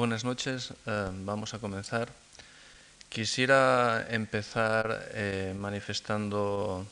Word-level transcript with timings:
Buenas 0.00 0.24
noches, 0.24 0.72
eh, 0.86 1.10
vamos 1.12 1.52
a 1.52 1.58
comenzar. 1.58 2.08
Quisiera 3.10 4.06
empezar 4.08 5.10
eh, 5.12 5.54
manifestando 5.54 6.86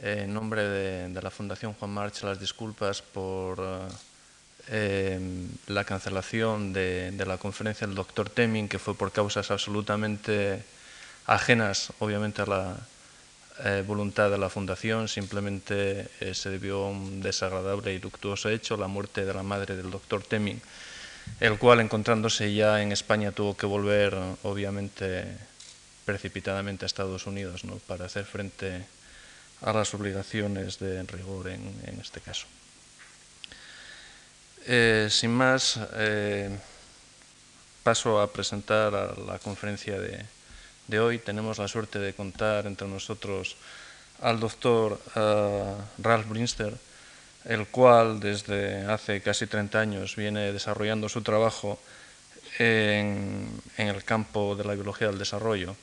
eh, 0.00 0.22
en 0.24 0.32
nombre 0.32 0.62
de, 0.62 1.20
la 1.20 1.30
Fundación 1.30 1.74
Juan 1.74 1.90
March 1.90 2.22
las 2.22 2.40
disculpas 2.40 3.02
por 3.02 3.60
la 5.66 5.84
cancelación 5.84 6.72
de, 6.72 7.10
de, 7.10 7.26
la 7.26 7.36
conferencia 7.36 7.86
del 7.86 7.94
doctor 7.94 8.30
Teming, 8.30 8.66
que 8.66 8.78
fue 8.78 8.94
por 8.94 9.12
causas 9.12 9.50
absolutamente 9.50 10.64
ajenas, 11.26 11.92
obviamente, 11.98 12.40
a 12.40 12.46
la 12.46 13.82
voluntad 13.86 14.30
de 14.30 14.38
la 14.38 14.48
Fundación. 14.48 15.08
Simplemente 15.08 16.08
se 16.32 16.48
debió 16.48 16.86
a 16.86 16.88
un 16.88 17.20
desagradable 17.20 17.92
y 17.92 17.98
luctuoso 17.98 18.48
hecho, 18.48 18.78
la 18.78 18.88
muerte 18.88 19.26
de 19.26 19.34
la 19.34 19.42
madre 19.42 19.76
del 19.76 19.90
doctor 19.90 20.22
Teming 20.22 20.62
el 21.40 21.58
cual 21.58 21.80
encontrándose 21.80 22.54
ya 22.54 22.82
en 22.82 22.92
España 22.92 23.32
tuvo 23.32 23.56
que 23.56 23.66
volver, 23.66 24.16
obviamente, 24.42 25.24
precipitadamente 26.04 26.84
a 26.84 26.86
Estados 26.86 27.26
Unidos 27.26 27.64
¿no? 27.64 27.76
para 27.86 28.06
hacer 28.06 28.24
frente 28.24 28.86
a 29.62 29.72
las 29.72 29.92
obligaciones 29.94 30.78
de 30.78 31.02
rigor 31.04 31.48
en, 31.48 31.98
este 32.00 32.20
caso. 32.20 32.46
Eh, 34.66 35.08
sin 35.10 35.30
más, 35.30 35.78
eh, 35.94 36.50
paso 37.86 38.20
a 38.20 38.26
presentar 38.32 38.96
a 38.98 39.14
la 39.14 39.38
conferencia 39.38 39.94
de, 39.94 40.98
hoy. 40.98 41.20
Tenemos 41.20 41.58
la 41.58 41.68
suerte 41.68 42.00
de 42.00 42.14
contar 42.14 42.66
entre 42.66 42.88
nosotros 42.88 43.54
al 44.22 44.40
doctor 44.40 44.98
uh, 45.14 46.02
Ralph 46.02 46.26
Brinster, 46.26 46.74
el 47.48 47.66
cual 47.66 48.20
desde 48.20 48.84
hace 48.86 49.20
casi 49.20 49.46
30 49.46 49.78
años 49.80 50.16
viene 50.16 50.52
desarrollando 50.52 51.08
su 51.08 51.22
trabajo 51.22 51.78
en, 52.58 53.48
el 53.76 54.04
campo 54.04 54.56
de 54.56 54.64
la 54.64 54.74
biología 54.74 55.08
del 55.08 55.18
desarrollo. 55.18 55.76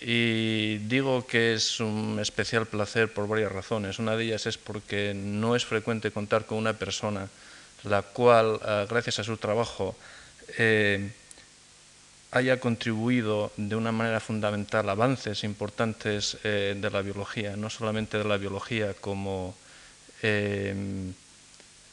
Y 0.00 0.76
digo 0.78 1.26
que 1.26 1.54
es 1.54 1.80
un 1.80 2.18
especial 2.20 2.66
placer 2.66 3.12
por 3.12 3.26
varias 3.26 3.50
razones. 3.50 3.98
Una 3.98 4.16
de 4.16 4.24
ellas 4.24 4.46
es 4.46 4.58
porque 4.58 5.14
no 5.14 5.56
es 5.56 5.64
frecuente 5.64 6.10
contar 6.10 6.44
con 6.44 6.58
una 6.58 6.74
persona 6.74 7.28
la 7.84 8.02
cual, 8.02 8.60
eh, 8.66 8.86
gracias 8.88 9.20
a 9.20 9.24
su 9.24 9.36
trabajo, 9.36 9.96
eh, 10.58 11.10
haya 12.32 12.60
contribuido 12.60 13.52
de 13.56 13.76
una 13.76 13.92
manera 13.92 14.20
fundamental 14.20 14.88
avances 14.88 15.44
importantes 15.44 16.36
eh, 16.44 16.76
de 16.76 16.90
la 16.90 17.00
biología, 17.00 17.56
no 17.56 17.70
solamente 17.70 18.18
de 18.18 18.24
la 18.24 18.36
biología 18.36 18.92
como 18.94 19.54
Em, 20.22 21.12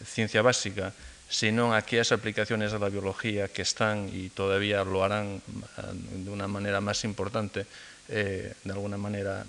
ciencia 0.05 0.41
básica, 0.41 0.93
sino 1.29 1.73
aquellas 1.73 2.11
aplicaciones 2.11 2.71
de 2.71 2.79
la 2.79 2.89
biología 2.89 3.47
que 3.47 3.61
están 3.61 4.09
y 4.13 4.29
todavía 4.29 4.83
lo 4.83 5.03
harán 5.03 5.41
ah, 5.77 5.91
de 5.93 6.29
una 6.29 6.47
manera 6.47 6.81
más 6.81 7.03
importante, 7.03 7.65
eh, 8.09 8.53
de 8.63 8.71
alguna 8.71 8.97
manera 8.97 9.45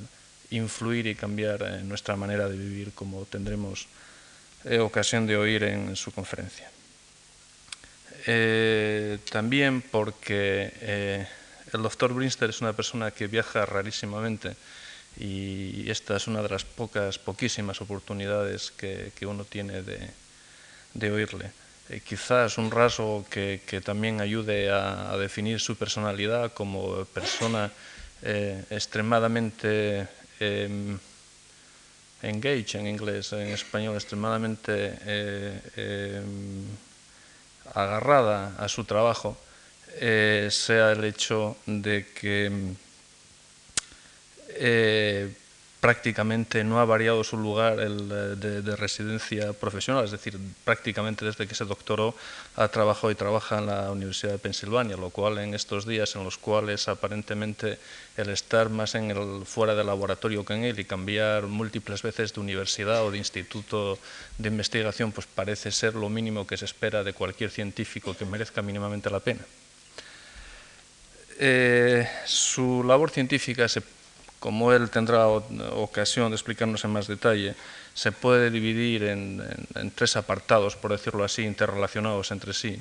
influir 0.50 1.06
y 1.06 1.14
cambiar 1.14 1.62
eh, 1.62 1.82
nuestra 1.82 2.16
manera 2.16 2.48
de 2.48 2.56
vivir, 2.56 2.92
como 2.94 3.24
tendremos 3.26 3.86
eh, 4.64 4.78
ocasión 4.78 5.26
de 5.26 5.36
oír 5.36 5.64
en 5.64 5.96
su 5.96 6.12
conferencia. 6.12 6.70
también 9.30 9.82
porque 9.82 10.72
el 11.72 11.82
doctor 11.82 12.14
Brinster 12.14 12.48
es 12.48 12.62
una 12.62 12.72
persona 12.72 13.10
que 13.10 13.26
viaja 13.26 13.66
rarísimamente, 13.66 14.56
y 15.16 15.88
esta 15.90 16.16
es 16.16 16.26
una 16.26 16.42
de 16.42 16.48
las 16.48 16.64
pocas, 16.64 17.18
poquísimas 17.18 17.80
oportunidades 17.80 18.72
que, 18.72 19.12
uno 19.26 19.44
tiene 19.44 19.82
de, 19.82 21.10
oírle. 21.10 21.50
Eh, 21.88 22.00
quizás 22.00 22.58
un 22.58 22.70
rasgo 22.70 23.24
que, 23.30 23.60
también 23.84 24.20
ayude 24.20 24.70
a, 24.70 25.16
definir 25.16 25.60
su 25.60 25.76
personalidad 25.76 26.52
como 26.52 27.04
persona 27.06 27.70
eh, 28.22 28.64
extremadamente 28.70 30.08
eh, 30.40 30.96
engaged 32.22 32.80
en 32.80 32.86
inglés, 32.86 33.32
en 33.32 33.48
español, 33.48 33.94
extremadamente 33.94 34.98
eh, 35.04 35.60
em, 35.76 36.64
agarrada 37.74 38.56
a 38.58 38.68
su 38.68 38.84
trabajo, 38.84 39.36
sea 39.94 40.92
el 40.92 41.04
hecho 41.04 41.56
de 41.66 42.06
que 42.18 42.74
eh, 44.56 45.32
prácticamente 45.84 46.64
no 46.64 46.80
ha 46.80 46.86
variado 46.86 47.22
su 47.24 47.36
lugar 47.36 47.76
eh, 47.78 47.86
de, 47.86 48.74
residencia 48.74 49.52
profesional, 49.52 50.06
es 50.06 50.12
decir, 50.12 50.38
prácticamente 50.64 51.26
desde 51.26 51.46
que 51.46 51.54
se 51.54 51.66
doctoró 51.66 52.14
ha 52.56 52.68
trabajado 52.68 53.10
y 53.10 53.14
trabaja 53.14 53.58
en 53.58 53.66
la 53.66 53.90
Universidad 53.90 54.32
de 54.32 54.38
Pensilvania, 54.38 54.96
lo 54.96 55.10
cual 55.10 55.36
en 55.36 55.52
estos 55.52 55.84
días 55.84 56.16
en 56.16 56.24
los 56.24 56.38
cuales 56.38 56.88
aparentemente 56.88 57.78
el 58.16 58.30
estar 58.30 58.70
más 58.70 58.94
en 58.94 59.10
el, 59.10 59.44
fuera 59.44 59.74
del 59.74 59.88
laboratorio 59.88 60.42
que 60.42 60.54
en 60.54 60.64
él 60.64 60.80
y 60.80 60.86
cambiar 60.86 61.42
múltiples 61.42 62.00
veces 62.00 62.32
de 62.32 62.40
universidad 62.40 63.04
o 63.04 63.10
de 63.10 63.18
instituto 63.18 63.98
de 64.38 64.48
investigación, 64.48 65.12
pues 65.12 65.26
parece 65.26 65.70
ser 65.70 65.96
lo 65.96 66.08
mínimo 66.08 66.46
que 66.46 66.56
se 66.56 66.64
espera 66.64 67.04
de 67.04 67.12
cualquier 67.12 67.50
científico 67.50 68.16
que 68.16 68.24
merezca 68.24 68.62
mínimamente 68.62 69.10
la 69.10 69.20
pena. 69.20 69.44
Eh, 71.38 72.08
su 72.24 72.82
labor 72.82 73.10
científica 73.10 73.68
se 73.68 73.82
como 74.44 74.74
él 74.74 74.90
tendrá 74.90 75.26
ocasión 75.26 76.28
de 76.28 76.36
explicarnos 76.36 76.84
en 76.84 76.90
más 76.90 77.08
detalle, 77.08 77.54
se 77.94 78.12
puede 78.12 78.50
dividir 78.50 79.04
en, 79.04 79.40
tres 79.94 80.16
apartados, 80.16 80.76
por 80.76 80.92
decirlo 80.92 81.24
así, 81.24 81.44
interrelacionados 81.44 82.30
entre 82.30 82.52
sí. 82.52 82.76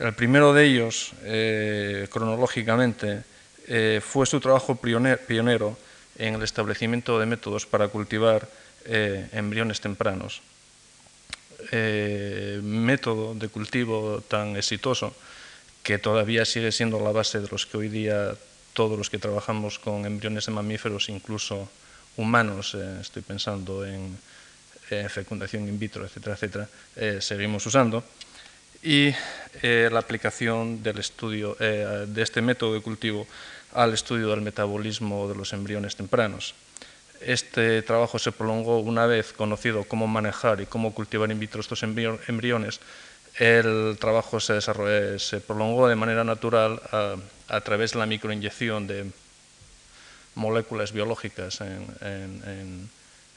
El 0.00 0.14
primero 0.14 0.52
de 0.52 0.64
ellos, 0.66 1.12
eh, 1.22 2.08
cronológicamente, 2.10 3.22
eh, 3.68 4.00
fue 4.02 4.26
su 4.26 4.40
trabajo 4.40 4.74
pionero 4.74 5.78
en 6.18 6.34
el 6.34 6.42
establecimiento 6.42 7.20
de 7.20 7.26
métodos 7.26 7.66
para 7.66 7.86
cultivar 7.86 8.48
eh, 8.84 9.28
embriones 9.30 9.80
tempranos. 9.80 10.42
método 11.70 13.38
de 13.38 13.46
cultivo 13.46 14.24
tan 14.26 14.56
exitoso 14.56 15.14
que 15.84 16.02
todavía 16.02 16.44
sigue 16.44 16.72
siendo 16.72 16.98
la 16.98 17.12
base 17.12 17.38
de 17.38 17.46
los 17.46 17.64
que 17.64 17.78
hoy 17.78 17.88
día 17.88 18.34
todos 18.74 18.98
los 18.98 19.08
que 19.08 19.18
trabajamos 19.18 19.78
con 19.78 20.04
embriones 20.04 20.46
de 20.46 20.52
mamíferos, 20.52 21.08
incluso 21.08 21.70
humanos, 22.16 22.74
eh, 22.74 22.98
estoy 23.00 23.22
pensando 23.22 23.86
en 23.86 24.18
fecundación 25.08 25.66
in 25.66 25.78
vitro, 25.78 26.04
etcétera, 26.04 26.34
etcétera, 26.36 26.68
eh, 26.94 27.18
seguimos 27.20 27.64
usando. 27.66 28.04
Y 28.82 29.14
eh, 29.62 29.88
la 29.90 29.98
aplicación 29.98 30.82
del 30.82 30.98
estudio, 30.98 31.56
de 31.56 32.22
este 32.22 32.42
método 32.42 32.74
de 32.74 32.82
cultivo 32.82 33.26
al 33.72 33.94
estudio 33.94 34.28
del 34.28 34.42
metabolismo 34.42 35.26
de 35.26 35.34
los 35.34 35.52
embriones 35.54 35.96
tempranos. 35.96 36.54
Este 37.20 37.80
trabajo 37.82 38.18
se 38.18 38.30
prolongó 38.30 38.80
una 38.80 39.06
vez 39.06 39.32
conocido 39.32 39.84
cómo 39.84 40.06
manejar 40.06 40.60
y 40.60 40.66
cómo 40.66 40.92
cultivar 40.92 41.30
in 41.30 41.40
vitro 41.40 41.60
estos 41.60 41.82
embriones. 41.82 42.78
El 43.36 43.96
trabajo 43.98 44.38
se, 44.38 44.60
prolongó 45.40 45.88
de 45.88 45.96
manera 45.96 46.22
natural 46.22 46.80
a 47.48 47.60
través 47.60 47.92
de 47.92 47.98
la 47.98 48.06
microinyección 48.06 48.86
de 48.86 49.10
moléculas 50.34 50.92
biológicas 50.92 51.60
en, 51.60 52.90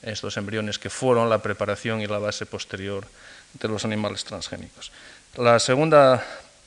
estos 0.04 0.38
embriones 0.38 0.78
que 0.78 0.92
fueron 0.92 1.30
la 1.30 1.42
preparación 1.42 2.02
y 2.02 2.08
la 2.08 2.20
base 2.20 2.46
posterior 2.46 3.06
de 3.54 3.68
los 3.68 3.84
animales 3.84 4.24
transgénicos. 4.24 4.92
La 5.36 5.58
segunda 5.60 6.24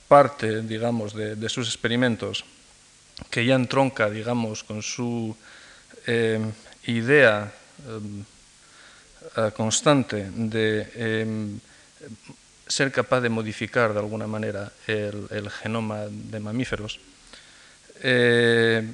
parte, 0.09 0.63
digamos, 0.63 1.15
de, 1.15 1.49
sus 1.49 1.69
experimentos, 1.69 2.45
que 3.31 3.47
ya 3.47 3.55
entronca, 3.55 4.11
digamos, 4.11 4.65
con 4.65 4.83
su 4.83 5.37
eh, 6.07 6.41
idea 6.87 7.53
eh, 9.37 9.51
constante 9.55 10.29
de 10.35 10.91
eh, 10.95 11.59
ser 12.71 12.93
capaz 12.93 13.21
de 13.21 13.29
modificar 13.29 13.93
de 13.93 13.99
alguna 13.99 14.27
manera 14.27 14.73
el 14.87 15.51
genoma 15.51 16.07
de 16.09 16.41
mamíferos, 16.41 17.01
eh, 18.03 18.87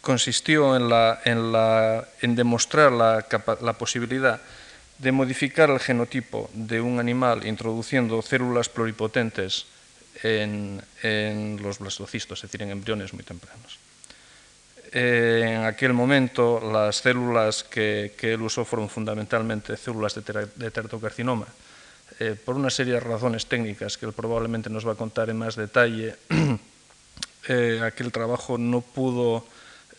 consistió 0.00 0.76
en, 0.76 2.36
demostrar 2.36 2.92
la, 2.92 3.72
posibilidad 3.78 4.40
de 4.98 5.12
modificar 5.12 5.70
el 5.70 5.80
genotipo 5.80 6.50
de 6.54 6.80
un 6.80 7.00
animal 7.00 7.46
introduciendo 7.46 8.22
células 8.22 8.68
pluripotentes 8.68 9.66
en, 10.22 10.80
los 11.60 11.78
blastocistos, 11.78 12.38
es 12.38 12.42
decir, 12.42 12.62
en 12.62 12.70
embriones 12.70 13.12
muy 13.12 13.24
tempranos. 13.24 13.78
Eh, 14.92 15.56
en 15.56 15.64
aquel 15.64 15.92
momento 15.92 16.60
las 16.60 16.96
células 16.96 17.64
que, 17.64 18.14
él 18.20 18.42
usó 18.42 18.64
fueron 18.64 18.88
fundamentalmente 18.88 19.76
células 19.76 20.14
de, 20.14 20.48
de 20.56 20.70
teratocarcinoma, 20.70 21.46
eh, 22.18 22.34
por 22.42 22.56
una 22.56 22.70
serie 22.70 22.94
de 22.94 23.00
razones 23.00 23.46
técnicas 23.46 23.98
que 23.98 24.06
él 24.06 24.12
probablemente 24.12 24.70
nos 24.70 24.86
va 24.86 24.92
a 24.92 24.96
contar 24.96 25.28
en 25.30 25.38
más 25.38 25.56
detalle, 25.56 26.16
eh, 27.48 27.80
aquel 27.84 28.10
trabajo 28.10 28.58
no 28.58 28.80
pudo 28.80 29.44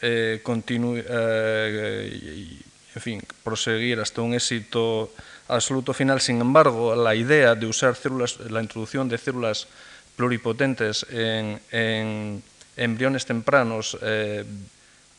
eh, 0.01 0.39
continuar, 0.43 1.05
en 1.07 2.67
en 2.97 3.01
fin, 3.01 3.21
proseguir 3.43 3.99
hasta 3.99 4.23
un 4.23 4.33
éxito 4.33 5.13
absoluto 5.47 5.93
final. 5.93 6.19
Sin 6.19 6.41
embargo, 6.41 6.95
la 6.95 7.13
idea 7.13 7.53
de 7.53 7.67
usar 7.67 7.95
células, 7.95 8.39
la 8.49 8.59
introducción 8.59 9.07
de 9.07 9.19
células 9.19 9.67
pluripotentes 10.15 11.05
en, 11.11 11.61
en 11.71 12.41
embriones 12.75 13.25
tempranos 13.25 13.97
eh, 14.01 14.43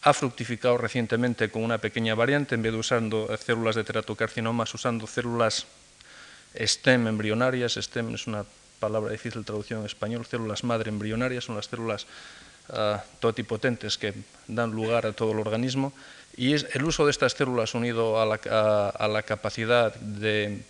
ha 0.08 0.14
fructificado 0.14 0.78
recientemente 0.78 1.50
con 1.50 1.62
una 1.62 1.78
pequeña 1.78 2.14
variante, 2.14 2.55
en 2.55 2.62
vez 2.62 2.72
de 2.72 2.78
usando 2.78 3.28
células 3.37 3.76
de 3.76 3.84
teratocarcinomas, 3.84 4.72
usando 4.72 5.06
células 5.06 5.66
STEM 6.56 7.08
embrionarias. 7.08 7.75
STEM 7.75 8.14
es 8.14 8.26
una 8.26 8.44
palabra 8.81 9.12
difícil 9.12 9.43
de 9.43 9.46
traducción 9.46 9.81
en 9.81 9.87
español, 9.87 10.25
células 10.25 10.64
madre 10.64 10.88
embrionarias, 10.88 11.44
son 11.44 11.56
las 11.56 11.66
células 11.66 12.06
uh, 12.70 12.96
totipotentes 13.20 13.99
que 13.99 14.14
dan 14.46 14.70
lugar 14.70 15.05
a 15.05 15.12
todo 15.12 15.32
el 15.32 15.40
organismo. 15.40 15.93
Y 16.37 16.54
es 16.54 16.66
el 16.72 16.84
uso 16.84 17.04
de 17.04 17.11
estas 17.11 17.32
células 17.32 17.75
unido 17.75 18.22
a 18.22 18.25
la, 18.25 19.22
capacidad 19.22 19.94
de 19.96 20.62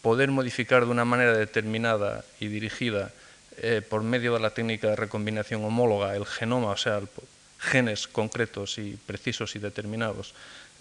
poder 0.00 0.30
modificar 0.30 0.86
de 0.86 0.90
una 0.90 1.04
manera 1.04 1.36
determinada 1.36 2.24
y 2.40 2.48
dirigida 2.48 3.12
eh, 3.58 3.82
por 3.86 4.02
medio 4.02 4.34
de 4.34 4.40
la 4.40 4.50
técnica 4.50 4.88
de 4.88 4.96
recombinación 4.96 5.62
homóloga 5.64 6.16
el 6.16 6.24
genoma, 6.24 6.70
o 6.70 6.76
sea, 6.76 7.00
genes 7.62 8.08
concretos 8.08 8.78
y 8.78 8.98
precisos 9.06 9.54
y 9.54 9.60
determinados 9.60 10.34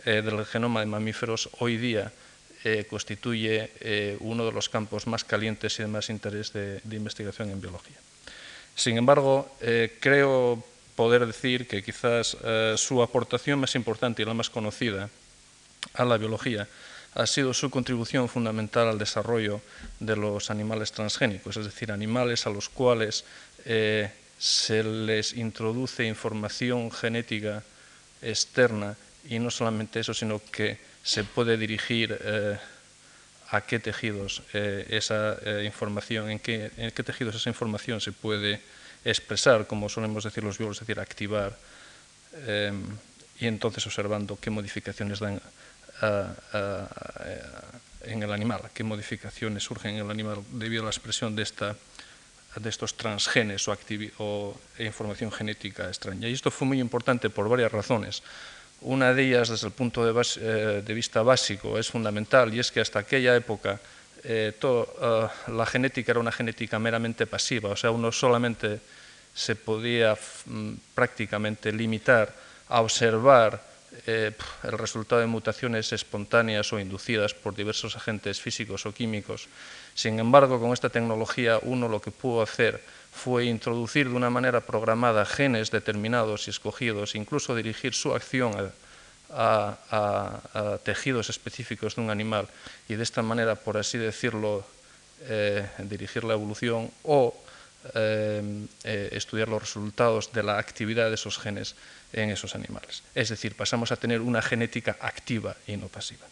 eh, 0.06 0.22
del 0.22 0.46
genoma 0.46 0.80
de 0.80 0.88
mamíferos, 0.88 1.50
hoy 1.60 1.78
día 1.78 2.12
eh, 2.64 2.86
constituye 2.88 3.72
eh, 3.80 4.18
uno 4.20 4.46
de 4.46 4.52
los 4.52 4.70
campos 4.70 5.08
más 5.08 5.24
calientes 5.24 5.80
y 5.80 5.82
de 5.82 5.88
más 5.88 6.12
interés 6.12 6.54
de, 6.54 6.80
investigación 6.92 7.50
en 7.50 7.60
biología. 7.60 7.98
Sin 8.76 8.98
embargo, 8.98 9.50
eh, 9.62 9.98
creo 10.00 10.64
poder 10.96 11.26
decir 11.26 11.68
que 11.68 11.82
quizás 11.82 12.38
su 12.76 13.02
aportación 13.02 13.60
más 13.60 13.74
importante 13.74 14.22
y 14.22 14.26
la 14.26 14.36
más 14.36 14.52
conocida 14.52 15.10
a 15.96 16.06
la 16.06 16.18
biología 16.18 16.68
ha 17.16 17.26
sido 17.26 17.56
su 17.56 17.72
contribución 17.72 18.30
fundamental 18.30 18.88
al 18.88 19.00
desarrollo 19.00 19.62
de 20.00 20.16
los 20.16 20.52
animales 20.52 20.92
transgénicos, 20.92 21.58
es 21.58 21.66
decir, 21.66 21.92
animales 21.92 22.46
a 22.46 22.52
los 22.52 22.70
cuales 22.70 23.26
se 24.42 24.84
les 24.84 25.34
introduce 25.38 26.04
información 26.04 26.90
genética 26.90 27.62
externa 28.24 28.98
y 29.30 29.38
no 29.38 29.52
solamente 29.52 30.00
eso, 30.00 30.16
sino 30.16 30.42
que 30.42 30.80
se 31.04 31.24
puede 31.24 31.58
dirigir 31.58 32.18
eh, 32.20 32.58
a 33.52 33.62
qué 33.62 33.80
tejidos 33.80 34.42
eh, 34.54 34.88
esa 34.90 35.38
eh, 35.44 35.64
información, 35.66 36.32
en 36.32 36.40
qué, 36.40 36.72
en 36.78 36.92
qué 36.92 37.04
tejidos 37.04 37.36
esa 37.36 37.50
información 37.50 38.00
se 38.00 38.14
puede 38.14 38.62
expresar, 39.04 39.68
como 39.68 39.90
solemos 39.90 40.24
decir 40.24 40.44
los 40.44 40.58
biólogos, 40.58 40.82
es 40.82 40.88
decir, 40.88 41.00
activar, 41.00 41.58
eh, 42.48 42.72
y 43.40 43.48
entonces 43.48 43.86
observando 43.86 44.40
qué 44.40 44.50
modificaciones 44.50 45.20
dan 45.20 45.42
en 48.04 48.24
el 48.24 48.32
animal, 48.32 48.62
qué 48.74 48.84
modificaciones 48.84 49.64
surgen 49.64 49.96
en 49.96 50.06
el 50.06 50.10
animal 50.10 50.42
debido 50.54 50.82
a 50.82 50.86
la 50.86 50.92
expresión 50.92 51.36
de, 51.36 51.44
esta, 51.44 51.76
de 52.56 52.70
estos 52.70 52.96
transgenes 52.96 53.68
o, 53.68 54.58
información 54.80 55.32
genética 55.32 55.88
extraña. 55.88 56.28
Y 56.28 56.34
esto 56.34 56.52
fue 56.52 56.68
muy 56.68 56.80
importante 56.80 57.30
por 57.30 57.48
varias 57.48 57.72
razones. 57.72 58.24
Una 58.82 59.14
de 59.14 59.24
ellas, 59.24 59.50
desde 59.50 59.68
el 59.68 59.74
punto 59.74 60.04
de, 60.04 60.12
eh, 60.42 60.94
vista 60.94 61.22
básico, 61.22 61.78
es 61.78 61.90
fundamental 61.90 62.54
y 62.54 62.60
es 62.60 62.72
que 62.72 62.82
hasta 62.82 63.00
aquella 63.00 63.36
época 63.36 63.80
eh, 64.24 64.54
uh, 64.64 65.52
la 65.52 65.66
genética 65.66 66.12
era 66.12 66.20
una 66.20 66.32
genética 66.32 66.78
meramente 66.80 67.26
pasiva, 67.26 67.70
o 67.70 67.76
sea, 67.76 67.92
uno 67.92 68.12
solamente 68.12 68.80
se 69.34 69.56
podía 69.56 70.18
mm, 70.46 70.74
prácticamente 70.94 71.72
limitar 71.72 72.34
a 72.70 72.82
observar 72.82 73.71
eh, 74.08 74.32
el 74.64 74.78
resultado 74.78 75.20
de 75.20 75.28
mutaciones 75.28 75.92
espontáneas 75.92 76.72
o 76.72 76.80
inducidas 76.80 77.34
por 77.34 77.54
diversos 77.54 77.96
agentes 77.96 78.40
físicos 78.40 78.86
o 78.86 78.94
químicos. 78.94 79.48
Sin 79.94 80.18
embargo, 80.18 80.60
con 80.60 80.72
esta 80.72 80.90
tecnología 80.90 81.60
uno 81.62 81.90
lo 81.90 82.02
que 82.02 82.12
pudo 82.12 82.42
hacer 82.42 82.82
fue 83.12 83.46
introducir 83.46 84.08
de 84.08 84.16
una 84.16 84.30
manera 84.30 84.62
programada 84.62 85.26
genes 85.26 85.72
determinados 85.72 86.48
y 86.48 86.52
escogidos, 86.52 87.16
incluso 87.16 87.54
dirigir 87.54 87.94
su 87.94 88.16
acción 88.16 88.72
a, 89.30 90.80
tejidos 90.84 91.30
específicos 91.30 91.96
de 91.96 92.02
un 92.02 92.10
animal 92.10 92.48
y 92.88 92.96
de 92.96 93.04
esta 93.04 93.22
manera, 93.22 93.56
por 93.56 93.78
así 93.78 93.98
decirlo, 93.98 94.66
eh, 95.24 95.68
dirigir 95.84 96.24
la 96.24 96.34
evolución 96.34 96.90
o 97.04 97.36
eh, 97.94 98.68
estudiar 99.12 99.50
los 99.50 99.62
resultados 99.62 100.32
de 100.32 100.44
la 100.44 100.58
actividad 100.58 101.10
de 101.10 101.16
esos 101.16 101.38
genes 101.38 101.76
en 102.14 102.30
esos 102.30 102.56
animales. 102.56 103.04
Es 103.16 103.30
decir, 103.30 103.56
pasamos 103.56 103.92
a 103.92 103.96
tener 103.96 104.22
una 104.22 104.42
genética 104.42 104.98
activa 105.00 105.56
y 105.68 105.78
no 105.78 105.88
pasiva 105.88 106.26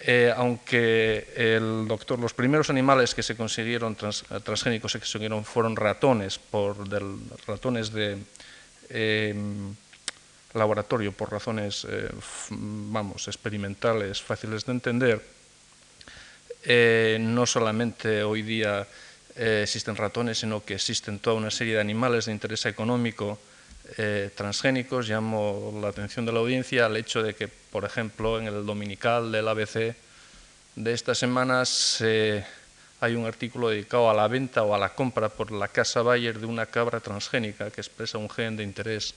eh, 0.00 0.32
aunque 0.36 1.26
el 1.34 1.88
doctor, 1.88 2.18
los 2.18 2.32
primeros 2.32 2.70
animales 2.70 3.14
que 3.14 3.22
se 3.22 3.36
consiguieron 3.36 3.96
trans, 3.96 4.24
transgénicos 4.44 4.92
se 4.92 5.00
consiguieron 5.00 5.44
fueron 5.44 5.74
ratones, 5.74 6.38
por 6.38 6.76
ratones 7.46 7.92
de 7.92 8.18
eh, 8.90 9.34
laboratorio, 10.54 11.12
por 11.12 11.30
razones, 11.30 11.86
eh, 11.88 12.08
vamos, 12.50 13.26
experimentales, 13.28 14.22
fáciles 14.22 14.64
de 14.64 14.72
entender, 14.72 15.22
eh, 16.64 17.18
no 17.20 17.46
solamente 17.46 18.22
hoy 18.22 18.42
día 18.42 18.86
existen 19.36 19.94
ratones, 19.94 20.38
sino 20.38 20.64
que 20.64 20.74
existen 20.74 21.20
toda 21.20 21.36
una 21.36 21.52
serie 21.52 21.74
de 21.74 21.80
animales 21.80 22.26
de 22.26 22.32
interés 22.32 22.66
económico 22.66 23.38
eh, 23.96 24.30
transgénicos, 24.34 25.08
llamo 25.08 25.78
la 25.80 25.88
atención 25.88 26.26
de 26.26 26.32
la 26.32 26.40
audiencia 26.40 26.86
al 26.86 26.96
hecho 26.96 27.22
de 27.22 27.34
que, 27.34 27.48
por 27.48 27.84
ejemplo, 27.84 28.38
en 28.38 28.46
el 28.46 28.66
dominical 28.66 29.32
del 29.32 29.48
ABC 29.48 29.94
de 30.76 30.92
estas 30.92 31.18
semanas 31.18 32.02
hay 33.00 33.14
un 33.14 33.26
artículo 33.26 33.68
dedicado 33.68 34.10
a 34.10 34.14
la 34.14 34.26
venta 34.26 34.62
o 34.62 34.74
a 34.74 34.78
la 34.78 34.94
compra 34.94 35.28
por 35.28 35.52
la 35.52 35.68
casa 35.68 36.02
Bayer 36.02 36.38
de 36.38 36.46
una 36.46 36.66
cabra 36.66 37.00
transgénica 37.00 37.70
que 37.70 37.80
expresa 37.80 38.18
un 38.18 38.28
gen 38.28 38.56
de 38.56 38.64
interés, 38.64 39.14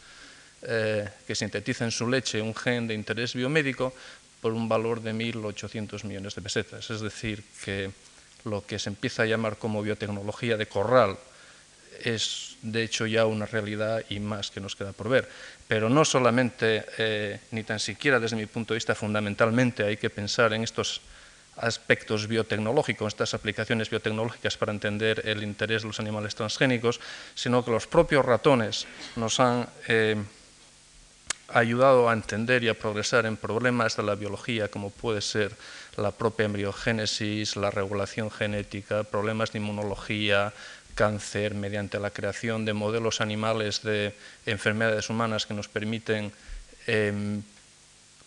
eh, 0.62 1.10
que 1.26 1.36
sintetiza 1.36 1.86
en 1.86 1.92
su 1.92 2.08
leche 2.08 2.42
un 2.42 2.54
gen 2.54 2.88
de 2.88 2.94
interés 2.94 3.34
biomédico 3.34 3.94
por 4.40 4.54
un 4.54 4.70
valor 4.70 5.02
de 5.02 5.14
1.800 5.14 6.04
millones 6.04 6.36
de 6.36 6.42
pesetas. 6.42 6.90
Es 6.90 7.02
decir, 7.02 7.44
que 7.64 7.92
lo 8.46 8.66
que 8.66 8.78
se 8.78 8.90
empieza 8.90 9.24
a 9.24 9.26
llamar 9.26 9.58
como 9.58 9.82
biotecnología 9.82 10.58
de 10.58 10.68
corral 10.68 11.18
es 12.06 12.58
de 12.62 12.84
hecho 12.84 13.06
ya 13.06 13.26
una 13.26 13.46
realidad 13.46 14.04
y 14.10 14.20
más 14.20 14.52
que 14.52 14.60
nos 14.60 14.76
queda 14.76 14.94
por 14.94 15.10
ver. 15.10 15.28
Pero 15.68 15.90
no 15.90 16.06
solamente, 16.06 16.86
eh, 16.98 17.40
ni 17.52 17.64
tan 17.64 17.80
siquiera 17.80 18.20
desde 18.20 18.36
mi 18.36 18.46
punto 18.46 18.74
de 18.74 18.78
vista 18.78 18.96
fundamentalmente, 18.96 19.84
hay 19.84 19.98
que 19.98 20.10
pensar 20.10 20.54
en 20.54 20.64
estos 20.64 21.02
aspectos 21.58 22.28
biotecnológicos, 22.28 23.14
estas 23.14 23.34
aplicaciones 23.34 23.90
biotecnológicas 23.90 24.58
para 24.58 24.72
entender 24.72 25.22
el 25.26 25.44
interés 25.44 25.82
de 25.82 25.88
los 25.88 26.00
animales 26.00 26.36
transgénicos, 26.36 27.00
sino 27.36 27.64
que 27.64 27.72
los 27.72 27.88
propios 27.88 28.26
ratones 28.26 28.88
nos 29.16 29.40
han 29.40 29.68
eh, 29.88 30.16
ayudado 31.54 32.10
a 32.10 32.14
entender 32.14 32.64
y 32.64 32.70
a 32.70 32.78
progresar 32.78 33.26
en 33.26 33.38
problemas 33.38 33.98
de 33.98 34.04
la 34.04 34.16
biología, 34.16 34.70
como 34.70 34.90
puede 34.90 35.22
ser 35.22 35.52
la 35.98 36.12
propia 36.12 36.46
embriogénesis, 36.46 37.56
la 37.56 37.70
regulación 37.70 38.32
genética, 38.32 39.04
problemas 39.04 39.52
de 39.52 39.60
inmunología, 39.60 40.54
cáncer, 40.92 41.54
mediante 41.54 42.00
la 42.00 42.12
creación 42.12 42.66
de 42.66 42.74
modelos 42.74 43.22
animales 43.22 43.84
de 43.84 44.14
enfermedades 44.46 45.10
humanas 45.10 45.46
que 45.46 45.54
nos 45.54 45.68
permiten 45.68 46.32
eh, 46.88 47.42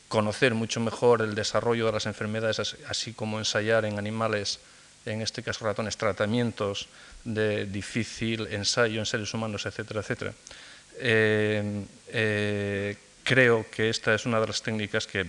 conocer 0.08 0.54
mucho 0.54 0.80
mejor 0.80 1.22
el 1.22 1.34
desarrollo 1.34 1.86
de 1.86 1.92
las 1.92 2.06
enfermedades, 2.06 2.76
así 2.88 3.12
como 3.12 3.38
ensayar 3.38 3.84
en 3.84 3.98
animales, 3.98 4.60
en 5.06 5.22
este 5.22 5.42
caso 5.42 5.64
ratones, 5.64 5.96
tratamientos 5.96 6.88
de 7.24 7.66
difícil 7.66 8.46
ensayo 8.50 9.00
en 9.00 9.06
seres 9.06 9.32
humanos, 9.34 9.66
etcétera, 9.66 10.00
etcétera. 10.00 10.34
Eh, 10.98 11.84
eh, 12.08 12.96
creo 13.24 13.66
que 13.70 13.88
esta 13.88 14.14
es 14.14 14.26
una 14.26 14.38
de 14.38 14.46
las 14.46 14.62
técnicas 14.62 15.06
que, 15.06 15.26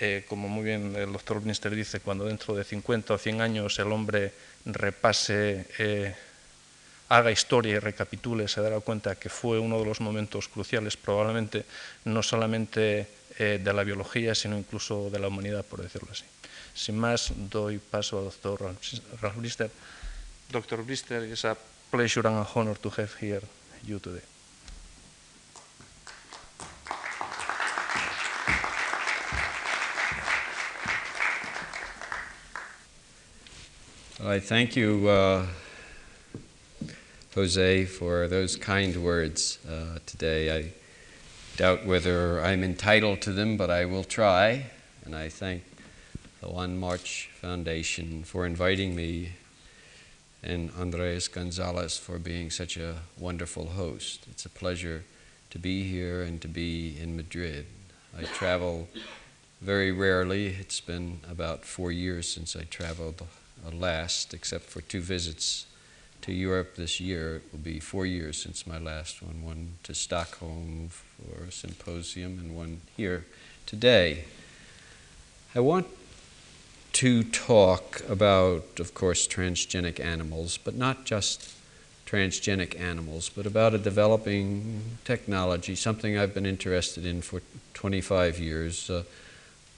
eh, 0.00 0.24
como 0.28 0.48
muy 0.48 0.64
bien 0.64 0.94
el 0.96 1.12
doctor 1.12 1.40
Minister 1.40 1.74
dice, 1.74 2.00
cuando 2.00 2.24
dentro 2.24 2.54
de 2.54 2.64
50 2.64 3.14
o 3.14 3.18
100 3.18 3.40
años 3.40 3.78
el 3.78 3.92
hombre 3.92 4.32
repase 4.64 5.66
eh, 5.78 6.14
haga 7.12 7.30
historia 7.30 7.74
y 7.74 7.78
recapitule, 7.78 8.48
se 8.48 8.62
dará 8.62 8.80
cuenta 8.80 9.16
que 9.16 9.28
fue 9.28 9.58
uno 9.58 9.78
de 9.78 9.84
los 9.84 10.00
momentos 10.00 10.48
cruciales, 10.48 10.96
probablemente 10.96 11.66
no 12.06 12.22
solamente 12.22 13.06
eh, 13.38 13.60
de 13.62 13.72
la 13.72 13.84
biología, 13.84 14.34
sino 14.34 14.56
incluso 14.56 15.10
de 15.10 15.18
la 15.18 15.28
humanidad, 15.28 15.62
por 15.62 15.82
decirlo 15.82 16.08
así. 16.10 16.24
Sin 16.74 16.98
más, 16.98 17.32
doy 17.36 17.78
paso 17.78 18.18
al 18.18 18.24
doctor 18.24 18.74
Ralph 19.20 19.36
Blister. 19.36 19.70
Dr. 20.50 20.82
Blister, 20.82 21.24
it's 21.24 21.44
a 21.44 21.54
pleasure 21.90 22.26
and 22.26 22.38
an 22.38 22.46
honor 22.54 22.76
to 22.76 22.90
have 22.96 23.10
here 23.20 23.42
you 23.84 23.98
today. 23.98 24.22
I 34.24 34.38
thank 34.40 34.76
you, 34.76 35.08
uh, 35.08 35.46
Jose, 37.34 37.86
for 37.86 38.28
those 38.28 38.56
kind 38.56 38.94
words 39.02 39.58
uh, 39.66 39.98
today. 40.04 40.54
I 40.54 40.72
doubt 41.56 41.86
whether 41.86 42.44
I'm 42.44 42.62
entitled 42.62 43.22
to 43.22 43.32
them, 43.32 43.56
but 43.56 43.70
I 43.70 43.86
will 43.86 44.04
try. 44.04 44.66
And 45.06 45.16
I 45.16 45.30
thank 45.30 45.62
the 46.42 46.50
Juan 46.50 46.78
March 46.78 47.30
Foundation 47.40 48.22
for 48.22 48.44
inviting 48.44 48.94
me 48.94 49.32
and 50.42 50.70
Andres 50.78 51.26
Gonzalez 51.28 51.96
for 51.96 52.18
being 52.18 52.50
such 52.50 52.76
a 52.76 52.96
wonderful 53.18 53.68
host. 53.68 54.26
It's 54.30 54.44
a 54.44 54.50
pleasure 54.50 55.04
to 55.48 55.58
be 55.58 55.84
here 55.84 56.22
and 56.22 56.38
to 56.42 56.48
be 56.48 56.98
in 57.00 57.16
Madrid. 57.16 57.64
I 58.18 58.24
travel 58.24 58.90
very 59.62 59.90
rarely. 59.90 60.48
It's 60.48 60.82
been 60.82 61.20
about 61.30 61.64
four 61.64 61.92
years 61.92 62.28
since 62.28 62.54
I 62.54 62.64
traveled 62.64 63.22
last, 63.72 64.34
except 64.34 64.64
for 64.64 64.82
two 64.82 65.00
visits 65.00 65.64
to 66.22 66.32
Europe 66.32 66.76
this 66.76 67.00
year. 67.00 67.36
It 67.36 67.42
will 67.52 67.58
be 67.58 67.78
four 67.80 68.06
years 68.06 68.40
since 68.40 68.66
my 68.66 68.78
last 68.78 69.22
one 69.22 69.42
one 69.42 69.74
to 69.82 69.94
Stockholm 69.94 70.88
for 70.88 71.44
a 71.44 71.52
symposium, 71.52 72.38
and 72.38 72.56
one 72.56 72.80
here 72.96 73.26
today. 73.66 74.24
I 75.54 75.60
want 75.60 75.86
to 76.94 77.22
talk 77.24 78.02
about, 78.08 78.78
of 78.78 78.94
course, 78.94 79.26
transgenic 79.26 79.98
animals, 79.98 80.58
but 80.58 80.74
not 80.74 81.04
just 81.04 81.52
transgenic 82.06 82.78
animals, 82.78 83.28
but 83.28 83.46
about 83.46 83.74
a 83.74 83.78
developing 83.78 84.82
technology, 85.04 85.74
something 85.74 86.18
I've 86.18 86.34
been 86.34 86.46
interested 86.46 87.06
in 87.06 87.22
for 87.22 87.40
25 87.74 88.38
years. 88.38 88.90
Uh, 88.90 89.04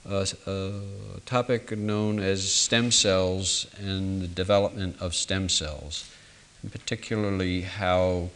a, 0.07 0.27
a, 0.45 1.19
topic 1.25 1.75
known 1.75 2.19
as 2.19 2.51
stem 2.51 2.91
cells 2.91 3.65
and 3.79 4.21
the 4.21 4.27
development 4.27 4.97
of 5.01 5.15
stem 5.15 5.49
cells, 5.49 6.09
and 6.61 6.71
particularly 6.71 7.61
how 7.61 8.29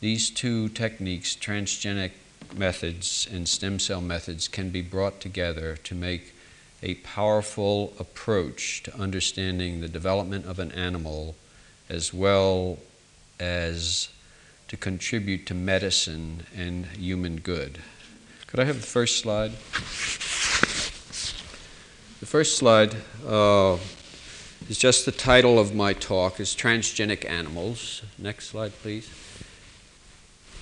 these 0.00 0.30
two 0.30 0.68
techniques, 0.68 1.34
transgenic 1.34 2.12
methods 2.54 3.26
and 3.30 3.48
stem 3.48 3.78
cell 3.78 4.00
methods, 4.00 4.48
can 4.48 4.70
be 4.70 4.82
brought 4.82 5.20
together 5.20 5.76
to 5.84 5.94
make 5.94 6.34
a 6.82 6.94
powerful 6.96 7.94
approach 7.98 8.82
to 8.82 8.94
understanding 8.98 9.80
the 9.80 9.88
development 9.88 10.44
of 10.44 10.58
an 10.58 10.70
animal 10.72 11.34
as 11.88 12.12
well 12.12 12.78
as 13.40 14.08
to 14.68 14.76
contribute 14.76 15.46
to 15.46 15.54
medicine 15.54 16.44
and 16.56 16.86
human 16.86 17.36
good. 17.36 17.78
Could 18.46 18.60
I 18.60 18.64
have 18.64 18.80
the 18.80 18.86
first 18.86 19.20
slide? 19.20 19.52
The 22.20 22.26
first 22.26 22.56
slide 22.56 22.94
uh, 23.26 23.78
is 24.68 24.78
just 24.78 25.04
the 25.04 25.12
title 25.12 25.58
of 25.58 25.74
my 25.74 25.92
talk 25.92 26.40
is 26.40 26.54
Transgenic 26.54 27.28
Animals. 27.28 28.02
Next 28.18 28.48
slide, 28.48 28.72
please. 28.80 29.10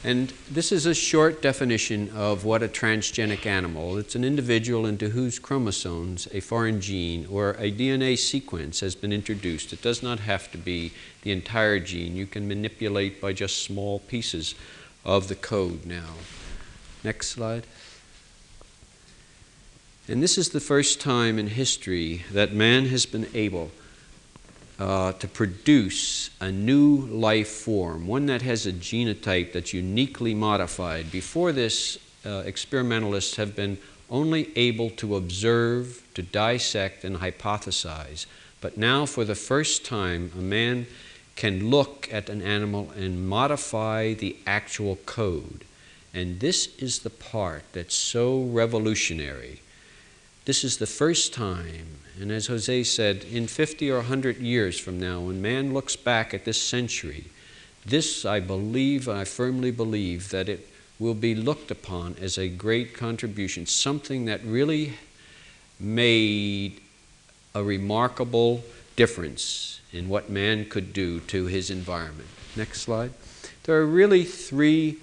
And 0.03 0.33
this 0.51 0.73
is 0.73 0.87
a 0.87 0.95
short 0.95 1.41
definition 1.41 2.11
of 2.11 2.45
what 2.45 2.65
a 2.65 2.69
transgenic 2.69 3.47
animal. 3.47 3.97
It's 3.97 4.17
an 4.17 4.25
individual 4.25 4.85
into 4.87 5.11
whose 5.11 5.39
chromosomes 5.39 6.27
a 6.33 6.41
foreign 6.41 6.81
gene 6.81 7.27
or 7.31 7.51
a 7.51 7.71
DNA 7.71 8.19
sequence 8.19 8.81
has 8.81 8.97
been 8.97 9.13
introduced. 9.13 9.73
It 9.73 9.83
does 9.83 10.03
not 10.03 10.19
have 10.19 10.51
to 10.51 10.59
be 10.59 10.93
the 11.23 11.31
entire 11.31 11.79
gene. 11.79 12.17
You 12.17 12.27
can 12.27 12.49
manipulate 12.49 13.21
by 13.21 13.33
just 13.33 13.63
small 13.63 14.01
pieces 14.01 14.57
of 15.05 15.29
the 15.29 15.37
code 15.37 15.87
now. 15.87 16.15
Next 17.05 17.29
slide. 17.29 17.65
And 20.09 20.21
this 20.21 20.37
is 20.37 20.49
the 20.49 20.59
first 20.59 21.01
time 21.01 21.39
in 21.39 21.47
history 21.47 22.25
that 22.33 22.53
man 22.53 22.87
has 22.87 23.07
been 23.07 23.29
able 23.35 23.71
uh, 24.79 25.13
to 25.13 25.29
produce 25.29 26.31
a 26.41 26.51
new 26.51 26.97
life 27.07 27.49
form, 27.49 28.07
one 28.07 28.27
that 28.27 28.43
has 28.43 28.67
a 28.67 28.73
genotype 28.73 29.53
that's 29.53 29.73
uniquely 29.73 30.35
modified. 30.35 31.11
Before 31.11 31.53
this, 31.53 31.99
uh, 32.25 32.43
experimentalists 32.47 33.37
have 33.37 33.55
been 33.57 33.79
only 34.11 34.51
able 34.57 34.91
to 34.91 35.17
observe, 35.17 36.07
to 36.15 36.23
dissect, 36.23 37.05
and 37.05 37.17
hypothesize. 37.17 38.27
But 38.61 38.77
now, 38.77 39.07
for 39.07 39.25
the 39.25 39.35
first 39.35 39.85
time, 39.85 40.31
a 40.39 40.43
man 40.43 40.87
can 41.35 41.71
look 41.71 42.09
at 42.13 42.29
an 42.29 42.43
animal 42.43 42.91
and 42.95 43.27
modify 43.27 44.13
the 44.13 44.37
actual 44.47 44.97
code. 45.07 45.65
And 46.13 46.41
this 46.41 46.77
is 46.77 47.01
the 47.01 47.11
part 47.11 47.65
that's 47.73 47.95
so 47.95 48.43
revolutionary 48.43 49.62
this 50.45 50.65
is 50.65 50.79
the 50.79 50.87
first 50.87 51.33
time, 51.33 51.99
and 52.21 52.33
as 52.33 52.49
Jose 52.49 52.85
said, 52.85 53.25
in 53.25 53.47
50 53.47 53.91
or 53.91 53.97
100 53.97 54.39
years 54.39 54.79
from 54.79 54.99
now, 54.99 55.21
when 55.21 55.41
man 55.41 55.73
looks 55.73 55.97
back 55.97 56.35
at 56.35 56.45
this 56.45 56.61
century, 56.61 57.27
this 57.87 58.25
I 58.25 58.41
believe, 58.41 59.09
I 59.09 59.25
firmly 59.25 59.71
believe, 59.71 60.31
that 60.31 60.49
it 60.49 60.69
will 60.99 61.15
be 61.15 61.35
looked 61.35 61.71
upon 61.71 62.17
as 62.21 62.39
a 62.39 62.49
great 62.49 62.95
contribution, 62.95 63.67
something 63.67 64.25
that 64.27 64.43
really 64.45 64.95
made 65.79 66.81
a 67.55 67.63
remarkable 67.63 68.63
difference 68.97 69.81
in 69.93 70.09
what 70.09 70.31
man 70.31 70.65
could 70.69 70.93
do 70.93 71.21
to 71.21 71.47
his 71.47 71.71
environment. 71.71 72.29
Next 72.57 72.83
slide. 72.83 73.13
There 73.65 73.77
are 73.77 73.87
really 73.87 74.25
three 74.25 74.99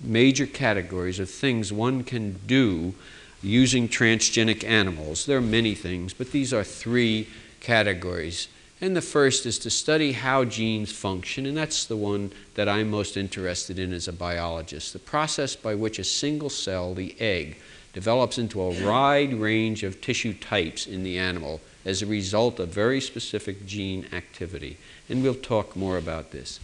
major 0.00 0.46
categories 0.46 1.18
of 1.18 1.30
things 1.30 1.72
one 1.72 2.04
can 2.04 2.40
do 2.46 2.94
using 3.42 3.88
transgenic 3.88 4.64
animals. 4.64 5.26
There 5.26 5.38
are 5.38 5.42
many 5.42 5.74
things, 5.74 6.12
but 6.12 6.32
these 6.32 6.52
are 6.52 6.64
three 6.64 7.28
categories. 7.60 8.48
And 8.80 8.96
the 8.96 9.02
first 9.02 9.44
is 9.44 9.58
to 9.60 9.70
study 9.70 10.12
how 10.12 10.44
genes 10.44 10.90
function, 10.90 11.44
and 11.44 11.56
that's 11.56 11.84
the 11.84 11.96
one 11.96 12.32
that 12.54 12.68
I'm 12.68 12.90
most 12.90 13.16
interested 13.16 13.78
in 13.78 13.92
as 13.92 14.08
a 14.08 14.12
biologist. 14.12 14.94
The 14.94 14.98
process 14.98 15.54
by 15.54 15.74
which 15.74 15.98
a 15.98 16.04
single 16.04 16.48
cell, 16.48 16.94
the 16.94 17.14
egg, 17.20 17.58
develops 17.92 18.38
into 18.38 18.60
a 18.60 18.86
wide 18.86 19.34
range 19.34 19.82
of 19.82 20.00
tissue 20.00 20.32
types 20.32 20.86
in 20.86 21.02
the 21.02 21.18
animal 21.18 21.60
as 21.84 22.00
a 22.00 22.06
result 22.06 22.58
of 22.58 22.68
very 22.68 23.00
specific 23.00 23.66
gene 23.66 24.06
activity. 24.12 24.78
And 25.08 25.22
we'll 25.22 25.34
talk 25.34 25.76
more 25.76 25.98
about 25.98 26.30
this. 26.30 26.60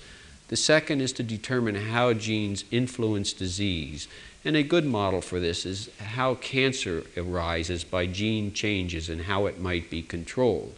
The 0.48 0.56
second 0.56 1.00
is 1.00 1.12
to 1.14 1.22
determine 1.22 1.74
how 1.74 2.12
genes 2.12 2.64
influence 2.70 3.32
disease. 3.32 4.06
And 4.46 4.54
a 4.56 4.62
good 4.62 4.86
model 4.86 5.20
for 5.20 5.40
this 5.40 5.66
is 5.66 5.90
how 5.98 6.36
cancer 6.36 7.02
arises 7.16 7.82
by 7.82 8.06
gene 8.06 8.52
changes 8.52 9.08
and 9.08 9.22
how 9.22 9.46
it 9.46 9.60
might 9.60 9.90
be 9.90 10.02
controlled. 10.02 10.76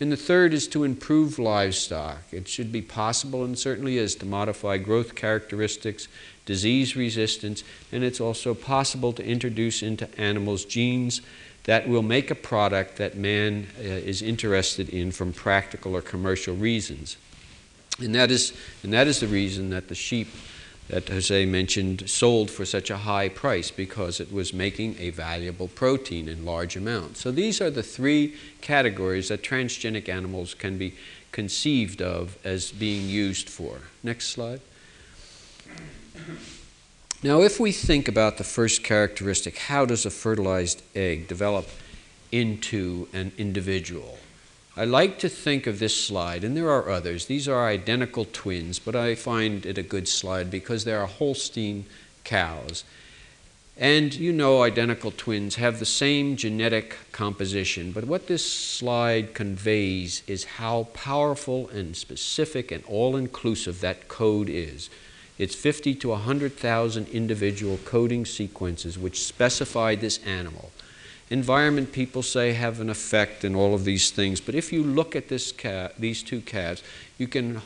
And 0.00 0.10
the 0.10 0.16
third 0.16 0.52
is 0.52 0.66
to 0.68 0.82
improve 0.82 1.38
livestock. 1.38 2.22
It 2.32 2.48
should 2.48 2.72
be 2.72 2.82
possible, 2.82 3.44
and 3.44 3.56
certainly 3.56 3.96
is, 3.96 4.16
to 4.16 4.26
modify 4.26 4.78
growth 4.78 5.14
characteristics, 5.14 6.08
disease 6.46 6.96
resistance, 6.96 7.62
and 7.92 8.02
it's 8.02 8.20
also 8.20 8.54
possible 8.54 9.12
to 9.12 9.24
introduce 9.24 9.84
into 9.84 10.08
animals 10.20 10.64
genes 10.64 11.20
that 11.64 11.88
will 11.88 12.02
make 12.02 12.32
a 12.32 12.34
product 12.34 12.96
that 12.96 13.16
man 13.16 13.68
uh, 13.78 13.82
is 13.82 14.20
interested 14.20 14.88
in 14.88 15.12
from 15.12 15.32
practical 15.32 15.94
or 15.94 16.02
commercial 16.02 16.56
reasons. 16.56 17.18
And 18.00 18.16
that, 18.16 18.32
is, 18.32 18.52
and 18.82 18.92
that 18.92 19.06
is 19.06 19.20
the 19.20 19.28
reason 19.28 19.70
that 19.70 19.86
the 19.86 19.94
sheep 19.94 20.26
that 20.90 21.08
Jose 21.08 21.46
mentioned 21.46 22.10
sold 22.10 22.50
for 22.50 22.64
such 22.64 22.90
a 22.90 22.98
high 22.98 23.28
price 23.28 23.70
because 23.70 24.18
it 24.18 24.32
was 24.32 24.52
making 24.52 24.96
a 24.98 25.10
valuable 25.10 25.68
protein 25.68 26.28
in 26.28 26.44
large 26.44 26.76
amounts. 26.76 27.20
So 27.20 27.30
these 27.30 27.60
are 27.60 27.70
the 27.70 27.82
three 27.82 28.34
categories 28.60 29.28
that 29.28 29.42
transgenic 29.42 30.08
animals 30.08 30.52
can 30.52 30.78
be 30.78 30.94
conceived 31.30 32.02
of 32.02 32.36
as 32.44 32.72
being 32.72 33.08
used 33.08 33.48
for. 33.48 33.78
Next 34.02 34.28
slide. 34.28 34.60
Now, 37.22 37.42
if 37.42 37.60
we 37.60 37.70
think 37.70 38.08
about 38.08 38.38
the 38.38 38.44
first 38.44 38.82
characteristic, 38.82 39.58
how 39.58 39.84
does 39.84 40.04
a 40.04 40.10
fertilized 40.10 40.82
egg 40.96 41.28
develop 41.28 41.68
into 42.32 43.08
an 43.12 43.30
individual? 43.38 44.18
I 44.76 44.84
like 44.84 45.18
to 45.18 45.28
think 45.28 45.66
of 45.66 45.80
this 45.80 45.96
slide, 45.96 46.44
and 46.44 46.56
there 46.56 46.70
are 46.70 46.88
others. 46.88 47.26
These 47.26 47.48
are 47.48 47.66
identical 47.66 48.24
twins, 48.24 48.78
but 48.78 48.94
I 48.94 49.16
find 49.16 49.66
it 49.66 49.78
a 49.78 49.82
good 49.82 50.06
slide 50.06 50.48
because 50.50 50.84
they 50.84 50.92
are 50.92 51.06
Holstein 51.06 51.86
cows. 52.22 52.84
And 53.76 54.14
you 54.14 54.32
know, 54.32 54.62
identical 54.62 55.10
twins 55.10 55.56
have 55.56 55.78
the 55.78 55.86
same 55.86 56.36
genetic 56.36 56.96
composition, 57.10 57.90
but 57.90 58.04
what 58.04 58.28
this 58.28 58.44
slide 58.44 59.34
conveys 59.34 60.22
is 60.26 60.44
how 60.44 60.84
powerful 60.92 61.68
and 61.70 61.96
specific 61.96 62.70
and 62.70 62.84
all 62.84 63.16
inclusive 63.16 63.80
that 63.80 64.06
code 64.06 64.48
is. 64.48 64.88
It's 65.38 65.54
50 65.54 65.94
to 65.96 66.10
100,000 66.10 67.08
individual 67.08 67.78
coding 67.84 68.26
sequences 68.26 68.98
which 68.98 69.24
specify 69.24 69.94
this 69.94 70.18
animal 70.26 70.70
environment 71.30 71.92
people 71.92 72.22
say 72.22 72.52
have 72.52 72.80
an 72.80 72.90
effect 72.90 73.44
in 73.44 73.54
all 73.54 73.74
of 73.74 73.84
these 73.84 74.10
things. 74.10 74.40
But 74.40 74.54
if 74.54 74.72
you 74.72 74.82
look 74.82 75.16
at 75.16 75.28
this 75.28 75.52
cat, 75.52 75.94
these 75.98 76.22
two 76.22 76.40
calves, 76.40 76.82
you 77.18 77.28
can 77.28 77.62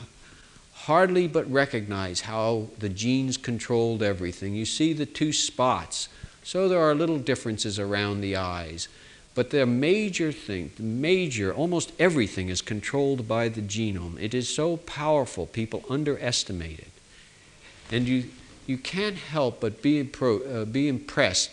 hardly 0.73 1.27
but 1.27 1.51
recognize 1.51 2.21
how 2.23 2.69
the 2.79 2.91
genes 2.91 3.39
controlled 3.39 4.03
everything. 4.03 4.55
You 4.55 4.67
see 4.67 4.93
the 4.93 5.07
two 5.07 5.33
spots. 5.33 6.09
So 6.43 6.69
there 6.69 6.81
are 6.81 6.95
little 6.95 7.19
differences 7.19 7.79
around 7.79 8.21
the 8.21 8.37
eyes. 8.37 8.89
But 9.35 9.51
the 9.51 9.67
major 9.67 10.31
thing, 10.31 10.71
the 10.77 10.83
major, 10.83 11.53
almost 11.53 11.93
everything 11.99 12.51
is 12.51 12.61
controlled 12.61 13.27
by 13.27 13.49
the 13.49 13.63
genome. 13.63 14.21
It 14.21 14.35
is 14.35 14.55
so 14.55 14.77
powerful, 14.77 15.47
people 15.47 15.85
underestimate 15.89 16.79
it. 16.79 16.93
And 17.91 18.07
you, 18.07 18.25
you 18.67 18.79
can't 18.79 19.17
help 19.17 19.61
but 19.61 19.83
be, 19.83 20.09
uh, 20.21 20.65
be 20.67 20.87
impressed 20.87 21.51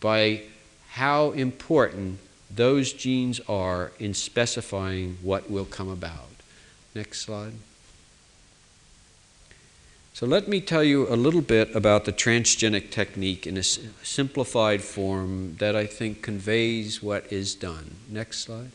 by 0.00 0.42
how 0.90 1.30
important 1.30 2.18
those 2.50 2.92
genes 2.92 3.40
are 3.48 3.92
in 3.98 4.12
specifying 4.12 5.18
what 5.22 5.50
will 5.50 5.64
come 5.64 5.88
about. 5.88 6.28
Next 6.94 7.20
slide. 7.20 7.52
So 10.12 10.26
let 10.26 10.48
me 10.48 10.60
tell 10.60 10.82
you 10.82 11.08
a 11.08 11.16
little 11.16 11.40
bit 11.40 11.74
about 11.74 12.04
the 12.04 12.12
transgenic 12.12 12.90
technique 12.90 13.46
in 13.46 13.56
a 13.56 13.62
simplified 13.62 14.82
form 14.82 15.56
that 15.60 15.76
I 15.76 15.86
think 15.86 16.22
conveys 16.22 17.02
what 17.02 17.32
is 17.32 17.54
done. 17.54 17.96
Next 18.08 18.40
slide. 18.40 18.72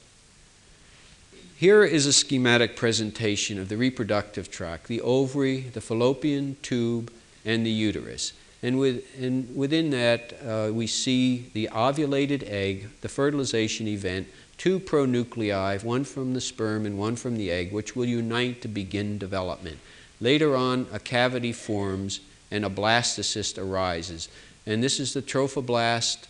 Here 1.57 1.83
is 1.83 2.05
a 2.05 2.13
schematic 2.13 2.75
presentation 2.75 3.59
of 3.59 3.69
the 3.69 3.77
reproductive 3.77 4.49
tract, 4.49 4.87
the 4.87 5.01
ovary, 5.01 5.61
the 5.61 5.81
fallopian 5.81 6.55
tube, 6.61 7.11
and 7.45 7.65
the 7.65 7.71
uterus. 7.71 8.33
And, 8.65 8.79
with, 8.79 9.05
and 9.21 9.55
within 9.55 9.91
that, 9.91 10.33
uh, 10.43 10.73
we 10.73 10.87
see 10.87 11.51
the 11.53 11.69
ovulated 11.71 12.41
egg, 12.49 12.89
the 13.01 13.07
fertilization 13.07 13.87
event, 13.87 14.27
two 14.57 14.79
pronuclei, 14.79 15.83
one 15.83 16.03
from 16.03 16.33
the 16.33 16.41
sperm 16.41 16.87
and 16.87 16.97
one 16.97 17.15
from 17.15 17.37
the 17.37 17.51
egg, 17.51 17.71
which 17.71 17.95
will 17.95 18.05
unite 18.05 18.63
to 18.63 18.67
begin 18.67 19.19
development. 19.19 19.77
Later 20.19 20.55
on, 20.55 20.87
a 20.91 20.97
cavity 20.97 21.53
forms 21.53 22.21
and 22.49 22.65
a 22.65 22.69
blastocyst 22.71 23.61
arises. 23.61 24.29
And 24.65 24.81
this 24.81 24.99
is 24.99 25.13
the 25.13 25.21
trophoblast, 25.21 26.25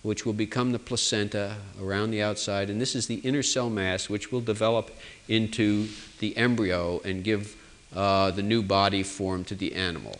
which 0.00 0.24
will 0.24 0.32
become 0.32 0.72
the 0.72 0.78
placenta 0.78 1.56
around 1.78 2.12
the 2.12 2.22
outside. 2.22 2.70
And 2.70 2.80
this 2.80 2.94
is 2.94 3.08
the 3.08 3.16
inner 3.16 3.42
cell 3.42 3.68
mass, 3.68 4.08
which 4.08 4.32
will 4.32 4.40
develop 4.40 4.90
into 5.28 5.88
the 6.18 6.34
embryo 6.38 7.02
and 7.04 7.22
give 7.22 7.54
uh, 7.94 8.30
the 8.30 8.42
new 8.42 8.62
body 8.62 9.02
form 9.02 9.44
to 9.44 9.54
the 9.54 9.74
animal. 9.74 10.18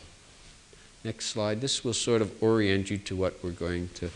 Next 1.04 1.26
slide. 1.26 1.61
This 1.61 1.84
will 1.84 1.92
sort 1.92 2.23
of 2.23 2.42
orient 2.42 2.88
you 2.88 2.96
to 2.96 3.14
what 3.14 3.34
we're 3.44 3.50
going 3.50 3.90
to 3.96 4.08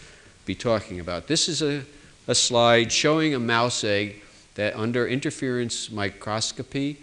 be 0.47 0.55
talking 0.55 1.01
about. 1.01 1.27
This 1.27 1.47
is 1.47 1.61
a, 1.61 1.83
a 2.27 2.35
slide 2.35 2.91
showing 2.91 3.35
a 3.35 3.39
mouse 3.39 3.85
egg 3.85 4.23
that 4.55 4.75
under 4.75 5.07
interference 5.07 5.91
microscopy 5.91 6.99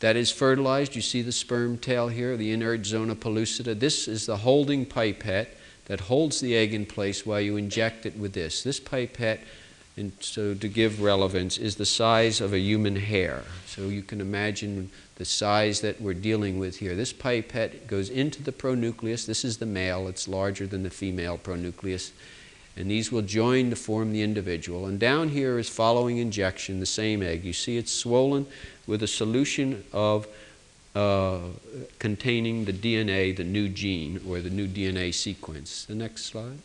that 0.00 0.16
is 0.16 0.30
fertilized. 0.30 0.96
You 0.96 1.02
see 1.02 1.20
the 1.20 1.32
sperm 1.32 1.76
tail 1.76 2.08
here, 2.08 2.38
the 2.38 2.50
inert 2.50 2.86
zona 2.86 3.14
pellucida. 3.14 3.78
This 3.78 4.08
is 4.08 4.24
the 4.24 4.38
holding 4.38 4.86
pipette 4.86 5.54
that 5.84 6.00
holds 6.00 6.40
the 6.40 6.56
egg 6.56 6.72
in 6.72 6.86
place 6.86 7.26
while 7.26 7.40
you 7.40 7.58
inject 7.58 8.06
it 8.06 8.16
with 8.16 8.32
this. 8.32 8.62
This 8.62 8.80
pipette, 8.80 9.40
and 9.98 10.12
so 10.20 10.54
to 10.54 10.66
give 10.66 11.02
relevance, 11.02 11.58
is 11.58 11.76
the 11.76 11.84
size 11.84 12.40
of 12.40 12.54
a 12.54 12.58
human 12.58 12.96
hair. 12.96 13.42
So 13.76 13.88
you 13.88 14.02
can 14.02 14.22
imagine 14.22 14.90
the 15.16 15.26
size 15.26 15.82
that 15.82 16.00
we're 16.00 16.14
dealing 16.14 16.58
with 16.58 16.78
here. 16.78 16.94
This 16.94 17.12
pipette 17.12 17.86
goes 17.86 18.08
into 18.08 18.42
the 18.42 18.50
pronucleus. 18.50 19.26
This 19.26 19.44
is 19.44 19.58
the 19.58 19.66
male, 19.66 20.08
it's 20.08 20.26
larger 20.26 20.66
than 20.66 20.82
the 20.82 20.88
female 20.88 21.36
pronucleus. 21.36 22.12
And 22.74 22.90
these 22.90 23.12
will 23.12 23.22
join 23.22 23.68
to 23.68 23.76
form 23.76 24.12
the 24.12 24.22
individual. 24.22 24.86
And 24.86 24.98
down 24.98 25.28
here 25.28 25.58
is 25.58 25.68
following 25.68 26.16
injection, 26.16 26.80
the 26.80 26.86
same 26.86 27.22
egg. 27.22 27.44
You 27.44 27.52
see 27.52 27.76
it's 27.76 27.92
swollen 27.92 28.46
with 28.86 29.02
a 29.02 29.06
solution 29.06 29.84
of 29.92 30.26
uh, 30.94 31.40
containing 31.98 32.64
the 32.64 32.72
DNA, 32.72 33.36
the 33.36 33.44
new 33.44 33.68
gene, 33.68 34.22
or 34.26 34.40
the 34.40 34.48
new 34.48 34.66
DNA 34.66 35.12
sequence. 35.12 35.84
The 35.84 35.94
next 35.94 36.24
slide. 36.24 36.58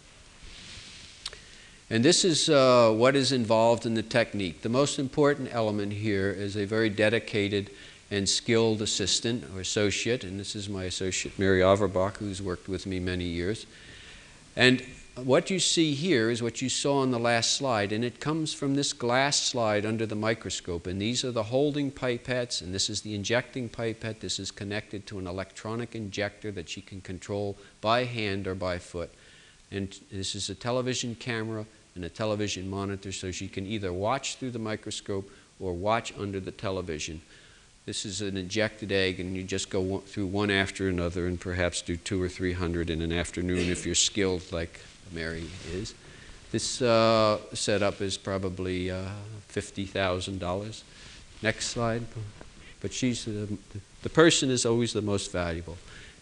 And 1.92 2.06
this 2.06 2.24
is 2.24 2.48
uh, 2.48 2.94
what 2.94 3.18
is 3.18 3.34
involved 3.34 3.86
in 3.86 3.96
the 3.96 4.02
technique. 4.02 4.62
The 4.62 4.70
most 4.70 4.98
important 4.98 5.50
element 5.52 5.92
here 5.92 6.32
is 6.32 6.56
a 6.56 6.64
very 6.64 6.90
dedicated 6.90 7.70
and 8.10 8.30
skilled 8.30 8.82
assistant 8.82 9.44
or 9.54 9.60
associate, 9.60 10.24
and 10.24 10.40
this 10.40 10.56
is 10.56 10.70
my 10.70 10.86
associate 10.86 11.38
Mary 11.38 11.60
Averbach, 11.60 12.16
who's 12.16 12.42
worked 12.42 12.70
with 12.70 12.86
me 12.86 13.02
many 13.02 13.26
years. 13.26 13.66
And 14.56 14.82
what 15.16 15.50
you 15.50 15.60
see 15.60 15.94
here 15.94 16.30
is 16.30 16.42
what 16.42 16.62
you 16.62 16.70
saw 16.70 17.00
on 17.00 17.12
the 17.12 17.20
last 17.20 17.58
slide, 17.58 17.92
and 17.92 18.06
it 18.06 18.22
comes 18.22 18.54
from 18.54 18.76
this 18.76 18.94
glass 18.94 19.36
slide 19.42 19.86
under 19.86 20.06
the 20.06 20.16
microscope. 20.16 20.88
And 20.88 21.02
these 21.02 21.26
are 21.26 21.32
the 21.32 21.44
holding 21.44 21.92
pipettes, 21.92 22.62
and 22.62 22.74
this 22.74 22.90
is 22.90 23.02
the 23.02 23.16
injecting 23.16 23.68
pipette. 23.68 24.22
This 24.22 24.40
is 24.40 24.50
connected 24.50 25.06
to 25.08 25.20
an 25.20 25.28
electronic 25.28 25.94
injector 25.94 26.54
that 26.54 26.70
she 26.70 26.80
can 26.80 27.02
control 27.02 27.58
by 27.82 28.06
hand 28.06 28.48
or 28.48 28.56
by 28.56 28.80
foot. 28.80 29.14
And 29.72 29.94
this 30.10 30.36
is 30.36 30.50
a 30.50 30.56
television 30.56 31.16
camera 31.16 31.66
and 31.96 32.06
a 32.06 32.10
television 32.10 32.70
monitor, 32.70 33.12
so 33.12 33.32
she 33.32 33.48
can 33.48 33.66
either 33.66 33.92
watch 33.92 34.36
through 34.36 34.52
the 34.52 34.60
microscope 34.60 35.30
or 35.60 35.74
watch 35.74 36.14
under 36.18 36.40
the 36.40 36.52
television. 36.52 37.22
This 37.86 38.06
is 38.06 38.22
an 38.22 38.38
injected 38.38 38.92
egg, 38.92 39.20
and 39.20 39.36
you 39.36 39.44
just 39.44 39.70
go 39.70 40.00
through 40.00 40.28
one 40.28 40.52
after 40.52 40.88
another 40.88 41.28
and 41.28 41.40
perhaps 41.40 41.82
do 41.82 41.98
two 41.98 42.22
or 42.22 42.30
three 42.30 42.54
hundred 42.54 42.90
in 42.90 43.02
an 43.02 43.12
afternoon 43.12 43.70
if 43.70 43.86
you're 43.86 43.96
skilled 43.96 44.44
like 44.52 44.80
Mary 45.12 45.44
is. 45.72 45.94
This 46.52 46.82
uh, 46.82 47.40
setup 47.54 48.02
is 48.02 48.18
probably 48.18 48.92
uh, 48.92 49.06
$50,000. 49.54 50.84
Next 51.42 51.68
slide. 51.68 52.04
But 52.82 52.92
she's 52.92 53.26
the, 53.26 53.48
the 54.04 54.10
person 54.10 54.50
is 54.50 54.66
always 54.66 54.92
the 54.92 55.02
most 55.02 55.32
valuable. 55.32 55.78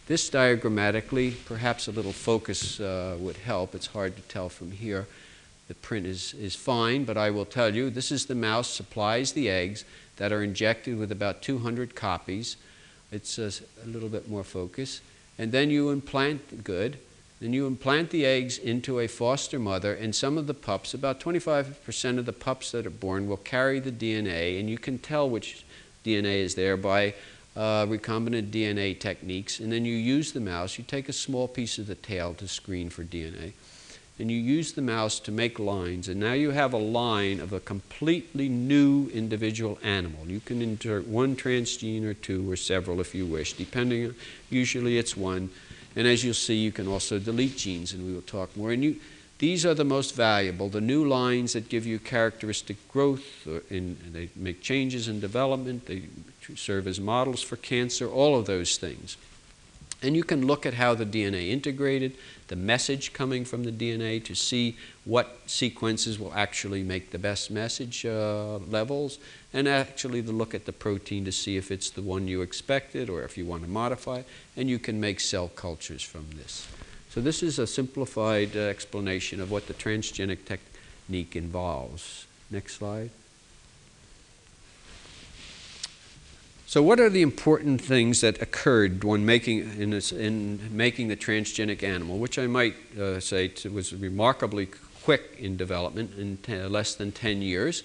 This 0.06 0.28
diagrammatically, 0.30 1.36
perhaps 1.46 1.88
a 1.88 1.92
little 1.92 2.12
focus 2.12 2.80
uh, 2.80 3.16
would 3.18 3.38
help. 3.38 3.74
It's 3.74 3.86
hard 3.86 4.16
to 4.16 4.22
tell 4.22 4.48
from 4.48 4.70
here. 4.70 5.06
The 5.70 5.76
print 5.76 6.04
is, 6.04 6.34
is 6.34 6.56
fine, 6.56 7.04
but 7.04 7.16
I 7.16 7.30
will 7.30 7.44
tell 7.44 7.72
you 7.72 7.90
this 7.90 8.10
is 8.10 8.26
the 8.26 8.34
mouse 8.34 8.68
supplies 8.68 9.30
the 9.30 9.48
eggs 9.48 9.84
that 10.16 10.32
are 10.32 10.42
injected 10.42 10.98
with 10.98 11.12
about 11.12 11.42
200 11.42 11.94
copies. 11.94 12.56
It's 13.12 13.38
a, 13.38 13.52
a 13.84 13.86
little 13.86 14.08
bit 14.08 14.28
more 14.28 14.42
focus. 14.42 15.00
And 15.38 15.52
then 15.52 15.70
you 15.70 15.90
implant, 15.90 16.64
good, 16.64 16.98
then 17.38 17.52
you 17.52 17.68
implant 17.68 18.10
the 18.10 18.26
eggs 18.26 18.58
into 18.58 18.98
a 18.98 19.06
foster 19.06 19.60
mother, 19.60 19.94
and 19.94 20.12
some 20.12 20.36
of 20.38 20.48
the 20.48 20.54
pups, 20.54 20.92
about 20.92 21.20
25% 21.20 22.18
of 22.18 22.26
the 22.26 22.32
pups 22.32 22.72
that 22.72 22.84
are 22.84 22.90
born, 22.90 23.28
will 23.28 23.36
carry 23.36 23.78
the 23.78 23.92
DNA, 23.92 24.58
and 24.58 24.68
you 24.68 24.76
can 24.76 24.98
tell 24.98 25.30
which 25.30 25.64
DNA 26.04 26.42
is 26.42 26.56
there 26.56 26.76
by 26.76 27.14
uh, 27.54 27.86
recombinant 27.86 28.50
DNA 28.50 28.98
techniques. 28.98 29.60
And 29.60 29.70
then 29.70 29.84
you 29.84 29.94
use 29.94 30.32
the 30.32 30.40
mouse, 30.40 30.78
you 30.78 30.84
take 30.88 31.08
a 31.08 31.12
small 31.12 31.46
piece 31.46 31.78
of 31.78 31.86
the 31.86 31.94
tail 31.94 32.34
to 32.34 32.48
screen 32.48 32.90
for 32.90 33.04
DNA 33.04 33.52
and 34.20 34.30
you 34.30 34.36
use 34.36 34.72
the 34.72 34.82
mouse 34.82 35.18
to 35.20 35.32
make 35.32 35.58
lines, 35.58 36.08
and 36.08 36.20
now 36.20 36.34
you 36.34 36.50
have 36.50 36.74
a 36.74 36.78
line 36.78 37.40
of 37.40 37.52
a 37.52 37.60
completely 37.60 38.48
new 38.48 39.08
individual 39.14 39.78
animal. 39.82 40.26
You 40.26 40.40
can 40.40 40.60
insert 40.60 41.08
one 41.08 41.34
transgene 41.34 42.04
or 42.04 42.14
two 42.14 42.50
or 42.50 42.56
several 42.56 43.00
if 43.00 43.14
you 43.14 43.24
wish, 43.26 43.54
depending 43.54 44.14
usually 44.50 44.98
it's 44.98 45.16
one. 45.16 45.50
And 45.96 46.06
as 46.06 46.22
you'll 46.22 46.34
see, 46.34 46.54
you 46.54 46.70
can 46.70 46.86
also 46.86 47.18
delete 47.18 47.56
genes, 47.56 47.92
and 47.92 48.06
we 48.06 48.12
will 48.12 48.22
talk 48.22 48.56
more. 48.56 48.70
And 48.70 48.84
you, 48.84 48.96
these 49.38 49.64
are 49.64 49.74
the 49.74 49.84
most 49.84 50.14
valuable, 50.14 50.68
the 50.68 50.80
new 50.80 51.08
lines 51.08 51.54
that 51.54 51.68
give 51.68 51.86
you 51.86 51.98
characteristic 51.98 52.76
growth, 52.88 53.46
uh, 53.48 53.60
in, 53.70 53.96
they 54.12 54.28
make 54.36 54.60
changes 54.60 55.08
in 55.08 55.18
development, 55.18 55.86
they 55.86 56.02
serve 56.54 56.86
as 56.86 57.00
models 57.00 57.42
for 57.42 57.56
cancer, 57.56 58.06
all 58.08 58.38
of 58.38 58.44
those 58.46 58.76
things. 58.76 59.16
And 60.02 60.16
you 60.16 60.24
can 60.24 60.46
look 60.46 60.64
at 60.64 60.74
how 60.74 60.94
the 60.94 61.04
DNA 61.04 61.50
integrated, 61.50 62.16
the 62.48 62.56
message 62.56 63.12
coming 63.12 63.44
from 63.44 63.64
the 63.64 63.72
DNA 63.72 64.24
to 64.24 64.34
see 64.34 64.76
what 65.04 65.38
sequences 65.46 66.18
will 66.18 66.32
actually 66.34 66.82
make 66.82 67.10
the 67.10 67.18
best 67.18 67.50
message 67.50 68.06
uh, 68.06 68.58
levels, 68.58 69.18
and 69.52 69.68
actually 69.68 70.22
to 70.22 70.32
look 70.32 70.54
at 70.54 70.64
the 70.64 70.72
protein 70.72 71.24
to 71.26 71.32
see 71.32 71.56
if 71.58 71.70
it's 71.70 71.90
the 71.90 72.02
one 72.02 72.28
you 72.28 72.40
expected 72.40 73.10
or 73.10 73.22
if 73.24 73.36
you 73.36 73.44
want 73.44 73.62
to 73.62 73.68
modify 73.68 74.22
and 74.56 74.70
you 74.70 74.78
can 74.78 74.98
make 74.98 75.20
cell 75.20 75.48
cultures 75.48 76.02
from 76.02 76.26
this. 76.34 76.66
So 77.10 77.20
this 77.20 77.42
is 77.42 77.58
a 77.58 77.66
simplified 77.66 78.56
uh, 78.56 78.60
explanation 78.60 79.40
of 79.40 79.50
what 79.50 79.66
the 79.66 79.74
transgenic 79.74 80.44
technique 80.46 81.36
involves. 81.36 82.26
Next 82.50 82.76
slide. 82.76 83.10
So, 86.70 86.84
what 86.84 87.00
are 87.00 87.10
the 87.10 87.22
important 87.22 87.80
things 87.80 88.20
that 88.20 88.40
occurred 88.40 89.02
when 89.02 89.26
making 89.26 89.58
in, 89.80 89.90
this, 89.90 90.12
in 90.12 90.60
making 90.70 91.08
the 91.08 91.16
transgenic 91.16 91.82
animal, 91.82 92.18
which 92.18 92.38
I 92.38 92.46
might 92.46 92.76
uh, 92.96 93.18
say 93.18 93.50
was 93.72 93.92
remarkably 93.92 94.68
quick 95.02 95.34
in 95.36 95.56
development 95.56 96.12
in 96.16 96.38
less 96.70 96.94
than 96.94 97.10
10 97.10 97.42
years? 97.42 97.82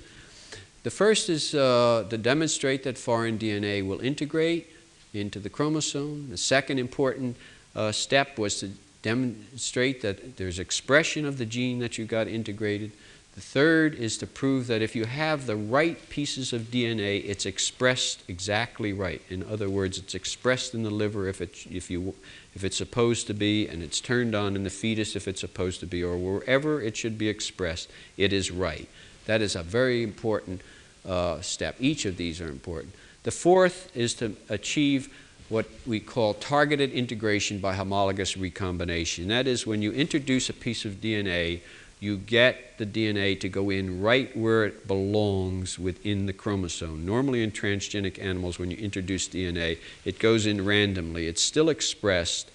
The 0.83 0.91
first 0.91 1.29
is 1.29 1.55
uh, 1.55 2.05
to 2.11 2.17
demonstrate 2.19 2.83
that 2.83 2.99
foreign 2.99 3.39
DNA 3.39 3.83
will 3.83 4.01
integrate 4.01 4.69
into 5.15 5.39
the 5.39 5.49
chromosome. 5.49 6.29
The 6.29 6.37
second 6.37 6.77
important 6.77 7.37
uh, 7.75 7.91
step 7.91 8.37
was 8.37 8.59
to 8.59 8.69
demonstrate 9.01 10.03
that 10.03 10.37
there's 10.37 10.59
expression 10.59 11.25
of 11.25 11.39
the 11.39 11.45
gene 11.47 11.79
that 11.79 11.97
you 11.97 12.05
got 12.05 12.27
integrated. 12.27 12.91
The 13.35 13.41
third 13.41 13.95
is 13.95 14.17
to 14.19 14.27
prove 14.27 14.67
that 14.67 14.81
if 14.81 14.95
you 14.95 15.03
have 15.03 15.45
the 15.45 15.57
right 15.57 15.97
pieces 16.07 16.53
of 16.53 16.71
DNA, 16.71 17.21
it's 17.27 17.45
expressed 17.45 18.23
exactly 18.29 18.93
right. 18.93 19.21
In 19.29 19.43
other 19.43 19.69
words, 19.69 19.97
it's 19.97 20.15
expressed 20.15 20.73
in 20.73 20.83
the 20.83 20.89
liver 20.89 21.27
if, 21.27 21.41
it, 21.41 21.67
if, 21.69 21.91
you, 21.91 22.15
if 22.53 22.63
it's 22.63 22.77
supposed 22.77 23.27
to 23.27 23.33
be, 23.33 23.67
and 23.67 23.83
it's 23.83 23.99
turned 23.99 24.35
on 24.35 24.55
in 24.55 24.63
the 24.63 24.69
fetus 24.69 25.17
if 25.17 25.27
it's 25.27 25.41
supposed 25.41 25.81
to 25.81 25.85
be, 25.85 26.01
or 26.01 26.15
wherever 26.15 26.81
it 26.81 26.95
should 26.95 27.17
be 27.17 27.27
expressed, 27.27 27.91
it 28.15 28.31
is 28.31 28.51
right. 28.51 28.87
That 29.25 29.41
is 29.41 29.57
a 29.57 29.63
very 29.63 30.01
important 30.01 30.61
uh, 31.05 31.41
step. 31.41 31.75
Each 31.77 32.05
of 32.05 32.15
these 32.15 32.39
are 32.39 32.47
important. 32.47 32.93
The 33.23 33.31
fourth 33.31 33.93
is 33.93 34.13
to 34.15 34.37
achieve 34.47 35.13
what 35.49 35.67
we 35.85 35.99
call 35.99 36.35
targeted 36.35 36.91
integration 36.91 37.59
by 37.59 37.75
homologous 37.75 38.37
recombination. 38.37 39.27
That 39.27 39.45
is, 39.45 39.67
when 39.67 39.81
you 39.81 39.91
introduce 39.91 40.49
a 40.49 40.53
piece 40.53 40.85
of 40.85 41.01
DNA, 41.01 41.61
you 41.99 42.17
get 42.17 42.77
the 42.77 42.85
DNA 42.85 43.39
to 43.39 43.49
go 43.49 43.69
in 43.69 44.01
right 44.01 44.35
where 44.35 44.65
it 44.65 44.87
belongs 44.87 45.79
within 45.79 46.25
the 46.25 46.33
chromosome. 46.33 47.05
Normally, 47.05 47.41
in 47.41 47.51
transgenic 47.51 48.21
animals, 48.21 48.59
when 48.59 48.69
you 48.69 48.77
introduce 48.77 49.27
DNA, 49.27 49.77
it 50.03 50.19
goes 50.19 50.45
in 50.45 50.65
randomly. 50.65 51.27
It's 51.27 51.41
still 51.41 51.69
expressed, 51.69 52.51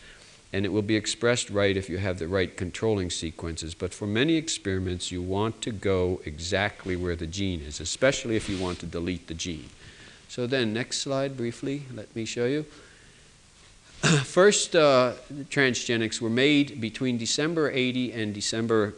and 0.53 0.67
it 0.67 0.69
will 0.69 0.83
be 0.83 0.97
expressed 0.97 1.49
right 1.49 1.77
if 1.77 1.89
you 1.89 1.99
have 1.99 2.19
the 2.19 2.29
right 2.29 2.55
controlling 2.55 3.09
sequences. 3.09 3.75
But 3.75 3.95
for 3.95 4.07
many 4.07 4.37
experiments, 4.37 5.11
you 5.11 5.23
want 5.23 5.63
to 5.63 5.73
go 5.73 6.21
exactly 6.27 6.95
where 6.95 7.17
the 7.17 7.27
gene 7.27 7.63
is, 7.63 7.81
especially 7.81 8.37
if 8.37 8.49
you 8.49 8.63
want 8.63 8.79
to 8.81 8.87
delete 8.87 9.27
the 9.27 9.35
gene. 9.35 9.71
So 10.29 10.47
then, 10.47 10.75
next 10.75 10.99
slide 10.99 11.37
briefly, 11.37 11.85
let 11.95 12.15
me 12.15 12.27
show 12.27 12.47
you. 12.47 12.63
First 14.23 14.77
uh, 14.77 15.15
transgenics 15.49 16.21
were 16.21 16.31
made 16.31 16.81
between 16.81 17.17
December 17.17 17.71
80 17.71 18.13
and 18.13 18.35
December 18.35 18.95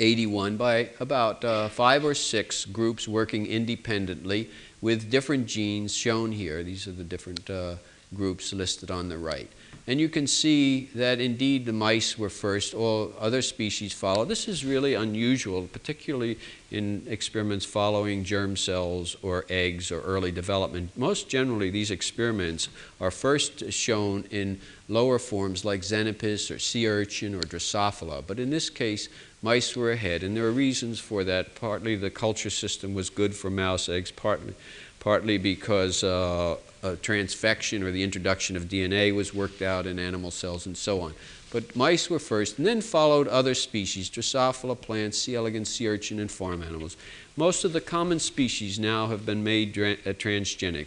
81 0.00 0.56
by 0.56 0.90
about 1.00 1.44
uh, 1.44 1.68
five 1.68 2.04
or 2.04 2.14
six 2.14 2.64
groups 2.64 3.06
working 3.06 3.46
independently 3.46 4.50
with 4.80 5.10
different 5.10 5.46
genes 5.46 5.94
shown 5.94 6.32
here. 6.32 6.62
These 6.62 6.88
are 6.88 6.92
the 6.92 7.04
different 7.04 7.48
uh, 7.48 7.76
groups 8.14 8.52
listed 8.52 8.90
on 8.90 9.08
the 9.08 9.18
right. 9.18 9.50
And 9.88 9.98
you 9.98 10.08
can 10.08 10.28
see 10.28 10.90
that 10.94 11.20
indeed 11.20 11.66
the 11.66 11.72
mice 11.72 12.16
were 12.16 12.30
first, 12.30 12.72
all 12.72 13.12
other 13.18 13.42
species 13.42 13.92
followed. 13.92 14.28
This 14.28 14.46
is 14.46 14.64
really 14.64 14.94
unusual, 14.94 15.66
particularly 15.72 16.38
in 16.70 17.04
experiments 17.08 17.64
following 17.64 18.22
germ 18.22 18.56
cells 18.56 19.16
or 19.22 19.44
eggs 19.48 19.90
or 19.90 20.00
early 20.02 20.30
development. 20.30 20.96
Most 20.96 21.28
generally, 21.28 21.68
these 21.68 21.90
experiments 21.90 22.68
are 23.00 23.10
first 23.10 23.72
shown 23.72 24.24
in 24.30 24.60
lower 24.86 25.18
forms 25.18 25.64
like 25.64 25.80
Xenopus 25.80 26.54
or 26.54 26.60
sea 26.60 26.86
urchin 26.86 27.34
or 27.34 27.42
Drosophila. 27.42 28.22
But 28.24 28.38
in 28.38 28.50
this 28.50 28.70
case, 28.70 29.08
mice 29.42 29.74
were 29.74 29.90
ahead, 29.90 30.22
and 30.22 30.36
there 30.36 30.46
are 30.46 30.52
reasons 30.52 31.00
for 31.00 31.24
that. 31.24 31.56
Partly 31.56 31.96
the 31.96 32.10
culture 32.10 32.50
system 32.50 32.94
was 32.94 33.10
good 33.10 33.34
for 33.34 33.50
mouse 33.50 33.88
eggs, 33.88 34.12
partly, 34.12 34.54
partly 35.00 35.38
because 35.38 36.04
uh, 36.04 36.54
transfection 36.82 37.82
or 37.82 37.90
the 37.90 38.02
introduction 38.02 38.56
of 38.56 38.64
DNA 38.64 39.14
was 39.14 39.32
worked 39.32 39.62
out 39.62 39.86
in 39.86 39.98
animal 39.98 40.30
cells 40.30 40.66
and 40.66 40.76
so 40.76 41.00
on. 41.00 41.14
But 41.52 41.76
mice 41.76 42.08
were 42.08 42.18
first, 42.18 42.56
and 42.56 42.66
then 42.66 42.80
followed 42.80 43.28
other 43.28 43.54
species, 43.54 44.08
Drosophila 44.08 44.80
plants, 44.80 45.18
C. 45.18 45.34
elegans, 45.34 45.68
sea 45.68 45.86
urchin, 45.88 46.18
and 46.18 46.30
farm 46.30 46.62
animals. 46.62 46.96
Most 47.36 47.64
of 47.64 47.74
the 47.74 47.80
common 47.80 48.18
species 48.18 48.78
now 48.78 49.08
have 49.08 49.26
been 49.26 49.44
made 49.44 49.76
uh, 49.76 50.12
transgenic. 50.14 50.86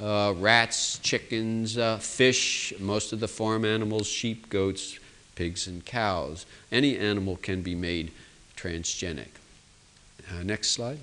Uh, 0.00 0.34
rats, 0.36 0.98
chickens, 0.98 1.76
uh, 1.78 1.98
fish, 1.98 2.72
most 2.78 3.12
of 3.12 3.18
the 3.18 3.28
farm 3.28 3.64
animals, 3.64 4.06
sheep, 4.06 4.48
goats, 4.50 4.98
pigs, 5.34 5.66
and 5.66 5.84
cows. 5.84 6.46
Any 6.70 6.96
animal 6.96 7.36
can 7.36 7.62
be 7.62 7.74
made 7.74 8.12
transgenic. 8.56 9.28
Uh, 10.30 10.42
next 10.44 10.70
slide. 10.70 10.98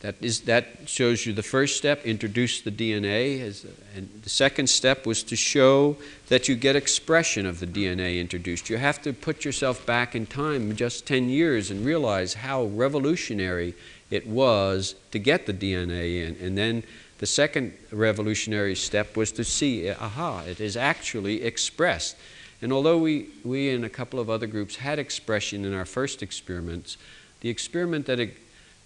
That, 0.00 0.14
is, 0.20 0.42
that 0.42 0.88
shows 0.88 1.26
you 1.26 1.32
the 1.32 1.42
first 1.42 1.76
step, 1.76 2.04
introduce 2.04 2.60
the 2.60 2.70
DNA. 2.70 3.40
As, 3.40 3.66
and 3.96 4.08
the 4.22 4.30
second 4.30 4.70
step 4.70 5.06
was 5.06 5.24
to 5.24 5.34
show 5.34 5.96
that 6.28 6.48
you 6.48 6.54
get 6.54 6.76
expression 6.76 7.46
of 7.46 7.58
the 7.58 7.66
DNA 7.66 8.20
introduced. 8.20 8.70
You 8.70 8.76
have 8.76 9.02
to 9.02 9.12
put 9.12 9.44
yourself 9.44 9.84
back 9.84 10.14
in 10.14 10.26
time 10.26 10.76
just 10.76 11.04
10 11.06 11.28
years 11.28 11.72
and 11.72 11.84
realize 11.84 12.34
how 12.34 12.66
revolutionary 12.66 13.74
it 14.08 14.24
was 14.26 14.94
to 15.10 15.18
get 15.18 15.46
the 15.46 15.52
DNA 15.52 16.24
in. 16.24 16.36
And 16.40 16.56
then 16.56 16.84
the 17.18 17.26
second 17.26 17.74
revolutionary 17.90 18.76
step 18.76 19.16
was 19.16 19.32
to 19.32 19.42
see, 19.42 19.90
aha, 19.90 20.44
it 20.46 20.60
is 20.60 20.76
actually 20.76 21.42
expressed. 21.42 22.16
And 22.62 22.72
although 22.72 22.98
we, 22.98 23.30
we 23.44 23.70
and 23.70 23.84
a 23.84 23.90
couple 23.90 24.20
of 24.20 24.30
other 24.30 24.46
groups 24.46 24.76
had 24.76 25.00
expression 25.00 25.64
in 25.64 25.74
our 25.74 25.84
first 25.84 26.22
experiments, 26.22 26.96
the 27.40 27.48
experiment 27.48 28.06
that 28.06 28.20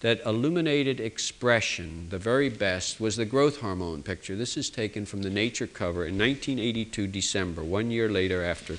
that 0.02 0.20
illuminated 0.26 0.98
expression, 0.98 2.08
the 2.10 2.18
very 2.18 2.48
best, 2.48 3.00
was 3.00 3.16
the 3.16 3.24
growth 3.24 3.60
hormone 3.60 4.02
picture. 4.02 4.34
This 4.34 4.56
is 4.56 4.68
taken 4.68 5.06
from 5.06 5.22
the 5.22 5.30
Nature 5.30 5.68
cover 5.68 6.04
in 6.04 6.18
1982, 6.18 7.06
December, 7.06 7.62
one 7.62 7.88
year 7.88 8.08
later 8.08 8.44
after 8.44 8.78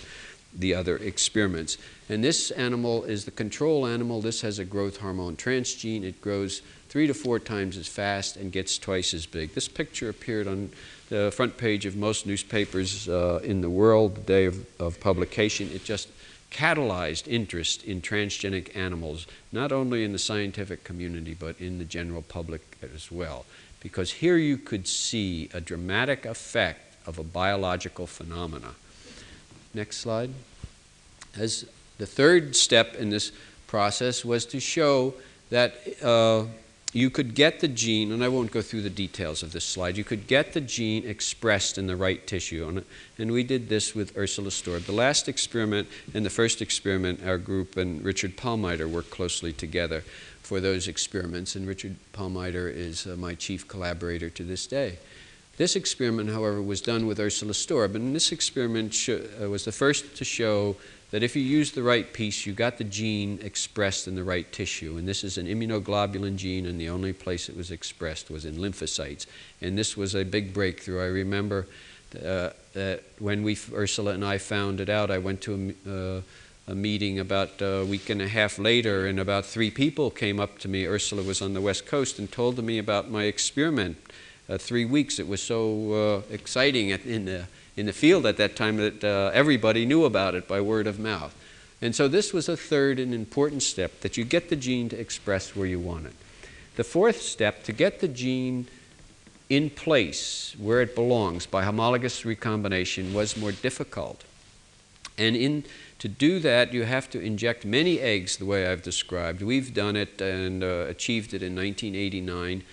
the 0.54 0.76
other 0.76 0.98
experiments. 0.98 1.78
And 2.10 2.22
this 2.22 2.52
animal 2.52 3.06
is 3.06 3.24
the 3.24 3.32
control 3.32 3.88
animal. 3.88 4.22
This 4.22 4.42
has 4.42 4.60
a 4.60 4.66
growth 4.66 4.98
hormone 4.98 5.38
transgene. 5.38 6.04
It 6.04 6.22
grows 6.22 6.62
three 6.90 7.08
to 7.08 7.14
four 7.14 7.40
times 7.40 7.78
as 7.78 7.88
fast 7.88 8.36
and 8.36 8.52
gets 8.52 8.78
twice 8.78 9.14
as 9.14 9.26
big. 9.26 9.54
This 9.54 9.70
picture 9.70 10.10
appeared 10.10 10.46
on 10.46 10.72
the 11.08 11.32
front 11.32 11.58
page 11.58 11.86
of 11.86 11.96
most 11.96 12.28
newspapers 12.28 13.08
uh, 13.08 13.40
in 13.44 13.62
the 13.62 13.70
world 13.70 14.16
the 14.16 14.22
day 14.22 14.46
of, 14.46 14.66
of 14.80 15.00
publication. 15.00 15.70
It 15.74 15.86
just 15.86 16.10
catalyzed 16.54 17.28
interest 17.28 17.84
in 17.84 18.02
transgenic 18.02 18.76
animals, 18.76 19.28
not 19.52 19.72
only 19.72 20.04
in 20.04 20.12
the 20.14 20.20
scientific 20.20 20.84
community, 20.84 21.36
but 21.38 21.60
in 21.60 21.80
the 21.80 21.86
general 21.86 22.22
public 22.22 22.62
as 22.96 23.12
well. 23.12 23.46
Because 23.82 24.12
here 24.12 24.38
you 24.38 24.58
could 24.58 24.88
see 24.88 25.50
a 25.54 25.60
dramatic 25.60 26.26
effect 26.26 26.96
of 27.06 27.18
a 27.18 27.24
biological 27.24 28.08
phenomena. 28.08 28.76
Next 29.74 29.98
slide. 29.98 30.30
As 31.38 31.66
the 31.98 32.06
third 32.06 32.56
step 32.56 32.96
in 32.96 33.10
this 33.10 33.32
process 33.68 34.24
was 34.24 34.46
to 34.46 34.60
show 34.60 35.16
that 35.50 35.76
uh, 36.02 36.46
you 36.94 37.10
could 37.10 37.34
get 37.34 37.60
the 37.60 37.68
gene, 37.68 38.12
and 38.12 38.24
I 38.24 38.28
won't 38.28 38.52
go 38.52 38.62
through 38.62 38.84
the 38.84 38.90
details 38.90 39.42
of 39.42 39.52
this 39.52 39.66
slide, 39.66 39.98
you 39.98 40.04
could 40.04 40.28
get 40.28 40.54
the 40.54 40.62
gene 40.62 41.06
expressed 41.08 41.80
in 41.80 41.88
the 41.88 41.96
right 41.96 42.26
tissue. 42.26 42.84
And 43.18 43.32
we 43.32 43.44
did 43.44 43.68
this 43.68 43.96
with 43.96 44.16
Ursula 44.16 44.50
Storb. 44.50 44.86
The 44.86 44.92
last 44.92 45.28
experiment 45.28 45.88
and 46.14 46.24
the 46.24 46.30
first 46.30 46.62
experiment, 46.62 47.26
our 47.26 47.40
group 47.40 47.78
and 47.78 48.04
Richard 48.04 48.38
Palmiter 48.38 48.88
worked 48.88 49.10
closely 49.10 49.52
together 49.52 50.04
for 50.44 50.60
those 50.60 50.88
experiments, 50.88 51.56
and 51.56 51.68
Richard 51.68 51.96
Palmiter 52.14 52.72
is 52.72 53.08
uh, 53.08 53.16
my 53.18 53.34
chief 53.34 53.68
collaborator 53.68 54.30
to 54.30 54.44
this 54.44 54.68
day. 54.68 55.00
This 55.58 55.76
experiment, 55.76 56.30
however, 56.30 56.62
was 56.62 56.82
done 56.82 57.08
with 57.08 57.20
Ursula 57.20 57.54
Storb, 57.54 57.96
and 57.96 58.16
this 58.16 58.32
experiment 58.32 58.94
uh, 59.10 59.50
was 59.50 59.66
the 59.66 59.72
first 59.72 60.16
to 60.18 60.26
show 60.26 60.76
that 61.14 61.22
if 61.22 61.36
you 61.36 61.44
use 61.44 61.74
the 61.74 61.84
right 61.84 62.12
piece, 62.12 62.48
you 62.48 62.54
got 62.54 62.80
the 62.80 62.84
gene 62.84 63.38
expressed 63.44 64.08
in 64.08 64.16
the 64.16 64.24
right 64.24 64.52
tissue. 64.52 64.98
And 64.98 65.08
this 65.08 65.24
is 65.24 65.38
an 65.38 65.46
immunoglobulin 65.46 66.38
gene, 66.38 66.66
and 66.66 66.82
the 66.82 66.90
only 66.90 67.14
place 67.14 67.50
it 67.50 67.56
was 67.56 67.70
expressed 67.70 68.32
was 68.32 68.46
in 68.46 68.56
lymphocytes. 68.56 69.28
And 69.62 69.78
this 69.78 69.96
was 69.96 70.16
a 70.16 70.26
big 70.26 70.56
breakthrough. 70.56 71.04
I 71.04 71.10
remember 71.10 71.68
uh, 72.16 72.50
that 72.74 73.04
when 73.20 73.44
we, 73.44 73.56
Ursula 73.76 74.14
and 74.14 74.26
I 74.26 74.40
found 74.40 74.82
it 74.82 74.90
out, 74.90 75.12
I 75.12 75.20
went 75.20 75.42
to 75.42 75.76
a, 75.86 76.18
uh, 76.18 76.22
a 76.70 76.74
meeting 76.74 77.20
about 77.20 77.62
a 77.62 77.86
week 77.86 78.10
and 78.10 78.20
a 78.20 78.28
half 78.28 78.58
later, 78.58 79.06
and 79.06 79.20
about 79.20 79.46
three 79.46 79.70
people 79.70 80.10
came 80.10 80.40
up 80.40 80.58
to 80.60 80.68
me. 80.68 80.88
Ursula 80.88 81.22
was 81.22 81.44
on 81.44 81.54
the 81.54 81.62
West 81.62 81.86
Coast 81.86 82.18
and 82.18 82.32
told 82.32 82.58
me 82.64 82.80
about 82.80 83.12
my 83.12 83.26
experiment. 83.26 83.98
Uh, 84.50 84.58
three 84.58 84.84
weeks. 84.84 85.20
It 85.20 85.28
was 85.28 85.42
so 85.42 85.94
uh, 85.94 86.34
exciting 86.34 86.90
in 86.90 87.26
the 87.26 87.46
in 87.76 87.86
the 87.86 87.94
field 87.94 88.26
at 88.26 88.38
that 88.38 88.56
time 88.56 88.78
that 88.78 89.04
uh, 89.04 89.32
everybody 89.34 89.86
knew 89.86 90.06
about 90.06 90.36
it 90.36 90.48
by 90.48 90.62
word 90.62 90.88
of 90.88 91.00
mouth. 91.00 91.36
And 91.82 91.96
so 91.96 92.08
this 92.08 92.32
was 92.32 92.48
a 92.48 92.56
third 92.56 93.00
and 93.00 93.14
important 93.14 93.64
step 93.64 94.02
that 94.02 94.16
you 94.16 94.24
get 94.24 94.50
the 94.50 94.56
gene 94.56 94.90
to 94.90 95.00
express 95.00 95.56
where 95.56 95.68
you 95.68 95.80
want 95.80 96.06
it. 96.06 96.14
The 96.76 96.84
fourth 96.84 97.22
step, 97.22 97.64
to 97.66 97.72
get 97.72 98.00
the 98.00 98.08
gene 98.08 98.68
in 99.50 99.70
place 99.70 100.56
where 100.58 100.82
it 100.82 100.96
belongs 100.96 101.46
by 101.46 101.64
homologous 101.64 102.26
recombination, 102.26 103.14
was 103.14 103.36
more 103.36 103.52
difficult. 103.52 104.24
And 105.18 105.36
in, 105.36 105.66
to 106.00 106.08
do 106.08 106.40
that, 106.40 106.74
you 106.74 106.84
have 106.84 107.10
to 107.12 107.20
inject 107.20 107.66
many 107.66 108.00
eggs 108.00 108.38
the 108.38 108.46
way 108.46 108.68
I've 108.68 108.82
described. 108.82 109.42
We've 109.42 109.74
done 109.74 109.96
it 109.96 110.22
and 110.22 110.64
uh, 110.64 110.86
achieved 110.88 111.34
it 111.34 111.44
in 111.44 111.56
1989 111.56 112.64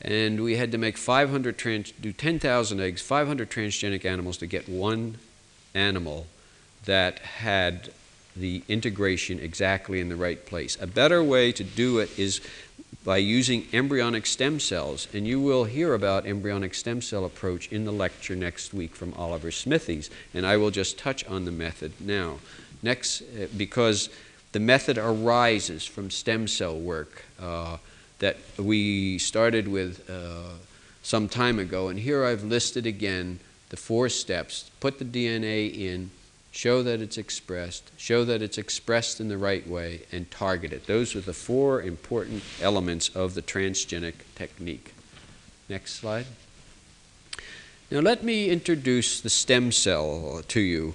and 0.00 0.42
we 0.42 0.56
had 0.56 0.72
to 0.72 0.78
make 0.78 0.96
500 0.96 1.58
trans, 1.58 1.92
do 1.92 2.12
10,000 2.12 2.80
eggs, 2.80 3.02
500 3.02 3.50
transgenic 3.50 4.04
animals 4.04 4.36
to 4.38 4.46
get 4.46 4.68
one 4.68 5.18
animal 5.74 6.26
that 6.84 7.18
had 7.18 7.90
the 8.36 8.62
integration 8.68 9.40
exactly 9.40 10.00
in 10.00 10.08
the 10.08 10.16
right 10.16 10.46
place. 10.46 10.78
A 10.80 10.86
better 10.86 11.22
way 11.22 11.50
to 11.52 11.64
do 11.64 11.98
it 11.98 12.16
is 12.18 12.40
by 13.04 13.16
using 13.16 13.66
embryonic 13.72 14.26
stem 14.26 14.60
cells, 14.60 15.08
and 15.12 15.26
you 15.26 15.40
will 15.40 15.64
hear 15.64 15.94
about 15.94 16.26
embryonic 16.26 16.74
stem 16.74 17.00
cell 17.00 17.24
approach 17.24 17.66
in 17.72 17.84
the 17.84 17.92
lecture 17.92 18.36
next 18.36 18.74
week 18.74 18.94
from 18.94 19.14
Oliver 19.14 19.50
Smithies, 19.50 20.10
and 20.34 20.46
I 20.46 20.56
will 20.56 20.70
just 20.70 20.98
touch 20.98 21.24
on 21.26 21.44
the 21.44 21.52
method 21.52 21.92
now. 22.00 22.38
Next, 22.82 23.22
uh, 23.22 23.46
because 23.56 24.08
the 24.52 24.60
method 24.60 24.98
arises 24.98 25.84
from 25.84 26.10
stem 26.10 26.46
cell 26.46 26.78
work. 26.78 27.24
Uh, 27.40 27.78
that 28.18 28.36
we 28.58 29.18
started 29.18 29.68
with 29.68 30.08
uh, 30.10 30.54
some 31.02 31.28
time 31.28 31.58
ago. 31.58 31.88
And 31.88 31.98
here 31.98 32.24
I've 32.24 32.44
listed 32.44 32.86
again 32.86 33.40
the 33.70 33.76
four 33.76 34.08
steps. 34.08 34.70
Put 34.80 34.98
the 34.98 35.04
DNA 35.04 35.74
in, 35.74 36.10
show 36.50 36.82
that 36.82 37.00
it's 37.00 37.18
expressed, 37.18 37.90
show 37.96 38.24
that 38.24 38.42
it's 38.42 38.58
expressed 38.58 39.20
in 39.20 39.28
the 39.28 39.38
right 39.38 39.66
way, 39.66 40.02
and 40.10 40.30
target 40.30 40.72
it. 40.72 40.86
Those 40.86 41.14
are 41.14 41.20
the 41.20 41.32
four 41.32 41.82
important 41.82 42.42
elements 42.60 43.08
of 43.10 43.34
the 43.34 43.42
transgenic 43.42 44.14
technique. 44.34 44.94
Next 45.68 45.94
slide. 45.94 46.26
Now, 47.90 48.00
let 48.00 48.22
me 48.22 48.50
introduce 48.50 49.20
the 49.20 49.30
stem 49.30 49.72
cell 49.72 50.42
to 50.48 50.60
you 50.60 50.94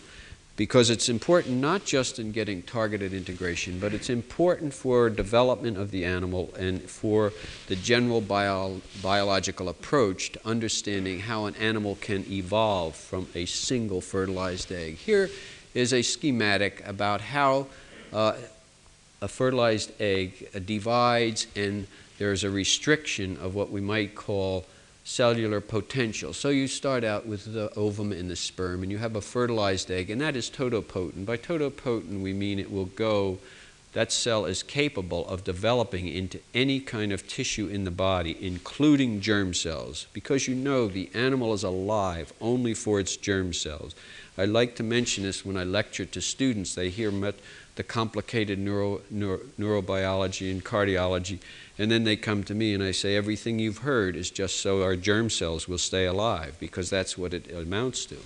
because 0.55 0.89
it's 0.89 1.09
important 1.09 1.57
not 1.57 1.83
just 1.83 2.19
in 2.19 2.31
getting 2.31 2.61
targeted 2.61 3.13
integration, 3.13 3.79
but 3.79 3.93
it's 3.93 4.09
important 4.09 4.73
for 4.73 5.09
development 5.09 5.77
of 5.77 5.89
the 5.89 6.05
animal 6.05 6.53
and 6.59 6.81
for 6.83 7.33
the 7.67 7.75
general 7.75 8.21
bio- 8.21 8.79
biological 9.01 9.67
approach 9.67 10.31
to 10.31 10.47
understanding 10.47 11.19
how 11.19 11.45
an 11.45 11.55
animal 11.55 11.97
can 12.01 12.23
evolve 12.31 12.95
from 12.95 13.27
a 13.33 13.45
single 13.45 13.99
fertilized 13.99 14.71
egg. 14.71 14.97
Here 14.97 15.29
is 15.73 15.91
a 15.91 16.03
schematic 16.03 16.83
about 16.85 17.21
how 17.21 17.67
uh, 18.11 18.33
a 19.21 19.27
fertilized 19.27 19.91
egg 19.99 20.49
divides 20.65 21.47
and 21.55 21.87
there's 22.19 22.43
a 22.43 22.49
restriction 22.49 23.37
of 23.37 23.55
what 23.55 23.71
we 23.71 23.81
might 23.81 24.13
call 24.13 24.65
cellular 25.03 25.59
potential. 25.59 26.33
So 26.33 26.49
you 26.49 26.67
start 26.67 27.03
out 27.03 27.25
with 27.25 27.53
the 27.53 27.73
ovum 27.75 28.11
and 28.11 28.29
the 28.29 28.35
sperm, 28.35 28.83
and 28.83 28.91
you 28.91 28.97
have 28.99 29.15
a 29.15 29.21
fertilized 29.21 29.91
egg, 29.91 30.09
and 30.09 30.21
that 30.21 30.35
is 30.35 30.49
totipotent. 30.49 31.25
By 31.25 31.37
totipotent, 31.37 32.21
we 32.21 32.33
mean 32.33 32.57
it 32.59 32.71
will 32.71 32.85
go, 32.85 33.39
that 33.93 34.11
cell 34.11 34.45
is 34.45 34.63
capable 34.63 35.27
of 35.27 35.43
developing 35.43 36.07
into 36.07 36.39
any 36.53 36.79
kind 36.79 37.11
of 37.11 37.27
tissue 37.27 37.67
in 37.67 37.83
the 37.83 37.91
body, 37.91 38.35
including 38.39 39.21
germ 39.21 39.53
cells, 39.53 40.07
because 40.13 40.47
you 40.47 40.55
know 40.55 40.87
the 40.87 41.09
animal 41.13 41.53
is 41.53 41.63
alive 41.63 42.33
only 42.41 42.73
for 42.73 42.99
its 42.99 43.15
germ 43.17 43.53
cells. 43.53 43.93
I 44.35 44.45
like 44.45 44.75
to 44.77 44.83
mention 44.83 45.25
this 45.25 45.45
when 45.45 45.57
I 45.57 45.63
lecture 45.63 46.05
to 46.05 46.21
students. 46.21 46.73
They 46.73 46.89
hear 46.89 47.11
the 47.75 47.83
complicated 47.83 48.57
neuro, 48.57 49.01
neuro, 49.11 49.41
neurobiology 49.59 50.49
and 50.49 50.63
cardiology 50.63 51.37
and 51.77 51.89
then 51.89 52.03
they 52.03 52.15
come 52.15 52.43
to 52.43 52.53
me 52.53 52.73
and 52.73 52.83
I 52.83 52.91
say, 52.91 53.15
everything 53.15 53.59
you've 53.59 53.79
heard 53.79 54.15
is 54.15 54.29
just 54.29 54.59
so 54.59 54.83
our 54.83 54.95
germ 54.95 55.29
cells 55.29 55.67
will 55.67 55.77
stay 55.77 56.05
alive, 56.05 56.57
because 56.59 56.89
that's 56.89 57.17
what 57.17 57.33
it 57.33 57.51
amounts 57.51 58.05
to. 58.05 58.17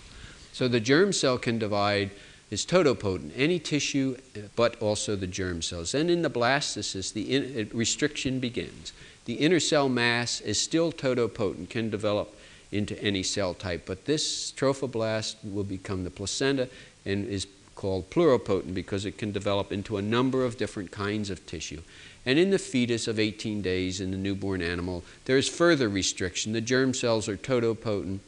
So 0.54 0.68
the 0.68 0.80
germ 0.80 1.14
cell 1.14 1.38
can 1.38 1.60
divide, 1.60 2.12
is 2.50 2.66
totipotent, 2.66 3.34
any 3.36 3.60
tissue, 3.60 4.18
but 4.56 4.82
also 4.82 5.16
the 5.16 5.28
germ 5.28 5.62
cells. 5.62 5.92
Then 5.92 6.10
in 6.10 6.22
the 6.22 6.30
blastocyst, 6.30 7.14
the 7.14 7.36
in, 7.36 7.70
restriction 7.74 8.40
begins. 8.40 8.94
The 9.26 9.36
inner 9.36 9.60
cell 9.60 9.90
mass 9.90 10.42
is 10.42 10.60
still 10.60 10.92
totipotent, 10.92 11.70
can 11.70 11.90
develop 11.90 12.36
into 12.72 13.02
any 13.02 13.24
cell 13.24 13.54
type, 13.54 13.84
but 13.86 14.06
this 14.06 14.52
trophoblast 14.52 15.36
will 15.44 15.64
become 15.64 16.04
the 16.04 16.10
placenta 16.10 16.68
and 17.06 17.28
is 17.28 17.48
called 17.76 18.10
pluripotent 18.10 18.74
because 18.74 19.06
it 19.06 19.18
can 19.18 19.32
develop 19.32 19.72
into 19.72 19.98
a 19.98 20.02
number 20.02 20.44
of 20.44 20.58
different 20.58 20.92
kinds 20.92 21.30
of 21.30 21.46
tissue. 21.46 21.82
And 22.28 22.38
in 22.38 22.50
the 22.50 22.60
fetus 22.60 23.08
of 23.08 23.20
18 23.20 23.62
days 23.62 24.02
in 24.02 24.12
the 24.12 24.18
newborn 24.18 24.62
animal, 24.62 25.06
there 25.24 25.38
is 25.38 25.48
further 25.48 25.88
restriction. 25.88 26.52
The 26.52 26.60
germ 26.60 26.94
cells 26.94 27.30
are 27.30 27.38
totipotent. 27.38 28.20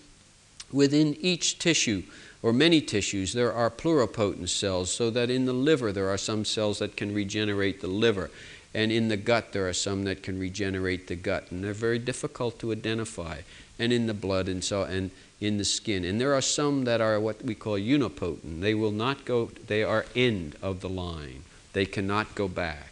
Within 0.71 1.17
each 1.19 1.59
tissue, 1.59 2.03
or 2.41 2.53
many 2.53 2.79
tissues, 2.79 3.33
there 3.33 3.51
are 3.51 3.69
pluripotent 3.69 4.47
cells, 4.47 4.89
so 4.89 5.09
that 5.09 5.29
in 5.29 5.43
the 5.43 5.53
liver 5.53 5.91
there 5.91 6.07
are 6.07 6.17
some 6.17 6.45
cells 6.45 6.79
that 6.79 6.95
can 6.95 7.13
regenerate 7.13 7.81
the 7.81 7.89
liver. 7.89 8.31
And 8.73 8.89
in 8.89 9.09
the 9.09 9.17
gut, 9.17 9.51
there 9.51 9.67
are 9.67 9.73
some 9.73 10.05
that 10.05 10.23
can 10.23 10.39
regenerate 10.39 11.07
the 11.07 11.17
gut, 11.17 11.51
and 11.51 11.61
they're 11.61 11.73
very 11.73 11.99
difficult 11.99 12.57
to 12.59 12.71
identify. 12.71 13.39
And 13.77 13.91
in 13.91 14.07
the 14.07 14.13
blood, 14.13 14.47
and 14.47 14.63
so 14.63 14.83
and 14.83 15.11
in 15.41 15.57
the 15.57 15.65
skin. 15.65 16.05
And 16.05 16.21
there 16.21 16.33
are 16.33 16.41
some 16.41 16.85
that 16.85 17.01
are 17.01 17.19
what 17.19 17.43
we 17.43 17.53
call 17.53 17.77
unipotent. 17.77 18.61
They 18.61 18.75
will 18.75 18.93
not 18.93 19.25
go, 19.25 19.51
they 19.67 19.83
are 19.83 20.05
end 20.15 20.55
of 20.61 20.79
the 20.79 20.89
line. 20.89 21.43
They 21.73 21.85
cannot 21.85 22.33
go 22.35 22.47
back. 22.47 22.88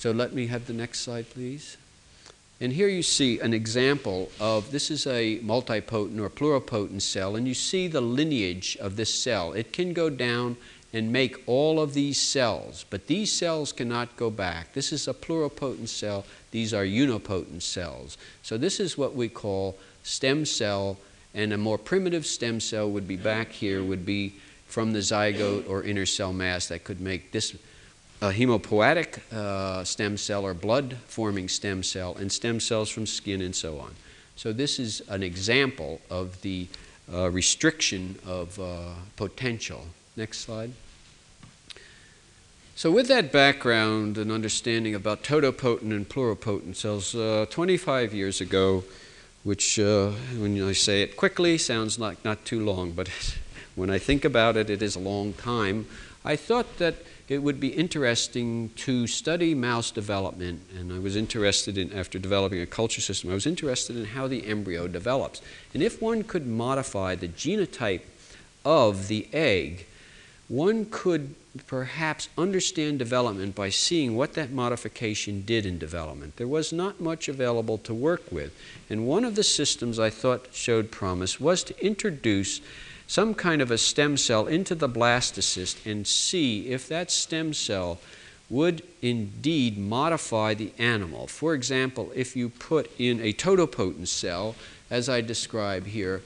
So 0.00 0.12
let 0.12 0.32
me 0.32 0.46
have 0.46 0.66
the 0.66 0.72
next 0.72 1.00
slide, 1.00 1.28
please. 1.28 1.76
And 2.58 2.72
here 2.72 2.88
you 2.88 3.02
see 3.02 3.38
an 3.38 3.52
example 3.52 4.32
of 4.40 4.70
this 4.70 4.90
is 4.90 5.06
a 5.06 5.40
multipotent 5.40 6.18
or 6.18 6.30
pluripotent 6.30 7.02
cell, 7.02 7.36
and 7.36 7.46
you 7.46 7.52
see 7.52 7.86
the 7.86 8.00
lineage 8.00 8.78
of 8.80 8.96
this 8.96 9.14
cell. 9.14 9.52
It 9.52 9.74
can 9.74 9.92
go 9.92 10.08
down 10.08 10.56
and 10.94 11.12
make 11.12 11.46
all 11.46 11.78
of 11.78 11.92
these 11.92 12.18
cells, 12.18 12.86
but 12.88 13.08
these 13.08 13.30
cells 13.30 13.72
cannot 13.72 14.16
go 14.16 14.30
back. 14.30 14.72
This 14.72 14.90
is 14.90 15.06
a 15.06 15.12
pluripotent 15.12 15.88
cell, 15.88 16.24
these 16.50 16.72
are 16.72 16.86
unipotent 16.86 17.60
cells. 17.60 18.16
So 18.42 18.56
this 18.56 18.80
is 18.80 18.96
what 18.96 19.14
we 19.14 19.28
call 19.28 19.76
stem 20.02 20.46
cell, 20.46 20.96
and 21.34 21.52
a 21.52 21.58
more 21.58 21.76
primitive 21.76 22.24
stem 22.24 22.60
cell 22.60 22.90
would 22.90 23.06
be 23.06 23.18
back 23.18 23.52
here, 23.52 23.84
would 23.84 24.06
be 24.06 24.32
from 24.66 24.94
the 24.94 25.00
zygote 25.00 25.68
or 25.68 25.82
inner 25.82 26.06
cell 26.06 26.32
mass 26.32 26.68
that 26.68 26.84
could 26.84 27.02
make 27.02 27.32
this 27.32 27.54
a 28.20 28.30
hemopoietic 28.30 29.20
uh, 29.32 29.82
stem 29.84 30.16
cell 30.16 30.44
or 30.44 30.54
blood 30.54 30.96
forming 31.06 31.48
stem 31.48 31.82
cell, 31.82 32.16
and 32.18 32.30
stem 32.30 32.60
cells 32.60 32.90
from 32.90 33.06
skin 33.06 33.40
and 33.40 33.56
so 33.56 33.78
on. 33.78 33.94
So, 34.36 34.52
this 34.52 34.78
is 34.78 35.02
an 35.08 35.22
example 35.22 36.00
of 36.10 36.40
the 36.42 36.66
uh, 37.12 37.30
restriction 37.30 38.18
of 38.26 38.58
uh, 38.58 38.94
potential. 39.16 39.86
Next 40.16 40.38
slide. 40.38 40.72
So, 42.76 42.90
with 42.90 43.08
that 43.08 43.32
background 43.32 44.16
and 44.16 44.30
understanding 44.30 44.94
about 44.94 45.22
totipotent 45.22 45.92
and 45.92 46.08
pluripotent 46.08 46.76
cells, 46.76 47.14
uh, 47.14 47.46
25 47.50 48.14
years 48.14 48.40
ago, 48.40 48.84
which, 49.44 49.78
uh, 49.78 50.10
when 50.38 50.62
I 50.62 50.72
say 50.72 51.02
it 51.02 51.16
quickly, 51.16 51.58
sounds 51.58 51.98
like 51.98 52.24
not 52.24 52.44
too 52.44 52.64
long, 52.64 52.92
but 52.92 53.08
when 53.74 53.90
I 53.90 53.98
think 53.98 54.24
about 54.24 54.56
it, 54.56 54.70
it 54.70 54.82
is 54.82 54.96
a 54.96 55.00
long 55.00 55.32
time. 55.34 55.86
I 56.24 56.36
thought 56.36 56.78
that 56.78 56.96
it 57.30 57.44
would 57.44 57.60
be 57.60 57.68
interesting 57.68 58.70
to 58.70 59.06
study 59.06 59.54
mouse 59.54 59.92
development, 59.92 60.60
and 60.76 60.92
I 60.92 60.98
was 60.98 61.14
interested 61.14 61.78
in, 61.78 61.92
after 61.92 62.18
developing 62.18 62.60
a 62.60 62.66
culture 62.66 63.00
system, 63.00 63.30
I 63.30 63.34
was 63.34 63.46
interested 63.46 63.96
in 63.96 64.04
how 64.04 64.26
the 64.26 64.44
embryo 64.44 64.88
develops. 64.88 65.40
And 65.72 65.80
if 65.80 66.02
one 66.02 66.24
could 66.24 66.44
modify 66.44 67.14
the 67.14 67.28
genotype 67.28 68.02
of 68.64 69.06
the 69.06 69.28
egg, 69.32 69.86
one 70.48 70.86
could 70.90 71.36
perhaps 71.68 72.28
understand 72.36 72.98
development 72.98 73.54
by 73.54 73.70
seeing 73.70 74.16
what 74.16 74.34
that 74.34 74.50
modification 74.50 75.42
did 75.42 75.64
in 75.64 75.78
development. 75.78 76.36
There 76.36 76.48
was 76.48 76.72
not 76.72 77.00
much 77.00 77.28
available 77.28 77.78
to 77.78 77.94
work 77.94 78.22
with. 78.32 78.52
And 78.88 79.06
one 79.06 79.24
of 79.24 79.36
the 79.36 79.44
systems 79.44 80.00
I 80.00 80.10
thought 80.10 80.48
showed 80.52 80.90
promise 80.90 81.38
was 81.38 81.62
to 81.64 81.84
introduce 81.84 82.60
some 83.10 83.34
kind 83.34 83.60
of 83.60 83.72
a 83.72 83.76
stem 83.76 84.16
cell 84.16 84.46
into 84.46 84.72
the 84.72 84.88
blastocyst 84.88 85.84
and 85.84 86.06
see 86.06 86.68
if 86.68 86.86
that 86.86 87.10
stem 87.10 87.52
cell 87.52 87.98
would 88.48 88.84
indeed 89.02 89.76
modify 89.76 90.54
the 90.54 90.70
animal. 90.78 91.26
For 91.26 91.52
example, 91.52 92.12
if 92.14 92.36
you 92.36 92.48
put 92.48 92.88
in 93.00 93.20
a 93.20 93.32
totipotent 93.32 94.08
cell, 94.08 94.54
as 94.90 95.08
I 95.08 95.22
describe 95.22 95.86
here, 95.86 96.22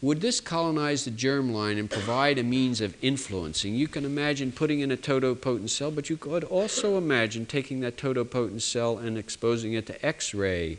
would 0.00 0.20
this 0.20 0.38
colonize 0.40 1.04
the 1.04 1.10
germline 1.10 1.80
and 1.80 1.90
provide 1.90 2.38
a 2.38 2.44
means 2.44 2.80
of 2.80 2.96
influencing? 3.02 3.74
You 3.74 3.88
can 3.88 4.04
imagine 4.04 4.52
putting 4.52 4.78
in 4.78 4.92
a 4.92 4.96
totipotent 4.96 5.70
cell, 5.70 5.90
but 5.90 6.08
you 6.08 6.16
could 6.16 6.44
also 6.44 6.96
imagine 6.96 7.44
taking 7.44 7.80
that 7.80 7.96
totipotent 7.96 8.62
cell 8.62 8.98
and 8.98 9.18
exposing 9.18 9.72
it 9.72 9.86
to 9.86 10.06
X 10.06 10.32
ray 10.32 10.78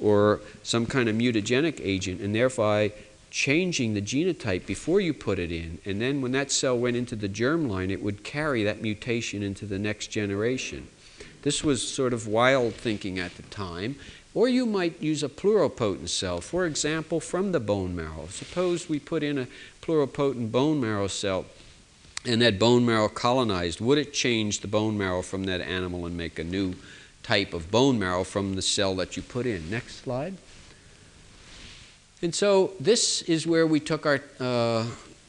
or 0.00 0.40
some 0.64 0.86
kind 0.86 1.08
of 1.08 1.14
mutagenic 1.14 1.80
agent 1.80 2.20
and 2.20 2.34
thereby 2.34 2.92
changing 3.30 3.94
the 3.94 4.02
genotype 4.02 4.66
before 4.66 5.00
you 5.00 5.12
put 5.12 5.38
it 5.38 5.52
in. 5.52 5.78
And 5.84 6.00
then 6.00 6.20
when 6.20 6.32
that 6.32 6.50
cell 6.50 6.78
went 6.78 6.96
into 6.96 7.16
the 7.16 7.28
germline, 7.28 7.90
it 7.90 8.02
would 8.02 8.24
carry 8.24 8.64
that 8.64 8.82
mutation 8.82 9.42
into 9.42 9.66
the 9.66 9.78
next 9.78 10.08
generation. 10.08 10.88
This 11.42 11.62
was 11.62 11.86
sort 11.86 12.12
of 12.12 12.26
wild 12.26 12.74
thinking 12.74 13.18
at 13.18 13.36
the 13.36 13.42
time. 13.44 13.96
Or 14.34 14.48
you 14.48 14.66
might 14.66 15.02
use 15.02 15.22
a 15.22 15.28
pluripotent 15.28 16.08
cell, 16.10 16.40
for 16.40 16.66
example, 16.66 17.20
from 17.20 17.52
the 17.52 17.60
bone 17.60 17.96
marrow. 17.96 18.26
Suppose 18.30 18.88
we 18.88 18.98
put 18.98 19.22
in 19.22 19.38
a 19.38 19.48
pluripotent 19.80 20.52
bone 20.52 20.80
marrow 20.80 21.08
cell 21.08 21.46
and 22.24 22.42
that 22.42 22.58
bone 22.58 22.84
marrow 22.84 23.08
colonized. 23.08 23.80
Would 23.80 23.98
it 23.98 24.12
change 24.12 24.60
the 24.60 24.68
bone 24.68 24.98
marrow 24.98 25.22
from 25.22 25.44
that 25.44 25.60
animal 25.60 26.04
and 26.04 26.16
make 26.16 26.38
a 26.38 26.44
new 26.44 26.74
type 27.22 27.54
of 27.54 27.70
bone 27.70 27.98
marrow 27.98 28.24
from 28.24 28.54
the 28.54 28.62
cell 28.62 28.94
that 28.96 29.16
you 29.16 29.22
put 29.22 29.46
in? 29.46 29.70
Next 29.70 30.02
slide. 30.02 30.36
And 32.20 32.34
so 32.34 32.72
this 32.80 33.22
is 33.22 33.46
where 33.46 33.66
we 33.66 33.78
took 33.78 34.04
our 34.04 34.20
uh, 34.40 34.86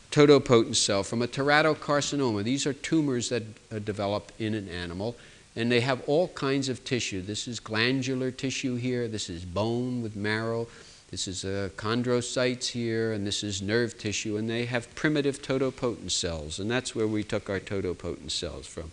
totipotent 0.09 0.75
cell 0.75 1.03
from 1.03 1.21
a 1.21 1.27
teratocarcinoma. 1.27 2.43
These 2.43 2.65
are 2.65 2.73
tumors 2.73 3.29
that 3.29 3.43
uh, 3.71 3.79
develop 3.79 4.31
in 4.39 4.55
an 4.55 4.67
animal, 4.69 5.15
and 5.55 5.71
they 5.71 5.81
have 5.81 6.01
all 6.07 6.29
kinds 6.29 6.67
of 6.67 6.83
tissue. 6.83 7.21
This 7.21 7.47
is 7.47 7.59
glandular 7.59 8.31
tissue 8.31 8.75
here, 8.75 9.07
this 9.07 9.29
is 9.29 9.45
bone 9.45 10.01
with 10.01 10.15
marrow, 10.15 10.67
this 11.11 11.27
is 11.27 11.45
uh, 11.45 11.69
chondrocytes 11.75 12.67
here, 12.67 13.13
and 13.13 13.25
this 13.25 13.43
is 13.43 13.61
nerve 13.61 13.97
tissue, 13.97 14.37
and 14.37 14.49
they 14.49 14.65
have 14.65 14.93
primitive 14.95 15.43
totipotent 15.43 16.11
cells, 16.11 16.59
and 16.59 16.69
that's 16.71 16.95
where 16.95 17.07
we 17.07 17.23
took 17.23 17.49
our 17.51 17.59
totipotent 17.59 18.31
cells 18.31 18.65
from. 18.65 18.91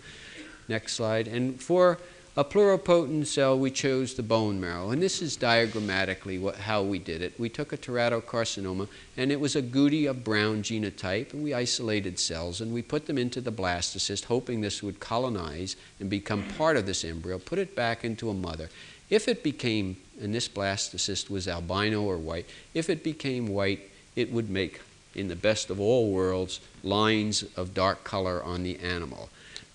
Next 0.69 0.95
slide. 0.95 1.29
And 1.29 1.61
for 1.61 1.99
a 2.37 2.45
pluripotent 2.45 3.27
cell, 3.27 3.59
we 3.59 3.71
chose 3.71 4.15
the 4.15 4.23
bone 4.23 4.61
marrow. 4.61 4.91
And 4.91 5.03
this 5.03 5.23
is 5.23 5.37
diagrammatically 5.37 6.39
what, 6.39 6.57
how 6.57 6.83
we 6.83 6.99
did 6.99 7.23
it. 7.23 7.39
We 7.39 7.49
took 7.49 7.73
a 7.73 7.79
teratocarcinoma, 7.79 8.89
and 9.17 9.33
it 9.33 9.41
was 9.41 9.57
a 9.57 9.63
Goody 9.63 10.07
of 10.07 10.23
brown 10.25 10.63
genotype, 10.63 11.33
and 11.33 11.43
we 11.43 11.55
isolated 11.55 12.19
cells, 12.19 12.61
and 12.61 12.75
we 12.75 12.83
put 12.83 13.07
them 13.07 13.19
into 13.19 13.41
the 13.41 13.53
blastocyst, 13.53 14.25
hoping 14.25 14.61
this 14.61 14.83
would 14.83 15.01
colonize 15.01 15.77
and 15.99 16.11
become 16.11 16.45
part 16.59 16.77
of 16.77 16.87
this 16.87 17.05
embryo, 17.05 17.39
put 17.39 17.59
it 17.59 17.75
back 17.75 18.05
into 18.05 18.29
a 18.29 18.35
mother. 18.35 18.69
If 19.09 19.29
it 19.29 19.43
became 19.43 19.97
and 20.21 20.35
this 20.35 20.49
blastocyst 20.49 21.31
was 21.31 21.49
albino 21.49 22.03
or 22.03 22.17
white. 22.17 22.47
If 22.75 22.89
it 22.89 23.05
became 23.05 23.49
white, 23.49 23.91
it 24.15 24.33
would 24.33 24.49
make, 24.49 24.81
in 25.15 25.29
the 25.29 25.37
best 25.37 25.71
of 25.71 25.81
all 25.81 26.11
worlds, 26.11 26.61
lines 26.83 27.45
of 27.57 27.75
dark 27.75 28.05
color 28.05 28.43
on 28.43 28.63
the 28.63 28.79
animal. 28.79 29.29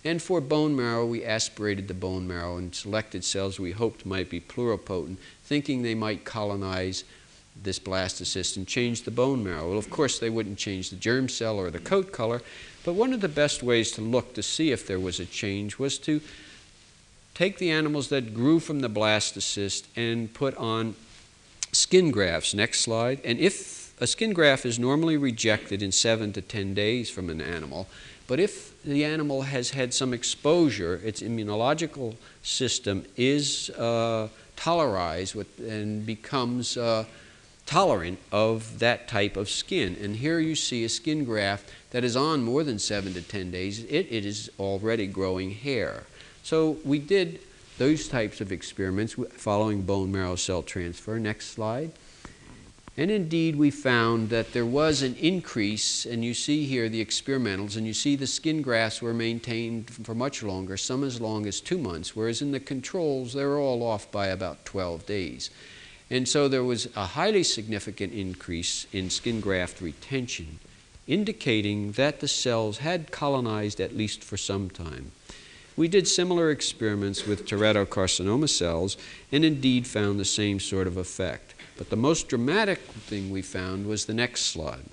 And 0.03 0.21
for 0.21 0.41
bone 0.41 0.75
marrow, 0.75 1.05
we 1.05 1.23
aspirated 1.23 1.87
the 1.87 1.93
bone 1.93 2.27
marrow 2.27 2.57
and 2.57 2.73
selected 2.73 3.23
cells 3.23 3.59
we 3.59 3.71
hoped 3.71 4.05
might 4.05 4.29
be 4.29 4.39
pluripotent, 4.39 5.17
thinking 5.43 5.81
they 5.81 5.93
might 5.93 6.25
colonize 6.25 7.03
this 7.61 7.79
blastocyst 7.79 8.57
and 8.57 8.67
change 8.67 9.03
the 9.03 9.11
bone 9.11 9.43
marrow. 9.43 9.69
Well, 9.69 9.77
of 9.77 9.89
course, 9.89 10.17
they 10.17 10.29
wouldn't 10.29 10.57
change 10.57 10.89
the 10.89 10.95
germ 10.95 11.29
cell 11.29 11.59
or 11.59 11.69
the 11.69 11.79
coat 11.79 12.11
color, 12.11 12.41
but 12.83 12.93
one 12.93 13.13
of 13.13 13.21
the 13.21 13.27
best 13.27 13.61
ways 13.61 13.91
to 13.91 14.01
look 14.01 14.33
to 14.33 14.41
see 14.41 14.71
if 14.71 14.87
there 14.87 14.99
was 14.99 15.19
a 15.19 15.25
change 15.25 15.77
was 15.77 15.99
to 15.99 16.21
take 17.35 17.59
the 17.59 17.69
animals 17.69 18.09
that 18.09 18.33
grew 18.33 18.59
from 18.59 18.79
the 18.79 18.89
blastocyst 18.89 19.83
and 19.95 20.33
put 20.33 20.55
on 20.57 20.95
skin 21.71 22.09
grafts. 22.09 22.53
Next 22.53 22.81
slide. 22.81 23.21
And 23.23 23.37
if 23.37 23.93
a 24.01 24.07
skin 24.07 24.33
graft 24.33 24.65
is 24.65 24.79
normally 24.79 25.17
rejected 25.17 25.83
in 25.83 25.91
seven 25.91 26.33
to 26.33 26.41
ten 26.41 26.73
days 26.73 27.09
from 27.09 27.29
an 27.29 27.39
animal, 27.39 27.87
but 28.27 28.39
if 28.39 28.70
the 28.83 29.05
animal 29.05 29.43
has 29.43 29.71
had 29.71 29.93
some 29.93 30.13
exposure, 30.13 30.99
its 31.03 31.21
immunological 31.21 32.15
system 32.41 33.05
is 33.15 33.69
uh, 33.77 34.27
tolerized 34.57 35.35
with, 35.35 35.59
and 35.59 36.05
becomes 36.05 36.77
uh, 36.77 37.05
tolerant 37.65 38.19
of 38.31 38.79
that 38.79 39.07
type 39.07 39.37
of 39.37 39.49
skin. 39.49 39.95
And 40.01 40.15
here 40.15 40.39
you 40.39 40.55
see 40.55 40.83
a 40.83 40.89
skin 40.89 41.25
graft 41.25 41.69
that 41.91 42.03
is 42.03 42.15
on 42.15 42.43
more 42.43 42.63
than 42.63 42.79
seven 42.79 43.13
to 43.13 43.21
ten 43.21 43.51
days. 43.51 43.83
It, 43.83 44.07
it 44.09 44.25
is 44.25 44.49
already 44.59 45.07
growing 45.07 45.51
hair. 45.51 46.03
So 46.43 46.77
we 46.83 46.99
did 46.99 47.39
those 47.77 48.07
types 48.07 48.41
of 48.41 48.51
experiments 48.51 49.15
following 49.31 49.83
bone 49.83 50.11
marrow 50.11 50.35
cell 50.35 50.63
transfer. 50.63 51.19
Next 51.19 51.51
slide. 51.51 51.91
And 52.97 53.09
indeed, 53.09 53.55
we 53.55 53.71
found 53.71 54.29
that 54.29 54.51
there 54.51 54.65
was 54.65 55.01
an 55.01 55.15
increase, 55.15 56.05
and 56.05 56.25
you 56.25 56.33
see 56.33 56.65
here 56.65 56.89
the 56.89 57.03
experimentals, 57.03 57.77
and 57.77 57.87
you 57.87 57.93
see 57.93 58.17
the 58.17 58.27
skin 58.27 58.61
grafts 58.61 59.01
were 59.01 59.13
maintained 59.13 59.89
for 59.89 60.13
much 60.13 60.43
longer, 60.43 60.75
some 60.75 61.05
as 61.05 61.21
long 61.21 61.45
as 61.45 61.61
two 61.61 61.77
months, 61.77 62.15
whereas 62.15 62.41
in 62.41 62.51
the 62.51 62.59
controls, 62.59 63.33
they 63.33 63.45
were 63.45 63.59
all 63.59 63.81
off 63.81 64.11
by 64.11 64.27
about 64.27 64.65
12 64.65 65.05
days. 65.05 65.49
And 66.09 66.27
so 66.27 66.49
there 66.49 66.65
was 66.65 66.89
a 66.97 67.05
highly 67.05 67.43
significant 67.43 68.11
increase 68.11 68.85
in 68.91 69.09
skin 69.09 69.39
graft 69.39 69.79
retention, 69.79 70.59
indicating 71.07 71.93
that 71.93 72.19
the 72.19 72.27
cells 72.27 72.79
had 72.79 73.09
colonized 73.09 73.79
at 73.79 73.95
least 73.95 74.21
for 74.21 74.35
some 74.35 74.69
time. 74.69 75.13
We 75.77 75.87
did 75.87 76.09
similar 76.09 76.51
experiments 76.51 77.25
with 77.25 77.47
teratocarcinoma 77.47 78.49
cells 78.49 78.97
and 79.31 79.45
indeed 79.45 79.87
found 79.87 80.19
the 80.19 80.25
same 80.25 80.59
sort 80.59 80.85
of 80.85 80.97
effect. 80.97 81.50
But 81.81 81.89
the 81.89 81.95
most 81.95 82.27
dramatic 82.27 82.77
thing 82.77 83.31
we 83.31 83.41
found 83.41 83.87
was 83.87 84.05
the 84.05 84.13
next 84.13 84.41
slide. 84.45 84.85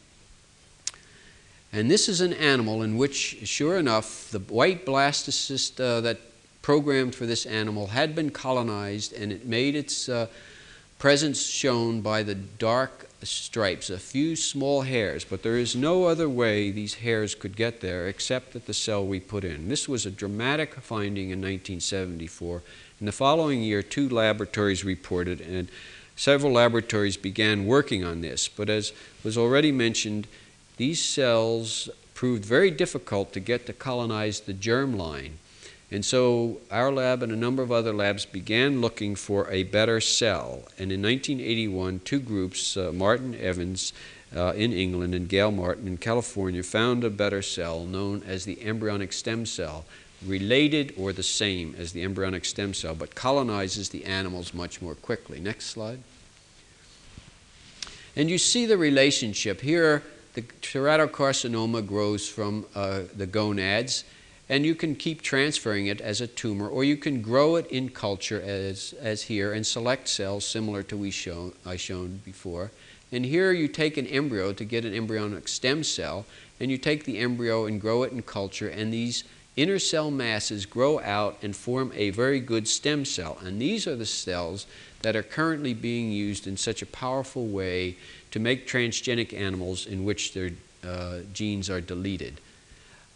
And 1.70 1.90
this 1.90 2.08
is 2.08 2.22
an 2.22 2.32
animal 2.32 2.82
in 2.82 2.96
which, 2.96 3.46
sure 3.46 3.76
enough, 3.76 4.30
the 4.30 4.38
white 4.38 4.86
blastocyst 4.86 5.78
uh, 5.78 6.00
that 6.00 6.18
programmed 6.62 7.14
for 7.14 7.26
this 7.26 7.44
animal 7.44 7.88
had 7.88 8.14
been 8.14 8.30
colonized 8.30 9.12
and 9.12 9.30
it 9.30 9.44
made 9.44 9.74
its 9.74 10.08
uh, 10.08 10.28
presence 10.98 11.44
shown 11.44 12.00
by 12.00 12.22
the 12.22 12.34
dark 12.34 13.06
stripes, 13.22 13.90
a 13.90 13.98
few 13.98 14.34
small 14.34 14.80
hairs, 14.80 15.26
but 15.26 15.42
there 15.42 15.58
is 15.58 15.76
no 15.76 16.06
other 16.06 16.26
way 16.26 16.70
these 16.70 16.94
hairs 16.94 17.34
could 17.34 17.54
get 17.54 17.82
there 17.82 18.08
except 18.08 18.56
at 18.56 18.64
the 18.64 18.72
cell 18.72 19.04
we 19.04 19.20
put 19.20 19.44
in. 19.44 19.68
This 19.68 19.90
was 19.90 20.06
a 20.06 20.10
dramatic 20.10 20.74
finding 20.76 21.24
in 21.24 21.40
1974. 21.40 22.62
In 22.98 23.04
the 23.04 23.12
following 23.12 23.62
year, 23.62 23.82
two 23.82 24.08
laboratories 24.08 24.86
reported, 24.86 25.42
and 25.42 25.68
Several 26.18 26.50
laboratories 26.50 27.16
began 27.16 27.64
working 27.64 28.02
on 28.02 28.22
this, 28.22 28.48
but 28.48 28.68
as 28.68 28.92
was 29.22 29.38
already 29.38 29.70
mentioned, 29.70 30.26
these 30.76 31.00
cells 31.00 31.88
proved 32.12 32.44
very 32.44 32.72
difficult 32.72 33.32
to 33.32 33.38
get 33.38 33.66
to 33.66 33.72
colonize 33.72 34.40
the 34.40 34.52
germ 34.52 34.98
line. 34.98 35.38
And 35.92 36.04
so 36.04 36.58
our 36.72 36.90
lab 36.90 37.22
and 37.22 37.30
a 37.30 37.36
number 37.36 37.62
of 37.62 37.70
other 37.70 37.92
labs 37.92 38.26
began 38.26 38.80
looking 38.80 39.14
for 39.14 39.48
a 39.48 39.62
better 39.62 40.00
cell. 40.00 40.64
And 40.76 40.90
in 40.90 41.00
1981, 41.02 42.00
two 42.00 42.18
groups, 42.18 42.76
uh, 42.76 42.90
Martin 42.92 43.36
Evans 43.36 43.92
uh, 44.34 44.54
in 44.56 44.72
England 44.72 45.14
and 45.14 45.28
Gail 45.28 45.52
Martin 45.52 45.86
in 45.86 45.98
California, 45.98 46.64
found 46.64 47.04
a 47.04 47.10
better 47.10 47.42
cell 47.42 47.84
known 47.84 48.24
as 48.26 48.44
the 48.44 48.60
embryonic 48.64 49.12
stem 49.12 49.46
cell 49.46 49.84
related 50.26 50.94
or 50.96 51.12
the 51.12 51.22
same 51.22 51.74
as 51.78 51.92
the 51.92 52.02
embryonic 52.02 52.44
stem 52.44 52.74
cell, 52.74 52.94
but 52.94 53.14
colonizes 53.14 53.88
the 53.90 54.04
animals 54.04 54.52
much 54.52 54.82
more 54.82 54.94
quickly. 54.94 55.40
Next 55.40 55.66
slide. 55.66 56.00
And 58.16 58.28
you 58.28 58.38
see 58.38 58.66
the 58.66 58.76
relationship. 58.76 59.60
Here, 59.60 60.02
the 60.34 60.42
teratocarcinoma 60.42 61.86
grows 61.86 62.28
from 62.28 62.66
uh, 62.74 63.02
the 63.16 63.26
gonads, 63.26 64.04
and 64.48 64.64
you 64.64 64.74
can 64.74 64.96
keep 64.96 65.22
transferring 65.22 65.86
it 65.86 66.00
as 66.00 66.20
a 66.20 66.26
tumor, 66.26 66.68
or 66.68 66.82
you 66.82 66.96
can 66.96 67.22
grow 67.22 67.56
it 67.56 67.66
in 67.68 67.90
culture 67.90 68.40
as, 68.40 68.94
as 69.00 69.22
here 69.22 69.52
and 69.52 69.66
select 69.66 70.08
cells 70.08 70.44
similar 70.44 70.82
to 70.84 70.96
we 70.96 71.10
shown, 71.10 71.52
I 71.64 71.76
shown 71.76 72.20
before. 72.24 72.72
And 73.12 73.24
here 73.24 73.52
you 73.52 73.68
take 73.68 73.96
an 73.96 74.06
embryo 74.06 74.52
to 74.52 74.64
get 74.64 74.84
an 74.84 74.94
embryonic 74.94 75.48
stem 75.48 75.84
cell, 75.84 76.26
and 76.58 76.70
you 76.70 76.78
take 76.78 77.04
the 77.04 77.18
embryo 77.18 77.66
and 77.66 77.80
grow 77.80 78.02
it 78.02 78.12
in 78.12 78.22
culture, 78.22 78.68
and 78.68 78.92
these 78.92 79.24
inner 79.58 79.78
cell 79.80 80.08
masses 80.10 80.64
grow 80.64 81.00
out 81.00 81.36
and 81.42 81.54
form 81.54 81.90
a 81.96 82.10
very 82.10 82.38
good 82.38 82.68
stem 82.68 83.04
cell. 83.04 83.38
And 83.44 83.60
these 83.60 83.88
are 83.88 83.96
the 83.96 84.06
cells 84.06 84.66
that 85.02 85.16
are 85.16 85.22
currently 85.22 85.74
being 85.74 86.12
used 86.12 86.46
in 86.46 86.56
such 86.56 86.80
a 86.80 86.86
powerful 86.86 87.46
way 87.46 87.96
to 88.30 88.38
make 88.38 88.68
transgenic 88.68 89.36
animals 89.36 89.84
in 89.84 90.04
which 90.04 90.32
their 90.32 90.50
uh, 90.86 91.18
genes 91.32 91.68
are 91.68 91.80
deleted. 91.80 92.40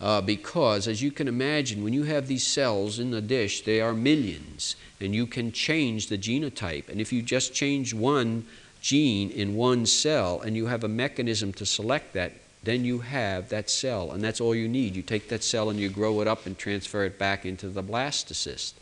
Uh, 0.00 0.20
because, 0.20 0.88
as 0.88 1.00
you 1.00 1.12
can 1.12 1.28
imagine, 1.28 1.84
when 1.84 1.92
you 1.92 2.02
have 2.02 2.26
these 2.26 2.44
cells 2.44 2.98
in 2.98 3.12
the 3.12 3.20
dish, 3.20 3.62
they 3.62 3.80
are 3.80 3.92
millions, 3.92 4.74
and 5.00 5.14
you 5.14 5.26
can 5.26 5.52
change 5.52 6.08
the 6.08 6.18
genotype. 6.18 6.88
And 6.88 7.00
if 7.00 7.12
you 7.12 7.22
just 7.22 7.54
change 7.54 7.94
one 7.94 8.44
gene 8.80 9.30
in 9.30 9.54
one 9.54 9.86
cell 9.86 10.40
and 10.40 10.56
you 10.56 10.66
have 10.66 10.82
a 10.82 10.88
mechanism 10.88 11.52
to 11.52 11.64
select 11.64 12.14
that 12.14 12.32
then 12.64 12.84
you 12.84 13.00
have 13.00 13.48
that 13.48 13.68
cell, 13.68 14.12
and 14.12 14.22
that's 14.22 14.40
all 14.40 14.54
you 14.54 14.68
need. 14.68 14.94
You 14.94 15.02
take 15.02 15.28
that 15.28 15.42
cell 15.42 15.68
and 15.68 15.78
you 15.78 15.88
grow 15.88 16.20
it 16.20 16.28
up 16.28 16.46
and 16.46 16.56
transfer 16.56 17.04
it 17.04 17.18
back 17.18 17.44
into 17.44 17.68
the 17.68 17.82
blastocyst, 17.82 18.74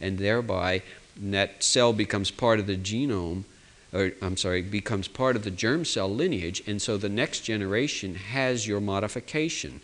and 0.00 0.18
thereby 0.18 0.82
that 1.18 1.62
cell 1.62 1.92
becomes 1.92 2.30
part 2.30 2.58
of 2.58 2.66
the 2.66 2.76
genome, 2.76 3.44
or 3.92 4.12
I'm 4.22 4.36
sorry, 4.36 4.62
becomes 4.62 5.08
part 5.08 5.36
of 5.36 5.44
the 5.44 5.50
germ 5.50 5.84
cell 5.84 6.08
lineage, 6.08 6.62
and 6.66 6.80
so 6.80 6.96
the 6.96 7.08
next 7.08 7.40
generation 7.40 8.14
has 8.14 8.66
your 8.66 8.80
modification. 8.80 9.80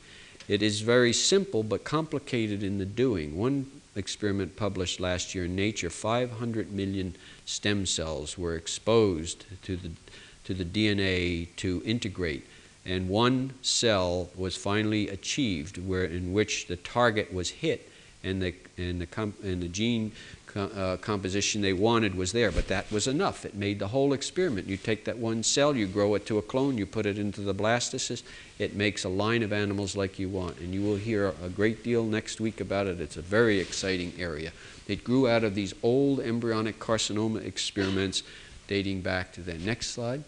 It 0.48 0.62
is 0.62 0.80
very 0.80 1.12
simple 1.12 1.62
but 1.62 1.84
complicated 1.84 2.62
in 2.62 2.78
the 2.78 2.86
doing. 2.86 3.36
One 3.36 3.70
experiment 3.94 4.56
published 4.56 4.98
last 4.98 5.34
year 5.34 5.44
in 5.44 5.54
Nature, 5.54 5.90
500 5.90 6.72
million 6.72 7.14
stem 7.44 7.84
cells 7.84 8.38
were 8.38 8.56
exposed 8.56 9.44
to 9.62 9.76
the, 9.76 9.90
to 10.44 10.54
the 10.54 10.64
DNA 10.64 11.48
to 11.56 11.82
integrate 11.84 12.46
and 12.84 13.08
one 13.08 13.52
cell 13.62 14.30
was 14.36 14.56
finally 14.56 15.08
achieved 15.08 15.78
where 15.78 16.04
in 16.04 16.32
which 16.32 16.66
the 16.66 16.76
target 16.76 17.32
was 17.32 17.50
hit 17.50 17.88
and 18.24 18.42
the, 18.42 18.54
and 18.76 19.00
the, 19.00 19.06
com, 19.06 19.34
and 19.42 19.62
the 19.62 19.68
gene 19.68 20.12
uh, 20.54 20.96
composition 20.98 21.62
they 21.62 21.72
wanted 21.72 22.14
was 22.14 22.32
there, 22.32 22.52
but 22.52 22.68
that 22.68 22.90
was 22.92 23.06
enough. 23.06 23.44
It 23.44 23.54
made 23.54 23.78
the 23.78 23.88
whole 23.88 24.12
experiment. 24.12 24.68
You 24.68 24.76
take 24.76 25.04
that 25.06 25.16
one 25.16 25.42
cell, 25.42 25.74
you 25.74 25.86
grow 25.86 26.14
it 26.14 26.26
to 26.26 26.38
a 26.38 26.42
clone, 26.42 26.76
you 26.76 26.84
put 26.84 27.06
it 27.06 27.18
into 27.18 27.40
the 27.40 27.54
blastocyst, 27.54 28.22
it 28.58 28.74
makes 28.74 29.04
a 29.04 29.08
line 29.08 29.42
of 29.42 29.52
animals 29.52 29.96
like 29.96 30.18
you 30.18 30.28
want. 30.28 30.58
And 30.58 30.74
you 30.74 30.82
will 30.82 30.96
hear 30.96 31.32
a 31.42 31.48
great 31.48 31.82
deal 31.82 32.04
next 32.04 32.40
week 32.40 32.60
about 32.60 32.86
it. 32.86 33.00
It's 33.00 33.16
a 33.16 33.22
very 33.22 33.60
exciting 33.60 34.12
area. 34.18 34.52
It 34.88 35.04
grew 35.04 35.28
out 35.28 35.44
of 35.44 35.54
these 35.54 35.74
old 35.82 36.20
embryonic 36.20 36.78
carcinoma 36.78 37.44
experiments 37.44 38.22
dating 38.66 39.00
back 39.00 39.32
to 39.32 39.40
then. 39.40 39.64
Next 39.64 39.88
slide. 39.88 40.22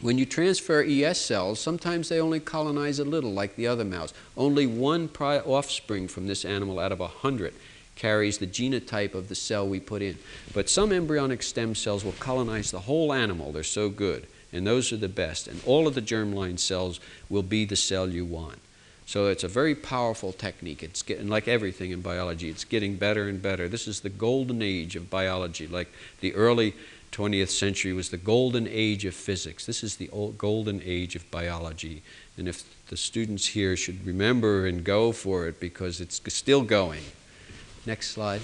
When 0.00 0.18
you 0.18 0.26
transfer 0.26 0.82
ES 0.82 1.20
cells, 1.20 1.60
sometimes 1.60 2.08
they 2.08 2.20
only 2.20 2.40
colonize 2.40 2.98
a 2.98 3.04
little, 3.04 3.32
like 3.32 3.54
the 3.54 3.68
other 3.68 3.84
mouse. 3.84 4.12
Only 4.36 4.66
one 4.66 5.08
offspring 5.18 6.08
from 6.08 6.26
this 6.26 6.44
animal 6.44 6.80
out 6.80 6.92
of 6.92 7.00
a 7.00 7.06
hundred 7.06 7.54
carries 7.94 8.38
the 8.38 8.46
genotype 8.46 9.14
of 9.14 9.28
the 9.28 9.34
cell 9.34 9.68
we 9.68 9.78
put 9.78 10.02
in. 10.02 10.18
But 10.52 10.68
some 10.68 10.92
embryonic 10.92 11.42
stem 11.42 11.74
cells 11.74 12.04
will 12.04 12.12
colonize 12.12 12.70
the 12.70 12.80
whole 12.80 13.12
animal. 13.12 13.52
They're 13.52 13.62
so 13.62 13.88
good. 13.88 14.26
And 14.52 14.66
those 14.66 14.92
are 14.92 14.96
the 14.96 15.08
best. 15.08 15.46
And 15.46 15.60
all 15.64 15.86
of 15.86 15.94
the 15.94 16.02
germline 16.02 16.58
cells 16.58 17.00
will 17.28 17.42
be 17.42 17.64
the 17.64 17.76
cell 17.76 18.08
you 18.08 18.24
want. 18.24 18.58
So 19.06 19.26
it's 19.26 19.44
a 19.44 19.48
very 19.48 19.74
powerful 19.74 20.32
technique. 20.32 20.82
It's 20.82 21.02
getting, 21.02 21.28
like 21.28 21.48
everything 21.48 21.90
in 21.90 22.00
biology, 22.00 22.48
it's 22.48 22.64
getting 22.64 22.96
better 22.96 23.28
and 23.28 23.42
better. 23.42 23.68
This 23.68 23.88
is 23.88 24.00
the 24.00 24.08
golden 24.08 24.62
age 24.62 24.96
of 24.96 25.10
biology, 25.10 25.66
like 25.66 25.88
the 26.20 26.34
early 26.34 26.74
20th 27.12 27.50
century 27.50 27.92
was 27.92 28.08
the 28.08 28.16
golden 28.16 28.66
age 28.66 29.04
of 29.04 29.14
physics. 29.14 29.66
This 29.66 29.84
is 29.84 29.96
the 29.96 30.10
golden 30.38 30.80
age 30.84 31.14
of 31.14 31.30
biology. 31.30 32.02
And 32.36 32.48
if 32.48 32.64
the 32.88 32.96
students 32.96 33.48
here 33.48 33.76
should 33.76 34.06
remember 34.06 34.66
and 34.66 34.82
go 34.82 35.12
for 35.12 35.46
it 35.46 35.60
because 35.60 36.00
it's 36.00 36.20
still 36.32 36.62
going. 36.62 37.02
Next 37.84 38.10
slide. 38.10 38.40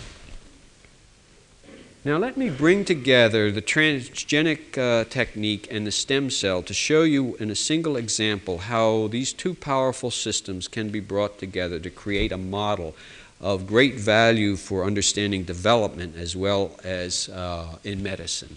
Now, 2.04 2.16
let 2.16 2.36
me 2.36 2.48
bring 2.48 2.84
together 2.84 3.50
the 3.50 3.60
transgenic 3.60 4.78
uh, 4.78 5.04
technique 5.04 5.66
and 5.70 5.86
the 5.86 5.90
stem 5.90 6.30
cell 6.30 6.62
to 6.62 6.72
show 6.72 7.02
you 7.02 7.34
in 7.36 7.50
a 7.50 7.56
single 7.56 7.96
example 7.96 8.58
how 8.58 9.08
these 9.08 9.32
two 9.32 9.52
powerful 9.52 10.10
systems 10.10 10.68
can 10.68 10.90
be 10.90 11.00
brought 11.00 11.38
together 11.38 11.80
to 11.80 11.90
create 11.90 12.30
a 12.30 12.38
model 12.38 12.94
of 13.40 13.66
great 13.66 13.94
value 13.94 14.56
for 14.56 14.84
understanding 14.84 15.44
development 15.44 16.16
as 16.16 16.34
well 16.34 16.72
as 16.82 17.28
uh, 17.28 17.76
in 17.84 18.02
medicine. 18.02 18.56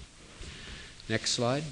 Next 1.07 1.32
slide. 1.32 1.63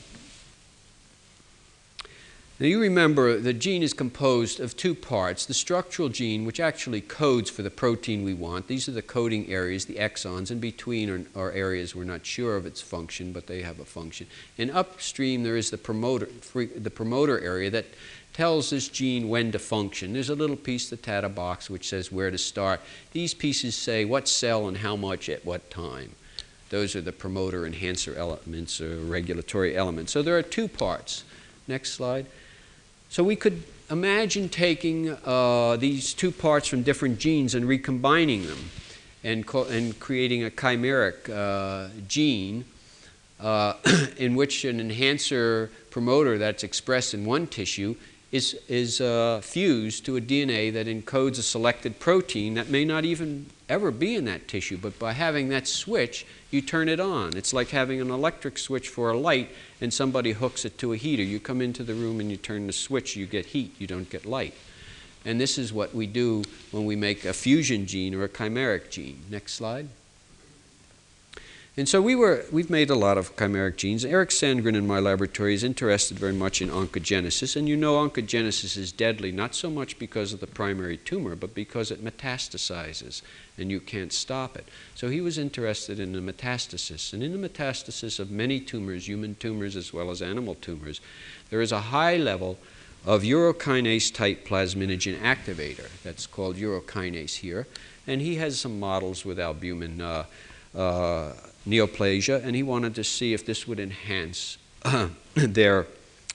Now 2.60 2.66
you 2.66 2.82
remember 2.82 3.40
the 3.40 3.54
gene 3.54 3.84
is 3.84 3.94
composed 3.94 4.60
of 4.60 4.76
two 4.76 4.94
parts. 4.94 5.46
The 5.46 5.54
structural 5.54 6.10
gene, 6.10 6.44
which 6.44 6.60
actually 6.60 7.00
codes 7.00 7.50
for 7.50 7.62
the 7.62 7.70
protein 7.70 8.26
we 8.26 8.34
want. 8.34 8.68
These 8.68 8.90
are 8.90 8.92
the 8.92 9.02
coding 9.02 9.48
areas, 9.50 9.86
the 9.86 9.96
exons. 9.96 10.52
In 10.52 10.60
between 10.60 11.10
are, 11.10 11.26
are 11.38 11.52
areas 11.54 11.96
we're 11.96 12.04
not 12.04 12.26
sure 12.26 12.58
of 12.58 12.66
its 12.66 12.82
function, 12.82 13.32
but 13.32 13.48
they 13.48 13.62
have 13.62 13.80
a 13.80 13.86
function. 13.86 14.28
And 14.58 14.70
upstream 14.72 15.44
there 15.44 15.56
is 15.56 15.72
the 15.72 15.78
promoter, 15.78 16.28
the 16.54 16.92
promoter 16.92 17.40
area 17.40 17.70
that 17.70 17.86
tells 18.40 18.70
this 18.70 18.88
gene 18.88 19.28
when 19.28 19.52
to 19.52 19.60
function. 19.60 20.14
There's 20.14 20.30
a 20.30 20.34
little 20.34 20.56
piece, 20.56 20.90
the 20.90 20.96
TATA 20.96 21.28
box, 21.28 21.70
which 21.70 21.90
says 21.90 22.10
where 22.10 22.32
to 22.32 22.38
start. 22.38 22.80
These 23.12 23.34
pieces 23.34 23.76
say 23.76 24.06
what 24.06 24.30
cell 24.30 24.70
and 24.70 24.78
how 24.78 24.96
much 24.96 25.28
at 25.28 25.44
what 25.44 25.70
time. 25.70 26.12
Those 26.70 26.96
are 26.96 27.02
the 27.02 27.12
promoter 27.12 27.66
enhancer 27.66 28.16
elements 28.16 28.80
or 28.80 28.96
regulatory 28.96 29.76
elements. 29.76 30.14
So 30.14 30.22
there 30.22 30.38
are 30.38 30.42
two 30.42 30.70
parts. 30.70 31.26
Next 31.68 31.92
slide. 31.92 32.28
So 33.10 33.26
we 33.26 33.36
could 33.36 33.64
imagine 33.92 34.48
taking 34.48 35.18
uh, 35.26 35.76
these 35.76 36.14
two 36.14 36.32
parts 36.32 36.70
from 36.70 36.82
different 36.82 37.20
genes 37.20 37.56
and 37.56 37.68
recombining 37.68 38.48
them 38.48 38.70
and, 39.22 39.54
and 39.54 40.00
creating 40.00 40.46
a 40.46 40.50
chimeric 40.50 41.30
uh, 41.30 41.90
gene 42.08 42.64
uh, 43.42 43.74
in 44.18 44.36
which 44.36 44.64
an 44.64 44.80
enhancer 44.80 45.72
promoter 45.92 46.38
that's 46.38 46.64
expressed 46.64 47.14
in 47.14 47.26
one 47.26 47.46
tissue 47.46 47.96
is, 48.32 48.60
is 48.68 49.02
uh, 49.02 49.42
fused 49.42 50.06
to 50.06 50.16
a 50.16 50.22
DNA 50.22 50.72
that 50.74 50.86
encodes 50.88 51.40
a 51.40 51.44
selected 51.44 52.00
protein 52.00 52.54
that 52.54 52.70
may 52.70 52.86
not 52.86 53.04
even 53.04 53.48
ever 53.68 53.92
be 53.92 54.16
in 54.16 54.26
that 54.26 54.48
tissue, 54.48 54.78
but 54.78 54.98
by 55.00 55.14
having 55.14 55.50
that 55.50 55.68
switch, 55.68 56.26
you 56.52 56.62
turn 56.62 56.90
it 56.90 57.00
on. 57.00 57.36
It's 57.36 57.54
like 57.54 57.70
having 57.70 58.02
an 58.02 58.12
electric 58.12 58.58
switch 58.58 58.90
for 58.90 59.10
a 59.10 59.18
light 59.18 59.50
and 59.82 59.94
somebody 59.94 60.34
hooks 60.34 60.66
it 60.66 60.78
to 60.80 60.94
a 60.94 60.98
heater. 60.98 61.24
You 61.24 61.40
come 61.40 61.62
into 61.62 61.84
the 61.84 61.94
room 61.94 62.20
and 62.20 62.30
you 62.30 62.38
turn 62.38 62.68
the 62.68 62.74
switch, 62.74 63.16
you 63.16 63.26
get 63.26 63.48
heat, 63.48 63.76
you 63.80 63.88
don't 63.88 64.10
get 64.10 64.26
light. 64.26 64.54
And 65.26 65.40
this 65.40 65.58
is 65.58 65.74
what 65.74 65.94
we 65.94 66.08
do 66.08 66.44
when 66.72 66.86
we 66.86 66.96
make 66.96 67.26
a 67.26 67.34
fusion 67.34 67.86
gene 67.86 68.16
or 68.16 68.24
a 68.24 68.30
chimeric 68.30 68.90
gene. 68.90 69.22
Next 69.30 69.54
slide. 69.54 69.90
And 71.80 71.88
so 71.88 72.02
we 72.02 72.14
were, 72.14 72.44
we've 72.52 72.70
made 72.70 72.90
a 72.90 72.96
lot 72.96 73.18
of 73.18 73.38
chimeric 73.38 73.78
genes. 73.78 74.04
Eric 74.04 74.32
Sandgren 74.32 74.76
in 74.76 74.86
my 74.86 75.00
laboratory 75.00 75.54
is 75.54 75.64
interested 75.64 76.20
very 76.20 76.34
much 76.34 76.62
in 76.62 76.68
oncogenesis. 76.68 77.56
And 77.56 77.70
you 77.70 77.78
know 77.78 77.96
oncogenesis 77.96 78.76
is 78.76 78.92
deadly, 78.92 79.32
not 79.32 79.56
so 79.56 79.70
much 79.70 79.98
because 79.98 80.34
of 80.34 80.42
the 80.42 80.48
primary 80.48 80.98
tumor, 80.98 81.38
but 81.38 81.56
because 81.56 81.90
it 81.90 82.04
metastasizes 82.04 83.22
and 83.58 83.72
you 83.72 83.80
can't 83.80 84.12
stop 84.12 84.58
it. 84.58 84.68
So 84.94 85.08
he 85.08 85.22
was 85.22 85.38
interested 85.38 86.02
in 86.02 86.12
the 86.12 86.34
metastasis. 86.34 87.14
And 87.14 87.24
in 87.24 87.42
the 87.42 87.48
metastasis 87.48 88.20
of 88.20 88.30
many 88.30 88.60
tumors, 88.60 89.08
human 89.08 89.36
tumors 89.36 89.78
as 89.78 89.94
well 89.94 90.12
as 90.12 90.22
animal 90.22 90.56
tumors, 90.56 91.00
there 91.50 91.62
is 91.62 91.72
a 91.72 91.80
high 91.80 92.18
level 92.18 92.58
of 93.06 93.22
urokinase 93.22 94.14
type 94.14 94.46
plasminogen 94.46 95.18
activator. 95.20 95.88
That's 96.04 96.28
called 96.28 96.58
urokinase 96.58 97.36
here. 97.36 97.68
And 98.06 98.20
he 98.20 98.36
has 98.36 98.60
some 98.60 98.82
models 98.82 99.24
with 99.24 99.40
albumin. 99.40 100.02
Uh, 100.02 100.26
uh, 100.76 101.32
neoplasia, 101.70 102.44
and 102.44 102.56
he 102.56 102.64
wanted 102.64 102.96
to 102.96 103.04
see 103.04 103.34
if 103.34 103.46
this 103.46 103.68
would 103.68 103.80
enhance 103.80 104.58
their 105.36 105.88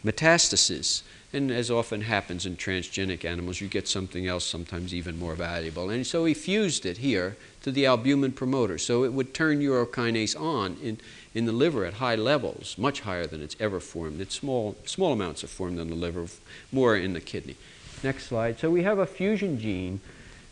metastasis. 0.05 1.03
And 1.33 1.51
as 1.51 1.69
often 1.69 2.03
happens 2.03 2.47
in 2.47 2.57
transgenic 2.57 3.25
animals, 3.25 3.61
you 3.61 3.67
get 3.67 3.89
something 3.89 4.29
else, 4.29 4.45
sometimes 4.45 4.95
even 4.95 5.19
more 5.19 5.35
valuable. 5.35 5.91
And 5.91 6.07
so 6.07 6.25
he 6.25 6.33
fused 6.33 6.87
it 6.87 6.99
here 6.99 7.37
to 7.63 7.73
the 7.73 7.87
albumin 7.87 8.31
promoter. 8.31 8.79
So 8.79 9.03
it 9.03 9.13
would 9.13 9.35
turn 9.35 9.59
urokinase 9.59 10.41
on 10.41 10.77
in, 10.81 10.99
in 11.35 11.47
the 11.47 11.53
liver 11.53 11.85
at 11.85 11.95
high 11.95 12.15
levels, 12.15 12.79
much 12.79 13.01
higher 13.01 13.27
than 13.27 13.43
it's 13.43 13.57
ever 13.59 13.81
formed. 13.81 14.21
It's 14.21 14.37
small, 14.37 14.77
small 14.85 15.13
amounts 15.13 15.43
are 15.43 15.49
formed 15.49 15.81
in 15.81 15.89
the 15.89 15.97
liver, 15.97 16.27
more 16.71 16.97
in 16.97 17.15
the 17.15 17.21
kidney. 17.21 17.57
Next 18.05 18.27
slide. 18.27 18.61
So 18.61 18.71
we 18.71 18.85
have 18.85 18.99
a 19.01 19.07
fusion 19.07 19.59
gene. 19.59 20.01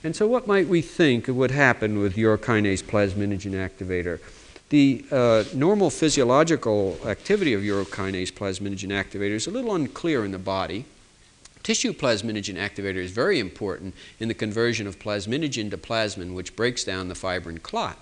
And 0.02 0.16
so 0.16 0.26
what 0.26 0.48
might 0.48 0.66
we 0.66 0.82
think 0.82 1.28
would 1.28 1.52
happen 1.52 2.00
with 2.00 2.16
urokinase 2.16 2.82
plasminogen 2.82 3.52
activator? 3.52 4.18
The 4.72 5.04
uh, 5.10 5.44
normal 5.52 5.90
physiological 5.90 6.96
activity 7.04 7.52
of 7.52 7.60
urokinase 7.60 8.32
plasminogen 8.32 8.88
activator 8.88 9.34
is 9.34 9.46
a 9.46 9.50
little 9.50 9.74
unclear 9.74 10.24
in 10.24 10.32
the 10.32 10.38
body. 10.38 10.86
Tissue 11.62 11.92
plasminogen 11.92 12.56
activator 12.56 12.96
is 12.96 13.10
very 13.10 13.38
important 13.38 13.94
in 14.18 14.28
the 14.28 14.34
conversion 14.34 14.86
of 14.86 14.98
plasminogen 14.98 15.70
to 15.72 15.76
plasmin, 15.76 16.32
which 16.32 16.56
breaks 16.56 16.84
down 16.84 17.08
the 17.08 17.14
fibrin 17.14 17.58
clot. 17.58 17.98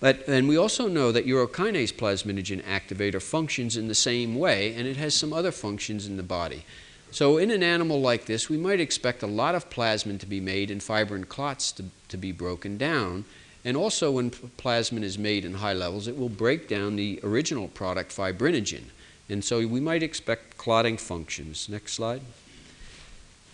But, 0.00 0.28
and 0.28 0.48
we 0.48 0.58
also 0.58 0.86
know 0.86 1.10
that 1.12 1.26
urokinase 1.26 1.94
plasminogen 1.94 2.62
activator 2.64 3.22
functions 3.22 3.74
in 3.74 3.88
the 3.88 3.94
same 3.94 4.34
way, 4.34 4.74
and 4.74 4.86
it 4.86 4.98
has 4.98 5.14
some 5.14 5.32
other 5.32 5.50
functions 5.50 6.06
in 6.06 6.18
the 6.18 6.22
body. 6.22 6.66
So 7.10 7.38
in 7.38 7.50
an 7.50 7.62
animal 7.62 8.02
like 8.02 8.26
this, 8.26 8.50
we 8.50 8.58
might 8.58 8.80
expect 8.80 9.22
a 9.22 9.26
lot 9.26 9.54
of 9.54 9.70
plasmin 9.70 10.20
to 10.20 10.26
be 10.26 10.40
made 10.40 10.70
and 10.70 10.82
fibrin 10.82 11.24
clots 11.24 11.72
to, 11.72 11.84
to 12.08 12.18
be 12.18 12.32
broken 12.32 12.76
down. 12.76 13.24
And 13.64 13.76
also, 13.76 14.10
when 14.10 14.30
plasmin 14.30 15.02
is 15.02 15.18
made 15.18 15.44
in 15.44 15.54
high 15.54 15.72
levels, 15.72 16.06
it 16.06 16.18
will 16.18 16.28
break 16.28 16.68
down 16.68 16.96
the 16.96 17.18
original 17.22 17.68
product, 17.68 18.14
fibrinogen. 18.14 18.84
And 19.28 19.42
so 19.42 19.66
we 19.66 19.80
might 19.80 20.02
expect 20.02 20.58
clotting 20.58 20.98
functions. 20.98 21.68
Next 21.68 21.94
slide. 21.94 22.20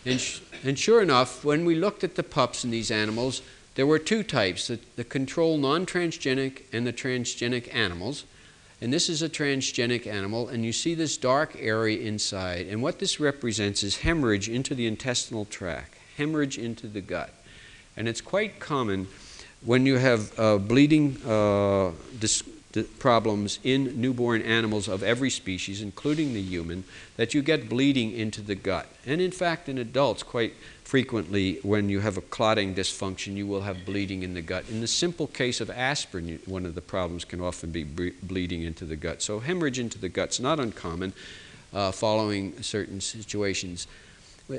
And, 0.05 0.21
and 0.65 0.79
sure 0.79 1.01
enough, 1.01 1.45
when 1.45 1.65
we 1.65 1.77
looked 1.77 2.03
at 2.03 2.17
the 2.17 2.23
pups 2.25 2.65
in 2.65 2.71
these 2.71 2.91
animals, 2.91 3.43
there 3.77 3.87
were 3.87 3.99
two 3.99 4.23
types 4.23 4.67
the, 4.67 4.81
the 4.97 5.05
control 5.05 5.59
non 5.59 5.87
transgenic 5.87 6.63
and 6.73 6.87
the 6.87 6.93
transgenic 6.93 7.73
animals. 7.73 8.25
And 8.81 8.93
this 8.93 9.11
is 9.11 9.21
a 9.21 9.29
transgenic 9.29 10.07
animal, 10.07 10.49
and 10.49 10.65
you 10.65 10.73
see 10.73 10.95
this 10.95 11.19
dark 11.19 11.55
area 11.59 12.01
inside. 12.01 12.67
And 12.67 12.83
what 12.83 12.99
this 12.99 13.21
represents 13.21 13.83
is 13.83 13.99
hemorrhage 13.99 14.49
into 14.49 14.75
the 14.75 14.87
intestinal 14.87 15.45
tract, 15.45 15.99
hemorrhage 16.17 16.57
into 16.57 16.87
the 16.87 17.03
gut. 17.03 17.31
And 17.95 18.09
it's 18.09 18.23
quite 18.23 18.59
common 18.59 19.07
when 19.65 19.87
you 19.87 19.97
have 19.97 20.39
uh, 20.39 20.59
bleeding 20.59 21.17
uh, 21.27 21.93
problems 22.99 23.59
in 23.65 24.01
newborn 24.01 24.43
animals 24.43 24.89
of 24.89 25.03
every 25.03 25.31
species, 25.31 25.83
including 25.83 26.35
the 26.35 26.41
human, 26.41 26.85
that 27.17 27.35
you 27.35 27.43
get 27.43 27.69
bleeding 27.69 28.13
into 28.13 28.41
the 28.41 28.55
gut. 28.55 28.87
And 29.05 29.21
in 29.21 29.33
fact, 29.33 29.69
in 29.69 29.77
adults, 29.77 30.23
quite 30.23 30.55
frequently, 30.85 31.59
when 31.63 31.89
you 31.89 32.01
have 32.01 32.17
a 32.17 32.21
clotting 32.21 32.75
dysfunction, 32.75 33.35
you 33.35 33.47
will 33.47 33.63
have 33.63 33.85
bleeding 33.85 34.23
in 34.23 34.35
the 34.35 34.43
gut. 34.43 34.69
In 34.69 34.81
the 34.81 34.87
simple 34.87 35.27
case 35.27 35.61
of 35.61 35.69
aspirin, 35.69 36.39
one 36.47 36.65
of 36.65 36.75
the 36.75 36.81
problems 36.81 37.25
can 37.25 37.41
often 37.41 37.71
be 37.71 37.85
bleeding 37.85 38.63
into 38.63 38.85
the 38.85 38.97
gut. 38.97 39.21
So, 39.21 39.41
hemorrhage 39.41 39.79
into 39.79 39.99
the 39.99 40.09
gut 40.09 40.31
is 40.31 40.41
not 40.41 40.61
uncommon 40.61 41.13
uh, 41.73 41.91
following 41.91 42.63
certain 42.63 43.01
situations. 43.01 43.87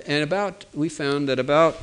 And 0.05 0.23
about, 0.23 0.65
we 0.73 0.89
found 0.89 1.27
that 1.27 1.39
about 1.39 1.77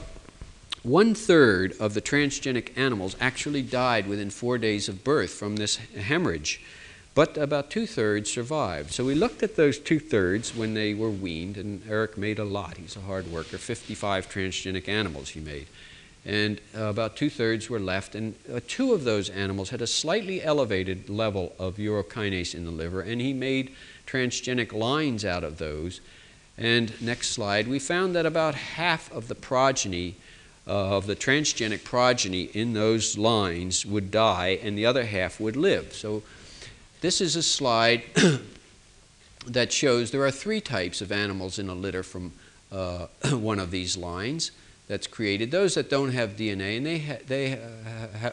one 0.89 1.15
third 1.15 1.75
of 1.79 1.93
the 1.93 2.01
transgenic 2.01 2.77
animals 2.77 3.15
actually 3.21 3.63
died 3.63 4.09
within 4.09 4.31
four 4.31 4.57
days 4.57 4.89
of 4.89 5.05
birth 5.05 5.31
from 5.31 5.57
this 5.57 5.77
hemorrhage, 5.77 6.63
but 7.15 7.37
about 7.37 7.71
two 7.71 7.87
thirds 7.87 8.33
survived. 8.33 8.93
So 8.93 9.05
we 9.05 9.15
looked 9.15 9.43
at 9.43 9.57
those 9.57 9.79
two 9.79 10.01
thirds 10.01 10.57
when 10.57 10.73
they 10.73 10.95
were 10.95 11.11
weaned, 11.11 11.59
and 11.59 11.83
Eric 11.89 12.17
made 12.17 12.39
a 12.39 12.45
lot. 12.45 12.79
He's 12.79 12.97
a 12.97 13.01
hard 13.01 13.31
worker. 13.31 13.59
55 13.59 14.31
transgenic 14.31 14.89
animals 14.89 15.31
he 15.31 15.41
made. 15.41 15.67
And 16.25 16.61
about 16.75 17.17
two 17.17 17.31
thirds 17.31 17.69
were 17.69 17.81
left, 17.81 18.15
and 18.15 18.35
uh, 18.53 18.61
two 18.67 18.93
of 18.93 19.05
those 19.05 19.31
animals 19.31 19.71
had 19.71 19.83
a 19.83 19.87
slightly 19.87 20.43
elevated 20.43 21.09
level 21.11 21.55
of 21.59 21.77
urokinase 21.77 22.55
in 22.55 22.65
the 22.65 22.71
liver, 22.71 23.01
and 23.01 23.21
he 23.21 23.33
made 23.33 23.75
transgenic 24.07 24.73
lines 24.73 25.25
out 25.25 25.45
of 25.45 25.59
those. 25.59 26.01
And 26.57 27.01
next 27.01 27.31
slide, 27.31 27.69
we 27.69 27.79
found 27.79 28.15
that 28.17 28.27
about 28.27 28.55
half 28.55 29.13
of 29.13 29.29
the 29.29 29.35
progeny 29.35 30.17
of 30.69 31.07
the 31.07 31.17
transgenic 31.17 31.83
progeny 31.83 32.43
in 32.43 32.75
those 32.75 33.17
lines 33.17 33.87
would 33.87 34.11
die 34.11 34.59
and 34.63 34.77
the 34.77 34.85
other 34.85 35.07
half 35.07 35.41
would 35.41 35.57
live. 35.57 35.95
So 35.95 36.23
this 37.01 37.21
is 37.21 37.37
a 37.37 37.43
slide 37.43 38.03
that 39.47 39.73
shows 39.73 40.11
there 40.11 40.25
are 40.25 40.31
three 40.31 40.61
types 40.61 41.01
of 41.01 41.11
animals 41.11 41.59
in 41.59 41.71
a 41.71 41.75
litter 41.75 42.03
from 42.03 42.33
uh, 42.71 43.07
one 43.31 43.59
of 43.59 43.71
these 43.71 43.97
lines 43.97 44.51
that's 44.89 45.07
created. 45.07 45.51
Those 45.51 45.75
that 45.75 45.89
don't 45.89 46.13
have 46.13 46.31
DNA 46.37 46.77
and 46.77 46.87
they, 46.87 47.19
they 47.27 47.59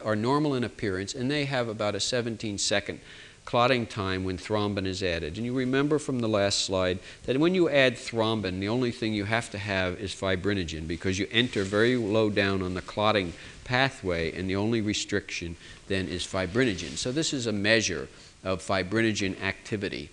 are 0.04 0.16
normal 0.16 0.54
in 0.54 0.62
appearance 0.62 1.14
and 1.14 1.30
they 1.30 1.46
have 1.46 1.68
about 1.68 1.94
a 1.94 2.00
17 2.00 2.58
second 2.58 3.00
clotting 3.46 3.86
time 3.86 4.24
when 4.24 4.36
thrombin 4.36 4.86
is 4.86 5.02
added. 5.02 5.36
And 5.36 5.46
you 5.46 5.54
remember 5.54 5.98
from 5.98 6.18
the 6.18 6.28
last 6.28 6.66
slide 6.66 6.98
that 7.24 7.38
when 7.38 7.54
you 7.54 7.70
add 7.70 7.94
thrombin, 7.94 8.60
the 8.60 8.68
only 8.68 8.90
thing 8.90 9.14
you 9.14 9.24
have 9.24 9.50
to 9.52 9.58
have 9.58 9.98
is 9.98 10.12
fibrinogen 10.12 10.86
because 10.86 11.18
you 11.18 11.28
enter 11.30 11.62
very 11.62 11.96
low 11.96 12.28
down 12.28 12.60
on 12.60 12.74
the 12.74 12.82
clotting 12.82 13.32
pathway, 13.64 14.32
and 14.32 14.50
the 14.50 14.56
only 14.56 14.80
restriction 14.80 15.56
then 15.86 16.08
is 16.08 16.24
fibrinogen. 16.24 16.96
So 16.98 17.12
this 17.12 17.32
is 17.32 17.46
a 17.46 17.52
measure 17.52 18.08
of 18.44 18.62
fibrinogen 18.62 19.40
activity. 19.40 20.10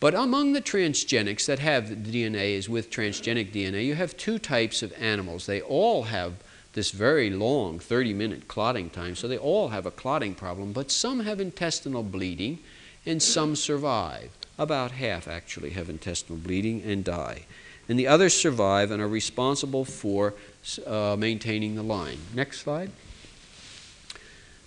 But 0.00 0.14
among 0.14 0.54
the 0.54 0.62
transgenics 0.62 1.46
that 1.46 1.58
have 1.58 1.84
DNA 1.84 2.56
is 2.56 2.68
with 2.68 2.90
transgenic 2.90 3.52
DNA, 3.52 3.84
you 3.84 3.94
have 3.94 4.16
two 4.16 4.38
types 4.38 4.82
of 4.82 4.92
animals. 4.98 5.46
They 5.46 5.60
all 5.60 6.04
have 6.04 6.34
this 6.72 6.90
very 6.90 7.30
long 7.30 7.78
30 7.78 8.14
minute 8.14 8.48
clotting 8.48 8.90
time, 8.90 9.14
so 9.16 9.26
they 9.26 9.38
all 9.38 9.68
have 9.68 9.86
a 9.86 9.90
clotting 9.90 10.34
problem, 10.34 10.72
but 10.72 10.90
some 10.90 11.20
have 11.20 11.40
intestinal 11.40 12.02
bleeding 12.02 12.58
and 13.06 13.22
some 13.22 13.56
survive. 13.56 14.30
About 14.58 14.92
half 14.92 15.26
actually 15.26 15.70
have 15.70 15.88
intestinal 15.88 16.38
bleeding 16.38 16.82
and 16.82 17.04
die. 17.04 17.46
And 17.88 17.98
the 17.98 18.06
others 18.06 18.34
survive 18.34 18.90
and 18.90 19.02
are 19.02 19.08
responsible 19.08 19.84
for 19.84 20.34
uh, 20.86 21.16
maintaining 21.18 21.74
the 21.74 21.82
line. 21.82 22.18
Next 22.34 22.60
slide. 22.60 22.90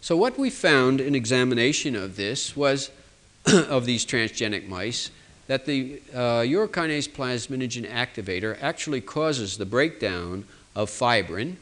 So, 0.01 0.17
what 0.17 0.37
we 0.37 0.49
found 0.49 0.99
in 0.99 1.15
examination 1.15 1.95
of 1.95 2.17
this 2.17 2.57
was 2.57 2.91
of 3.45 3.85
these 3.85 4.05
transgenic 4.05 4.67
mice 4.67 5.11
that 5.47 5.65
the 5.65 6.01
uh, 6.13 6.41
urokinase 6.41 7.09
plasminogen 7.09 7.89
activator 7.89 8.57
actually 8.61 9.01
causes 9.01 9.57
the 9.57 9.65
breakdown 9.65 10.45
of 10.75 10.89
fibrin. 10.89 11.57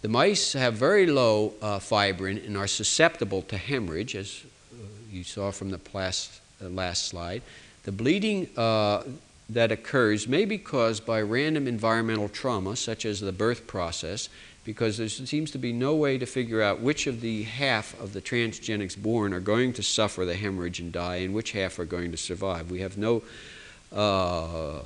The 0.00 0.08
mice 0.08 0.52
have 0.52 0.74
very 0.74 1.06
low 1.06 1.54
uh, 1.60 1.80
fibrin 1.80 2.38
and 2.38 2.56
are 2.56 2.68
susceptible 2.68 3.42
to 3.42 3.56
hemorrhage, 3.56 4.14
as 4.14 4.44
uh, 4.72 4.76
you 5.10 5.24
saw 5.24 5.50
from 5.50 5.70
the 5.70 5.78
plas- 5.78 6.40
uh, 6.62 6.68
last 6.68 7.06
slide. 7.06 7.42
The 7.82 7.90
bleeding 7.90 8.48
uh, 8.56 9.02
that 9.50 9.72
occurs 9.72 10.28
may 10.28 10.44
be 10.44 10.56
caused 10.56 11.04
by 11.04 11.20
random 11.20 11.66
environmental 11.66 12.28
trauma, 12.28 12.76
such 12.76 13.04
as 13.04 13.18
the 13.18 13.32
birth 13.32 13.66
process, 13.66 14.28
because 14.64 14.98
there 14.98 15.08
seems 15.08 15.50
to 15.50 15.58
be 15.58 15.72
no 15.72 15.96
way 15.96 16.16
to 16.16 16.26
figure 16.26 16.62
out 16.62 16.80
which 16.80 17.08
of 17.08 17.20
the 17.20 17.42
half 17.44 17.98
of 18.00 18.12
the 18.12 18.20
transgenics 18.20 18.96
born 18.96 19.32
are 19.32 19.40
going 19.40 19.72
to 19.72 19.82
suffer 19.82 20.24
the 20.24 20.36
hemorrhage 20.36 20.78
and 20.78 20.92
die 20.92 21.16
and 21.16 21.34
which 21.34 21.52
half 21.52 21.78
are 21.78 21.84
going 21.84 22.12
to 22.12 22.16
survive. 22.16 22.70
We 22.70 22.80
have 22.80 22.98
no 22.98 23.22
uh, 23.92 24.80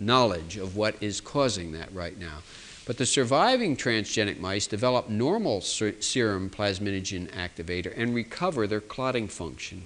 knowledge 0.00 0.56
of 0.56 0.76
what 0.76 0.94
is 1.02 1.20
causing 1.20 1.72
that 1.72 1.92
right 1.92 2.18
now. 2.18 2.38
But 2.84 2.98
the 2.98 3.06
surviving 3.06 3.76
transgenic 3.76 4.40
mice 4.40 4.66
develop 4.66 5.08
normal 5.08 5.60
serum 5.60 6.50
plasminogen 6.50 7.30
activator 7.30 7.92
and 7.96 8.14
recover 8.14 8.66
their 8.66 8.80
clotting 8.80 9.28
function. 9.28 9.84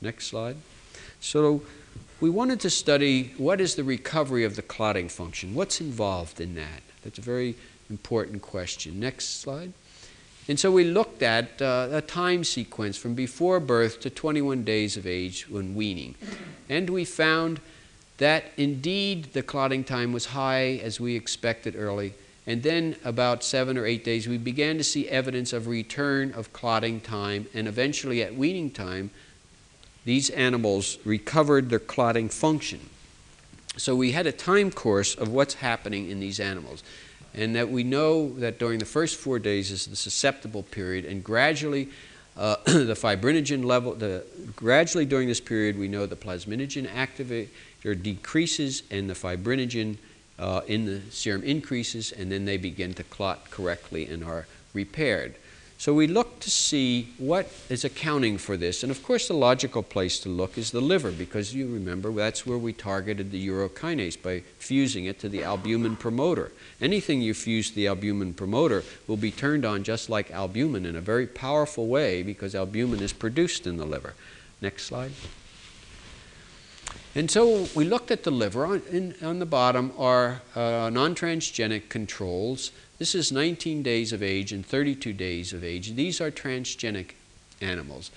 Next 0.00 0.26
slide. 0.26 0.56
So 1.20 1.62
we 2.20 2.30
wanted 2.30 2.58
to 2.60 2.70
study 2.70 3.32
what 3.38 3.60
is 3.60 3.76
the 3.76 3.84
recovery 3.84 4.44
of 4.44 4.56
the 4.56 4.62
clotting 4.62 5.08
function. 5.08 5.54
What's 5.54 5.80
involved 5.80 6.40
in 6.40 6.54
that? 6.56 6.82
That's 7.02 7.18
a 7.18 7.22
very 7.22 7.54
important 7.88 8.42
question. 8.42 8.98
Next 8.98 9.40
slide. 9.40 9.72
And 10.48 10.58
so 10.58 10.70
we 10.70 10.84
looked 10.84 11.22
at 11.22 11.62
uh, 11.62 11.88
a 11.90 12.02
time 12.02 12.44
sequence 12.44 12.96
from 12.96 13.14
before 13.14 13.60
birth 13.60 14.00
to 14.00 14.10
21 14.10 14.64
days 14.64 14.96
of 14.96 15.06
age 15.06 15.48
when 15.48 15.74
weaning. 15.74 16.16
And 16.68 16.90
we 16.90 17.04
found 17.04 17.60
that 18.18 18.44
indeed 18.56 19.32
the 19.32 19.42
clotting 19.42 19.84
time 19.84 20.12
was 20.12 20.26
high 20.26 20.80
as 20.82 21.00
we 21.00 21.16
expected 21.16 21.74
early. 21.76 22.12
And 22.46 22.62
then, 22.62 22.96
about 23.04 23.42
seven 23.42 23.78
or 23.78 23.86
eight 23.86 24.04
days, 24.04 24.28
we 24.28 24.36
began 24.36 24.76
to 24.76 24.84
see 24.84 25.08
evidence 25.08 25.52
of 25.52 25.66
return 25.66 26.32
of 26.32 26.52
clotting 26.52 27.00
time. 27.00 27.46
And 27.54 27.66
eventually, 27.66 28.22
at 28.22 28.34
weaning 28.34 28.70
time, 28.70 29.10
these 30.04 30.28
animals 30.30 30.98
recovered 31.04 31.70
their 31.70 31.78
clotting 31.78 32.28
function. 32.28 32.80
So, 33.78 33.96
we 33.96 34.12
had 34.12 34.26
a 34.26 34.32
time 34.32 34.70
course 34.70 35.14
of 35.14 35.28
what's 35.28 35.54
happening 35.54 36.10
in 36.10 36.20
these 36.20 36.38
animals 36.38 36.82
and 37.34 37.56
that 37.56 37.68
we 37.68 37.82
know 37.82 38.32
that 38.34 38.58
during 38.58 38.78
the 38.78 38.84
first 38.84 39.16
four 39.16 39.38
days 39.38 39.70
is 39.70 39.86
the 39.86 39.96
susceptible 39.96 40.62
period, 40.62 41.04
and 41.04 41.22
gradually 41.24 41.88
uh, 42.36 42.56
the 42.64 42.94
fibrinogen 42.94 43.64
level, 43.64 43.94
the, 43.94 44.24
gradually 44.54 45.04
during 45.04 45.28
this 45.28 45.40
period, 45.40 45.78
we 45.78 45.88
know 45.88 46.06
the 46.06 46.16
plasminogen 46.16 46.88
activator 46.88 48.00
decreases 48.02 48.84
and 48.90 49.10
the 49.10 49.14
fibrinogen 49.14 49.96
uh, 50.38 50.62
in 50.66 50.86
the 50.86 51.00
serum 51.10 51.42
increases, 51.42 52.12
and 52.12 52.30
then 52.30 52.44
they 52.44 52.56
begin 52.56 52.94
to 52.94 53.04
clot 53.04 53.50
correctly 53.50 54.06
and 54.06 54.24
are 54.24 54.46
repaired. 54.72 55.34
So 55.76 55.92
we 55.92 56.06
look 56.06 56.40
to 56.40 56.50
see 56.50 57.12
what 57.18 57.50
is 57.68 57.84
accounting 57.84 58.38
for 58.38 58.56
this. 58.56 58.82
And 58.82 58.90
of 58.90 59.02
course, 59.02 59.28
the 59.28 59.34
logical 59.34 59.82
place 59.82 60.18
to 60.20 60.28
look 60.28 60.56
is 60.56 60.70
the 60.70 60.80
liver, 60.80 61.10
because 61.10 61.54
you 61.54 61.66
remember 61.66 62.10
that's 62.12 62.46
where 62.46 62.56
we 62.56 62.72
targeted 62.72 63.30
the 63.30 63.48
urokinase 63.48 64.20
by 64.22 64.40
fusing 64.58 65.04
it 65.04 65.18
to 65.20 65.28
the 65.28 65.42
albumin 65.42 65.96
promoter. 65.96 66.52
Anything 66.80 67.20
you 67.20 67.34
fuse 67.34 67.70
to 67.70 67.76
the 67.76 67.88
albumin 67.88 68.34
promoter 68.34 68.82
will 69.06 69.16
be 69.16 69.30
turned 69.30 69.64
on 69.64 69.82
just 69.82 70.08
like 70.08 70.30
albumin 70.30 70.86
in 70.86 70.96
a 70.96 71.00
very 71.00 71.26
powerful 71.26 71.86
way 71.86 72.22
because 72.22 72.54
albumin 72.54 73.00
is 73.00 73.12
produced 73.12 73.66
in 73.66 73.76
the 73.76 73.84
liver. 73.84 74.14
Next 74.62 74.84
slide. 74.84 75.12
And 77.16 77.30
so 77.30 77.68
we 77.74 77.84
looked 77.84 78.10
at 78.10 78.24
the 78.24 78.30
liver. 78.30 78.66
On, 78.66 78.82
in, 78.90 79.14
on 79.22 79.38
the 79.38 79.46
bottom 79.46 79.92
are 79.96 80.42
uh, 80.56 80.90
non 80.92 81.14
transgenic 81.14 81.88
controls 81.88 82.72
this 82.98 83.14
is 83.14 83.32
19 83.32 83.82
days 83.82 84.12
of 84.12 84.22
age 84.22 84.52
and 84.52 84.64
32 84.64 85.12
days 85.12 85.52
of 85.52 85.64
age. 85.64 85.94
These 85.94 86.20
are 86.20 86.30
transgenic 86.30 87.10
animals. 87.60 88.10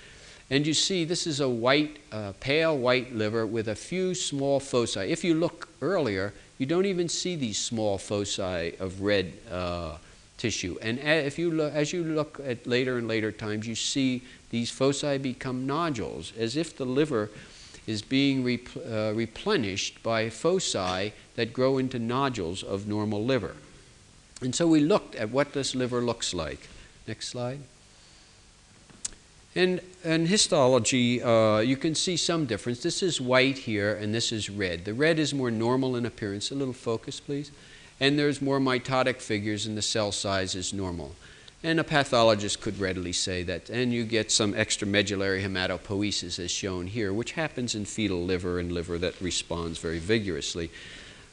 And 0.50 0.66
you 0.66 0.72
see, 0.72 1.04
this 1.04 1.26
is 1.26 1.40
a 1.40 1.48
white, 1.48 1.98
uh, 2.12 2.32
pale 2.40 2.78
white 2.78 3.14
liver 3.14 3.44
with 3.44 3.68
a 3.68 3.74
few 3.74 4.14
small 4.14 4.60
foci. 4.60 5.00
If 5.00 5.24
you 5.24 5.34
look 5.34 5.68
earlier, 5.82 6.32
you 6.58 6.66
don't 6.66 6.86
even 6.86 7.08
see 7.08 7.34
these 7.34 7.58
small 7.58 7.98
foci 7.98 8.76
of 8.78 9.02
red 9.02 9.32
uh, 9.50 9.98
tissue. 10.38 10.78
And 10.80 11.00
if 11.00 11.38
you 11.38 11.50
look, 11.50 11.74
as 11.74 11.92
you 11.92 12.04
look 12.04 12.40
at 12.46 12.66
later 12.66 12.98
and 12.98 13.08
later 13.08 13.32
times, 13.32 13.66
you 13.66 13.74
see 13.74 14.22
these 14.50 14.70
foci 14.70 15.18
become 15.18 15.66
nodules, 15.66 16.32
as 16.38 16.56
if 16.56 16.76
the 16.76 16.86
liver 16.86 17.30
is 17.88 18.02
being 18.02 18.40
uh, 18.44 19.12
replenished 19.14 20.02
by 20.02 20.28
foci 20.28 21.10
that 21.36 21.54
grow 21.54 21.78
into 21.78 21.98
nodules 21.98 22.62
of 22.62 22.86
normal 22.86 23.24
liver. 23.24 23.54
And 24.42 24.54
so 24.54 24.66
we 24.66 24.80
looked 24.80 25.14
at 25.14 25.30
what 25.30 25.54
this 25.54 25.74
liver 25.74 26.02
looks 26.02 26.34
like. 26.34 26.68
Next 27.06 27.28
slide. 27.28 27.60
And 29.56 29.80
in 30.04 30.26
histology, 30.26 31.22
uh, 31.22 31.60
you 31.60 31.78
can 31.78 31.94
see 31.94 32.18
some 32.18 32.44
difference. 32.44 32.82
This 32.82 33.02
is 33.02 33.22
white 33.22 33.56
here, 33.56 33.94
and 33.94 34.14
this 34.14 34.32
is 34.32 34.50
red. 34.50 34.84
The 34.84 34.92
red 34.92 35.18
is 35.18 35.32
more 35.32 35.50
normal 35.50 35.96
in 35.96 36.04
appearance. 36.04 36.50
A 36.50 36.54
little 36.54 36.74
focus, 36.74 37.20
please. 37.20 37.50
And 38.00 38.18
there's 38.18 38.42
more 38.42 38.60
mitotic 38.60 39.22
figures, 39.22 39.64
and 39.64 39.78
the 39.78 39.82
cell 39.82 40.12
size 40.12 40.54
is 40.54 40.74
normal. 40.74 41.14
And 41.62 41.80
a 41.80 41.84
pathologist 41.84 42.60
could 42.60 42.78
readily 42.78 43.12
say 43.12 43.42
that. 43.42 43.68
And 43.68 43.92
you 43.92 44.04
get 44.04 44.30
some 44.30 44.54
extramedullary 44.54 45.42
hematopoiesis, 45.42 46.38
as 46.38 46.50
shown 46.50 46.86
here, 46.86 47.12
which 47.12 47.32
happens 47.32 47.74
in 47.74 47.84
fetal 47.84 48.24
liver 48.24 48.60
and 48.60 48.70
liver 48.70 48.96
that 48.98 49.20
responds 49.20 49.78
very 49.78 49.98
vigorously. 49.98 50.70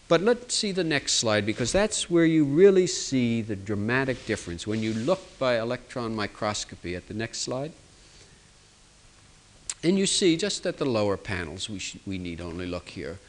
But 0.08 0.22
let's 0.22 0.54
see 0.54 0.72
the 0.72 0.84
next 0.84 1.14
slide 1.14 1.46
because 1.46 1.72
that's 1.72 2.10
where 2.10 2.26
you 2.26 2.46
really 2.46 2.86
see 2.88 3.42
the 3.42 3.56
dramatic 3.56 4.26
difference 4.26 4.68
when 4.68 4.82
you 4.82 4.94
look 4.94 5.38
by 5.40 5.60
electron 5.60 6.16
microscopy 6.16 6.96
at 6.96 7.08
the 7.08 7.14
next 7.14 7.42
slide. 7.42 7.72
And 9.84 9.98
you 9.98 10.06
see 10.06 10.38
just 10.38 10.66
at 10.66 10.78
the 10.78 10.86
lower 10.86 11.18
panels, 11.18 11.70
we, 11.70 11.82
we 12.06 12.18
need 12.18 12.42
only 12.42 12.66
look 12.66 12.90
here. 12.90 13.20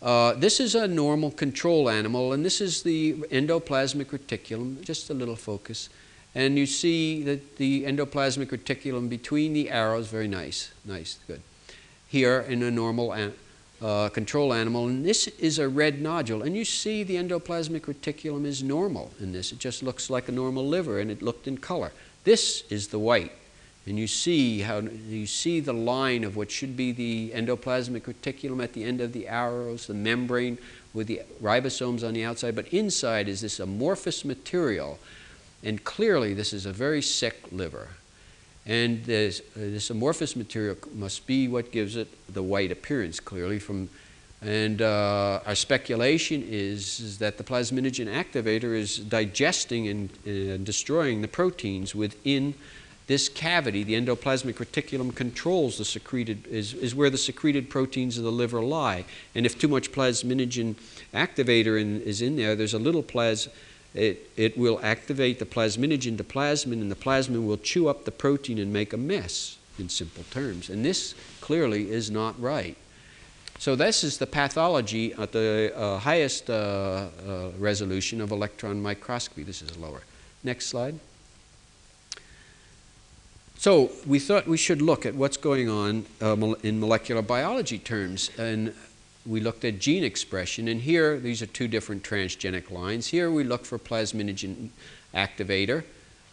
Uh, 0.00 0.34
this 0.34 0.58
is 0.58 0.74
a 0.74 0.88
normal 0.88 1.30
control 1.30 1.88
animal, 1.88 2.32
and 2.32 2.44
this 2.44 2.60
is 2.60 2.82
the 2.82 3.14
endoplasmic 3.30 4.06
reticulum, 4.06 4.80
just 4.82 5.10
a 5.10 5.14
little 5.14 5.36
focus. 5.36 5.88
And 6.34 6.58
you 6.58 6.66
see 6.66 7.22
that 7.24 7.56
the 7.56 7.84
endoplasmic 7.84 8.46
reticulum 8.46 9.08
between 9.08 9.52
the 9.52 9.70
arrows, 9.70 10.08
very 10.08 10.28
nice, 10.28 10.72
nice, 10.84 11.18
good. 11.26 11.42
Here 12.08 12.40
in 12.40 12.62
a 12.62 12.70
normal 12.70 13.12
animal 13.12 13.36
uh, 13.82 14.08
control 14.10 14.54
animal, 14.54 14.86
and 14.86 15.04
this 15.04 15.26
is 15.26 15.58
a 15.58 15.68
red 15.68 16.00
nodule. 16.00 16.42
And 16.42 16.56
you 16.56 16.64
see 16.64 17.02
the 17.02 17.16
endoplasmic 17.16 17.80
reticulum 17.80 18.44
is 18.44 18.62
normal 18.62 19.10
in 19.18 19.32
this. 19.32 19.50
It 19.52 19.58
just 19.58 19.82
looks 19.82 20.08
like 20.08 20.28
a 20.28 20.32
normal 20.32 20.66
liver, 20.66 21.00
and 21.00 21.10
it 21.10 21.20
looked 21.20 21.48
in 21.48 21.58
color. 21.58 21.92
This 22.24 22.62
is 22.70 22.88
the 22.88 23.00
white, 23.00 23.32
and 23.84 23.98
you 23.98 24.06
see 24.06 24.60
how 24.60 24.78
you 24.78 25.26
see 25.26 25.58
the 25.58 25.72
line 25.72 26.22
of 26.22 26.36
what 26.36 26.50
should 26.50 26.76
be 26.76 26.92
the 26.92 27.32
endoplasmic 27.34 28.02
reticulum 28.02 28.62
at 28.62 28.72
the 28.72 28.84
end 28.84 29.00
of 29.00 29.12
the 29.12 29.26
arrows, 29.26 29.88
the 29.88 29.94
membrane 29.94 30.58
with 30.94 31.08
the 31.08 31.22
ribosomes 31.42 32.06
on 32.06 32.14
the 32.14 32.24
outside, 32.24 32.54
but 32.54 32.68
inside 32.68 33.26
is 33.28 33.40
this 33.40 33.58
amorphous 33.58 34.24
material, 34.24 35.00
and 35.62 35.82
clearly 35.84 36.34
this 36.34 36.52
is 36.52 36.66
a 36.66 36.72
very 36.72 37.02
sick 37.02 37.40
liver. 37.50 37.88
And 38.64 39.04
this, 39.04 39.40
uh, 39.40 39.60
this 39.60 39.90
amorphous 39.90 40.36
material 40.36 40.76
must 40.94 41.26
be 41.26 41.48
what 41.48 41.72
gives 41.72 41.96
it 41.96 42.08
the 42.32 42.42
white 42.42 42.70
appearance, 42.70 43.18
clearly. 43.18 43.58
From, 43.58 43.88
and 44.40 44.80
uh, 44.80 45.40
our 45.46 45.54
speculation 45.54 46.44
is, 46.48 47.00
is, 47.00 47.18
that 47.18 47.38
the 47.38 47.44
plasminogen 47.44 48.06
activator 48.06 48.76
is 48.76 48.98
digesting 48.98 49.88
and, 49.88 50.64
destroying 50.64 51.22
the 51.22 51.28
proteins 51.28 51.94
within 51.94 52.54
this 53.08 53.28
cavity. 53.28 53.82
The 53.82 53.94
endoplasmic 53.94 54.54
reticulum 54.54 55.14
controls 55.14 55.78
the 55.78 55.84
secreted, 55.84 56.46
is, 56.46 56.72
is 56.74 56.94
where 56.94 57.10
the 57.10 57.18
secreted 57.18 57.68
proteins 57.68 58.16
of 58.16 58.24
the 58.24 58.32
liver 58.32 58.62
lie. 58.62 59.04
And 59.34 59.44
if 59.44 59.58
too 59.58 59.68
much 59.68 59.90
plasminogen 59.90 60.76
activator 61.12 61.80
in, 61.80 62.00
is 62.02 62.22
in 62.22 62.36
there, 62.36 62.54
there's 62.54 62.74
a 62.74 62.78
little 62.78 63.02
plas, 63.02 63.48
it, 63.94 64.30
it 64.36 64.56
will 64.56 64.80
activate 64.82 65.38
the 65.38 65.46
plasminogen 65.46 66.16
to 66.16 66.24
plasmin, 66.24 66.80
and 66.80 66.90
the 66.90 66.96
plasmin 66.96 67.46
will 67.46 67.58
chew 67.58 67.88
up 67.88 68.04
the 68.04 68.10
protein 68.10 68.58
and 68.58 68.72
make 68.72 68.92
a 68.92 68.96
mess, 68.96 69.58
in 69.78 69.88
simple 69.88 70.24
terms. 70.30 70.70
And 70.70 70.84
this 70.84 71.14
clearly 71.40 71.90
is 71.90 72.10
not 72.10 72.40
right. 72.40 72.76
So, 73.58 73.76
this 73.76 74.02
is 74.02 74.18
the 74.18 74.26
pathology 74.26 75.12
at 75.12 75.30
the 75.30 75.72
uh, 75.76 75.98
highest 75.98 76.50
uh, 76.50 76.54
uh, 76.54 77.50
resolution 77.58 78.20
of 78.20 78.32
electron 78.32 78.82
microscopy. 78.82 79.44
This 79.44 79.62
is 79.62 79.76
lower. 79.76 80.02
Next 80.42 80.66
slide. 80.66 80.98
So, 83.58 83.92
we 84.04 84.18
thought 84.18 84.48
we 84.48 84.56
should 84.56 84.82
look 84.82 85.06
at 85.06 85.14
what's 85.14 85.36
going 85.36 85.68
on 85.68 86.06
uh, 86.20 86.34
in 86.64 86.80
molecular 86.80 87.22
biology 87.22 87.78
terms. 87.78 88.30
And 88.36 88.74
we 89.24 89.40
looked 89.40 89.64
at 89.64 89.78
gene 89.78 90.04
expression, 90.04 90.68
and 90.68 90.80
here 90.80 91.18
these 91.18 91.42
are 91.42 91.46
two 91.46 91.68
different 91.68 92.02
transgenic 92.02 92.70
lines. 92.70 93.08
Here 93.08 93.30
we 93.30 93.44
look 93.44 93.64
for 93.64 93.78
plasminogen 93.78 94.70
activator, 95.14 95.84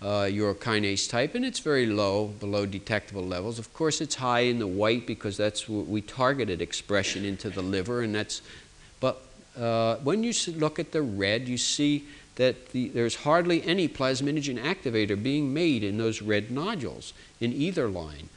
uh, 0.02 0.26
urokinase 0.26 1.10
type, 1.10 1.36
and 1.36 1.46
it's 1.46 1.60
very 1.60 1.86
low, 1.86 2.28
below 2.28 2.66
detectable 2.66 3.26
levels. 3.26 3.60
Of 3.60 3.74
course, 3.74 4.02
it's 4.02 4.16
high 4.16 4.42
in 4.42 4.60
the 4.60 4.68
white 4.68 5.06
because 5.06 5.38
that's 5.38 5.70
what 5.70 5.88
we 5.88 6.02
targeted 6.02 6.62
expression 6.62 7.26
into 7.26 7.50
the 7.50 7.62
liver, 7.62 8.02
and 8.02 8.16
that's. 8.16 8.42
But 9.00 9.22
uh, 9.58 9.98
when 9.98 10.24
you 10.24 10.34
look 10.56 10.80
at 10.80 10.92
the 10.92 11.02
red, 11.02 11.48
you 11.48 11.58
see 11.58 12.06
that 12.36 12.70
the, 12.70 12.88
there's 12.90 13.18
hardly 13.18 13.62
any 13.64 13.88
plasminogen 13.88 14.58
activator 14.58 15.22
being 15.22 15.54
made 15.54 15.84
in 15.84 15.98
those 15.98 16.22
red 16.22 16.50
nodules 16.50 17.14
in 17.40 17.54
either 17.54 17.88
line. 17.88 18.30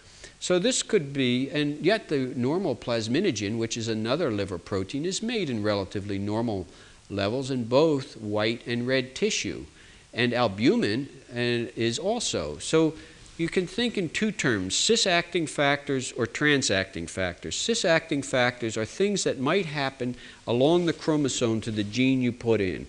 So 0.42 0.58
this 0.58 0.82
could 0.82 1.12
be, 1.12 1.48
and 1.50 1.86
yet 1.86 2.08
the 2.08 2.32
normal 2.34 2.74
plasminogen, 2.74 3.58
which 3.58 3.76
is 3.76 3.86
another 3.86 4.28
liver 4.28 4.58
protein, 4.58 5.04
is 5.04 5.22
made 5.22 5.48
in 5.48 5.62
relatively 5.62 6.18
normal 6.18 6.66
levels 7.08 7.48
in 7.52 7.62
both 7.66 8.16
white 8.16 8.66
and 8.66 8.84
red 8.84 9.14
tissue. 9.14 9.66
And 10.12 10.34
albumin 10.34 11.08
uh, 11.30 11.70
is 11.76 11.96
also. 11.96 12.58
So 12.58 12.94
you 13.38 13.46
can 13.46 13.68
think 13.68 13.96
in 13.96 14.08
two 14.08 14.32
terms 14.32 14.74
cis-acting 14.74 15.46
factors 15.46 16.10
or 16.10 16.26
trans-acting 16.26 17.06
factors. 17.06 17.56
Cis-acting 17.56 18.22
factors 18.22 18.76
are 18.76 18.84
things 18.84 19.22
that 19.22 19.38
might 19.38 19.66
happen 19.66 20.16
along 20.48 20.86
the 20.86 20.92
chromosome 20.92 21.60
to 21.60 21.70
the 21.70 21.84
gene 21.84 22.20
you 22.20 22.32
put 22.32 22.60
in. 22.60 22.88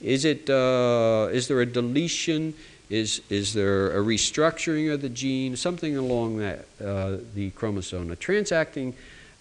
Is, 0.00 0.24
it, 0.24 0.48
uh, 0.48 1.30
is 1.32 1.48
there 1.48 1.62
a 1.62 1.66
deletion? 1.66 2.54
Is, 2.92 3.22
is 3.30 3.54
there 3.54 3.90
a 3.98 4.04
restructuring 4.04 4.92
of 4.92 5.00
the 5.00 5.08
gene, 5.08 5.56
something 5.56 5.96
along 5.96 6.36
that, 6.36 6.66
uh, 6.78 7.16
the 7.34 7.48
chromosome? 7.52 8.10
A 8.10 8.16
transacting 8.16 8.92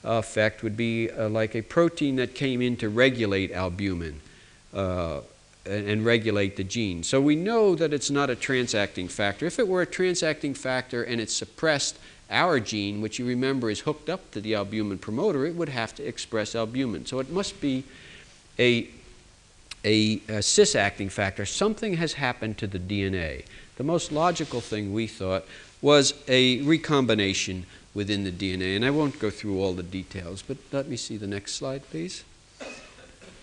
effect 0.05 0.63
would 0.63 0.77
be 0.77 1.11
uh, 1.11 1.27
like 1.27 1.53
a 1.53 1.61
protein 1.61 2.15
that 2.15 2.33
came 2.33 2.61
in 2.61 2.77
to 2.77 2.87
regulate 2.87 3.51
albumin 3.51 4.21
uh, 4.73 5.19
and, 5.65 5.89
and, 5.89 6.05
regulate 6.05 6.55
the 6.55 6.63
gene. 6.63 7.03
So 7.03 7.19
we 7.19 7.35
know 7.35 7.75
that 7.75 7.91
it's 7.91 8.09
not 8.09 8.29
a 8.29 8.37
transacting 8.37 9.09
factor. 9.09 9.45
If 9.45 9.59
it 9.59 9.67
were 9.67 9.81
a 9.81 9.85
transacting 9.85 10.53
factor 10.53 11.03
and 11.03 11.19
it 11.19 11.29
suppressed 11.29 11.99
our 12.29 12.57
gene, 12.61 13.01
which 13.01 13.19
you 13.19 13.25
remember 13.25 13.69
is 13.69 13.81
hooked 13.81 14.09
up 14.09 14.31
to 14.31 14.39
the 14.39 14.55
albumin 14.55 14.97
promoter, 14.97 15.45
it 15.45 15.55
would 15.55 15.67
have 15.67 15.93
to 15.95 16.07
express 16.07 16.55
albumin. 16.55 17.05
So 17.05 17.19
it 17.19 17.29
must 17.29 17.59
be 17.59 17.83
a 18.57 18.87
a, 19.83 20.21
a 20.27 20.41
cis-acting 20.41 21.09
factor, 21.09 21.45
something 21.45 21.95
has 21.95 22.13
happened 22.13 22.57
to 22.59 22.67
the 22.67 22.79
DNA. 22.79 23.45
The 23.77 23.83
most 23.83 24.11
logical 24.11 24.61
thing 24.61 24.93
we 24.93 25.07
thought 25.07 25.45
was 25.81 26.13
a 26.27 26.61
recombination 26.61 27.65
within 27.93 28.23
the 28.23 28.31
DNA. 28.31 28.75
And 28.75 28.85
I 28.85 28.91
won't 28.91 29.19
go 29.19 29.29
through 29.29 29.59
all 29.59 29.73
the 29.73 29.83
details, 29.83 30.41
but 30.41 30.57
let 30.71 30.87
me 30.87 30.95
see 30.95 31.17
the 31.17 31.27
next 31.27 31.55
slide, 31.55 31.83
please. 31.89 32.23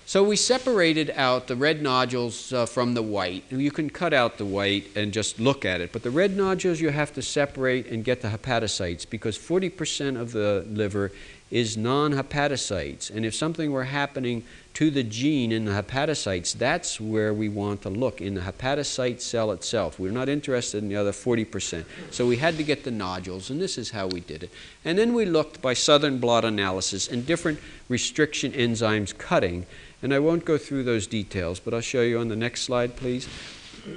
So 0.06 0.24
we 0.24 0.36
separated 0.36 1.12
out 1.16 1.48
the 1.48 1.56
red 1.56 1.82
nodules 1.82 2.50
uh, 2.50 2.64
from 2.64 2.94
the 2.94 3.02
white. 3.02 3.44
You 3.50 3.70
can 3.70 3.90
cut 3.90 4.14
out 4.14 4.38
the 4.38 4.46
white 4.46 4.86
and 4.96 5.12
just 5.12 5.38
look 5.38 5.66
at 5.66 5.82
it, 5.82 5.92
but 5.92 6.02
the 6.02 6.10
red 6.10 6.34
nodules 6.34 6.80
you 6.80 6.88
have 6.88 7.12
to 7.12 7.20
separate 7.20 7.88
and 7.88 8.02
get 8.02 8.22
the 8.22 8.28
hepatocytes 8.28 9.08
because 9.08 9.36
40% 9.36 10.18
of 10.18 10.32
the 10.32 10.64
liver 10.70 11.12
is 11.50 11.76
non 11.76 12.12
hepatocytes. 12.12 13.10
And 13.10 13.24
if 13.24 13.34
something 13.34 13.72
were 13.72 13.84
happening 13.84 14.44
to 14.74 14.90
the 14.90 15.02
gene 15.02 15.50
in 15.50 15.64
the 15.64 15.72
hepatocytes, 15.72 16.52
that's 16.52 17.00
where 17.00 17.32
we 17.34 17.48
want 17.48 17.82
to 17.82 17.90
look, 17.90 18.20
in 18.20 18.34
the 18.34 18.42
hepatocyte 18.42 19.20
cell 19.20 19.50
itself. 19.50 19.98
We're 19.98 20.12
not 20.12 20.28
interested 20.28 20.82
in 20.82 20.88
the 20.88 20.96
other 20.96 21.12
40%. 21.12 21.84
So 22.10 22.26
we 22.26 22.36
had 22.36 22.56
to 22.58 22.62
get 22.62 22.84
the 22.84 22.90
nodules, 22.90 23.50
and 23.50 23.60
this 23.60 23.78
is 23.78 23.90
how 23.90 24.06
we 24.06 24.20
did 24.20 24.44
it. 24.44 24.50
And 24.84 24.98
then 24.98 25.14
we 25.14 25.24
looked 25.24 25.60
by 25.60 25.74
southern 25.74 26.18
blot 26.18 26.44
analysis 26.44 27.08
and 27.08 27.26
different 27.26 27.58
restriction 27.88 28.52
enzymes 28.52 29.16
cutting. 29.16 29.66
And 30.02 30.14
I 30.14 30.20
won't 30.20 30.44
go 30.44 30.58
through 30.58 30.84
those 30.84 31.06
details, 31.06 31.58
but 31.58 31.74
I'll 31.74 31.80
show 31.80 32.02
you 32.02 32.20
on 32.20 32.28
the 32.28 32.36
next 32.36 32.62
slide, 32.62 32.94
please, 32.94 33.26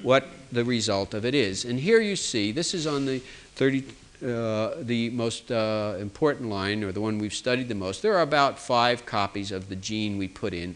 what 0.02 0.26
the 0.52 0.66
result 0.66 1.14
of 1.14 1.26
it 1.26 1.36
is. 1.36 1.66
And 1.66 1.80
here 1.80 2.02
you 2.02 2.16
see, 2.16 2.52
this 2.52 2.74
is 2.74 2.88
on 2.88 3.06
the 3.06 3.20
30, 3.56 3.84
uh, 4.24 4.76
the 4.80 5.10
most 5.12 5.52
uh, 5.52 5.96
important 6.00 6.50
line, 6.50 6.84
or 6.84 6.92
the 6.92 7.02
one 7.02 7.18
we've 7.18 7.34
studied 7.34 7.68
the 7.68 7.76
most, 7.76 8.02
there 8.02 8.16
are 8.16 8.22
about 8.22 8.60
five 8.60 9.06
copies 9.06 9.52
of 9.52 9.70
the 9.70 9.76
gene 9.76 10.18
we 10.18 10.28
put 10.28 10.54
in 10.54 10.76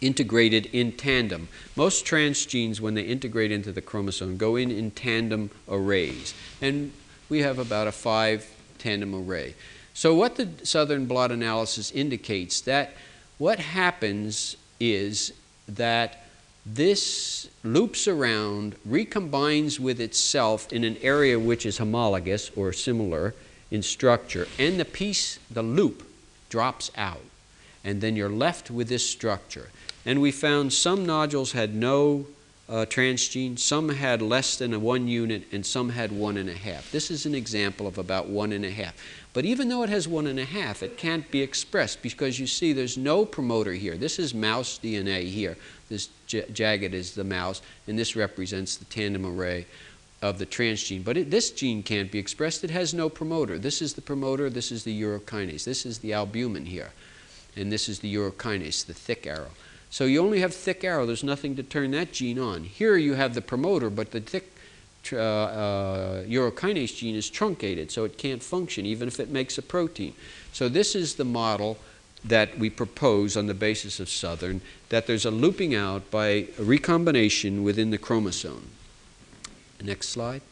integrated 0.00 0.66
in 0.72 0.92
tandem. 0.92 1.48
Most 1.74 2.04
transgenes, 2.04 2.80
when 2.80 2.94
they 2.94 3.02
integrate 3.02 3.50
into 3.50 3.72
the 3.72 3.80
chromosome, 3.80 4.36
go 4.36 4.56
in 4.56 4.70
in 4.70 4.90
tandem 4.90 5.50
arrays. 5.68 6.34
And 6.60 6.92
we 7.28 7.40
have 7.40 7.58
about 7.58 7.86
a 7.86 7.92
five 7.92 8.48
tandem 8.78 9.14
array. 9.14 9.54
So, 9.94 10.14
what 10.14 10.36
the 10.36 10.48
southern 10.62 11.06
blot 11.06 11.32
analysis 11.32 11.90
indicates 11.90 12.60
that 12.62 12.92
what 13.38 13.58
happens 13.58 14.56
is 14.78 15.32
that 15.68 16.25
this 16.66 17.48
loops 17.62 18.08
around, 18.08 18.74
recombines 18.86 19.78
with 19.78 20.00
itself 20.00 20.72
in 20.72 20.82
an 20.82 20.96
area 21.00 21.38
which 21.38 21.64
is 21.64 21.78
homologous 21.78 22.50
or 22.56 22.72
similar 22.72 23.34
in 23.70 23.82
structure, 23.82 24.48
and 24.58 24.78
the 24.78 24.84
piece, 24.84 25.38
the 25.50 25.62
loop, 25.62 26.02
drops 26.48 26.90
out. 26.96 27.22
And 27.84 28.00
then 28.00 28.16
you're 28.16 28.28
left 28.28 28.70
with 28.70 28.88
this 28.88 29.08
structure. 29.08 29.70
And 30.04 30.20
we 30.20 30.32
found 30.32 30.72
some 30.72 31.06
nodules 31.06 31.52
had 31.52 31.74
no 31.74 32.26
uh, 32.68 32.84
transgene, 32.88 33.58
some 33.58 33.88
had 33.88 34.20
less 34.20 34.56
than 34.56 34.74
a 34.74 34.78
one 34.78 35.06
unit, 35.06 35.44
and 35.52 35.64
some 35.64 35.90
had 35.90 36.10
one 36.10 36.36
and 36.36 36.48
a 36.48 36.54
half. 36.54 36.90
This 36.90 37.12
is 37.12 37.26
an 37.26 37.34
example 37.34 37.86
of 37.86 37.96
about 37.96 38.28
one 38.28 38.52
and 38.52 38.64
a 38.64 38.70
half. 38.70 38.94
But 39.32 39.44
even 39.44 39.68
though 39.68 39.82
it 39.82 39.90
has 39.90 40.08
one 40.08 40.26
and 40.26 40.40
a 40.40 40.44
half, 40.44 40.82
it 40.82 40.96
can't 40.96 41.30
be 41.30 41.42
expressed 41.42 42.02
because 42.02 42.40
you 42.40 42.46
see 42.46 42.72
there's 42.72 42.96
no 42.96 43.24
promoter 43.24 43.72
here. 43.72 43.96
This 43.96 44.18
is 44.18 44.34
mouse 44.34 44.80
DNA 44.82 45.28
here. 45.28 45.56
This 45.88 46.08
jagged 46.26 46.94
is 46.94 47.14
the 47.14 47.24
mouse, 47.24 47.62
and 47.86 47.98
this 47.98 48.16
represents 48.16 48.76
the 48.76 48.84
tandem 48.86 49.24
array 49.26 49.66
of 50.22 50.38
the 50.38 50.46
transgene. 50.46 51.04
But 51.04 51.16
it, 51.16 51.30
this 51.30 51.50
gene 51.50 51.82
can't 51.82 52.10
be 52.10 52.18
expressed. 52.18 52.64
It 52.64 52.70
has 52.70 52.94
no 52.94 53.08
promoter. 53.08 53.58
This 53.58 53.82
is 53.82 53.94
the 53.94 54.02
promoter, 54.02 54.48
this 54.50 54.72
is 54.72 54.84
the 54.84 55.02
urokinase. 55.02 55.64
This 55.64 55.84
is 55.86 55.98
the 55.98 56.12
albumin 56.12 56.66
here. 56.66 56.90
And 57.56 57.70
this 57.70 57.88
is 57.88 58.00
the 58.00 58.14
urokinase, 58.14 58.86
the 58.86 58.94
thick 58.94 59.26
arrow. 59.26 59.50
So 59.90 60.04
you 60.04 60.20
only 60.20 60.40
have 60.40 60.54
thick 60.54 60.84
arrow. 60.84 61.06
There's 61.06 61.24
nothing 61.24 61.56
to 61.56 61.62
turn 61.62 61.92
that 61.92 62.12
gene 62.12 62.38
on. 62.38 62.64
Here 62.64 62.96
you 62.96 63.14
have 63.14 63.34
the 63.34 63.40
promoter, 63.42 63.88
but 63.88 64.10
the 64.10 64.20
thick 64.20 64.52
uh, 65.12 65.16
uh, 65.16 66.22
urokinase 66.24 66.96
gene 66.96 67.14
is 67.14 67.30
truncated, 67.30 67.90
so 67.90 68.04
it 68.04 68.18
can't 68.18 68.42
function 68.42 68.84
even 68.84 69.06
if 69.06 69.20
it 69.20 69.30
makes 69.30 69.56
a 69.56 69.62
protein. 69.62 70.14
So 70.52 70.68
this 70.68 70.94
is 70.94 71.14
the 71.14 71.24
model 71.24 71.78
that 72.28 72.58
we 72.58 72.70
propose 72.70 73.36
on 73.36 73.46
the 73.46 73.54
basis 73.54 74.00
of 74.00 74.08
Southern, 74.08 74.60
that 74.88 75.06
there's 75.06 75.24
a 75.24 75.30
looping 75.30 75.74
out 75.74 76.10
by 76.10 76.48
recombination 76.58 77.62
within 77.62 77.90
the 77.90 77.98
chromosome. 77.98 78.70
Next 79.82 80.08
slide. 80.08 80.42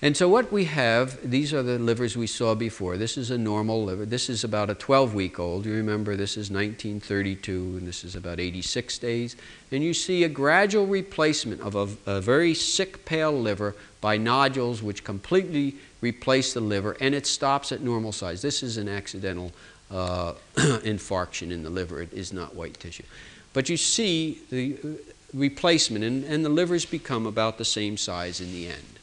And 0.00 0.16
so 0.16 0.28
what 0.28 0.52
we 0.52 0.66
have, 0.66 1.28
these 1.28 1.52
are 1.52 1.62
the 1.62 1.76
livers 1.76 2.16
we 2.16 2.28
saw 2.28 2.54
before. 2.54 2.96
This 2.96 3.18
is 3.18 3.32
a 3.32 3.38
normal 3.38 3.82
liver. 3.82 4.06
This 4.06 4.30
is 4.30 4.44
about 4.44 4.70
a 4.70 4.74
12-week 4.76 5.40
old. 5.40 5.66
You 5.66 5.72
remember 5.74 6.14
this 6.14 6.36
is 6.36 6.52
1932, 6.52 7.78
and 7.78 7.86
this 7.86 8.04
is 8.04 8.14
about 8.14 8.38
86 8.38 8.96
days. 8.98 9.34
And 9.72 9.82
you 9.82 9.92
see 9.92 10.22
a 10.22 10.28
gradual 10.28 10.86
replacement 10.86 11.60
of 11.62 11.74
a, 11.74 12.12
a 12.18 12.20
very 12.20 12.54
sick, 12.54 13.04
pale 13.06 13.32
liver 13.32 13.74
by 14.00 14.16
nodules 14.16 14.84
which 14.84 15.02
completely 15.02 15.74
replace 16.00 16.54
the 16.54 16.60
liver, 16.60 16.96
and 17.00 17.12
it 17.12 17.26
stops 17.26 17.72
at 17.72 17.80
normal 17.80 18.12
size. 18.12 18.40
This 18.40 18.62
is 18.62 18.76
an 18.76 18.88
accidental 18.88 19.50
uh, 19.90 20.34
infarction 20.56 21.50
in 21.50 21.62
the 21.62 21.70
liver. 21.70 22.02
It 22.02 22.12
is 22.12 22.32
not 22.32 22.54
white 22.54 22.78
tissue. 22.78 23.04
But 23.52 23.68
you 23.68 23.76
see 23.76 24.40
the 24.50 24.76
uh, 24.84 24.88
replacement, 25.32 26.04
and, 26.04 26.24
and 26.24 26.44
the 26.44 26.50
livers 26.50 26.84
become 26.84 27.26
about 27.26 27.58
the 27.58 27.64
same 27.64 27.96
size 27.96 28.40
in 28.40 28.52
the 28.52 28.66
end. 28.68 28.98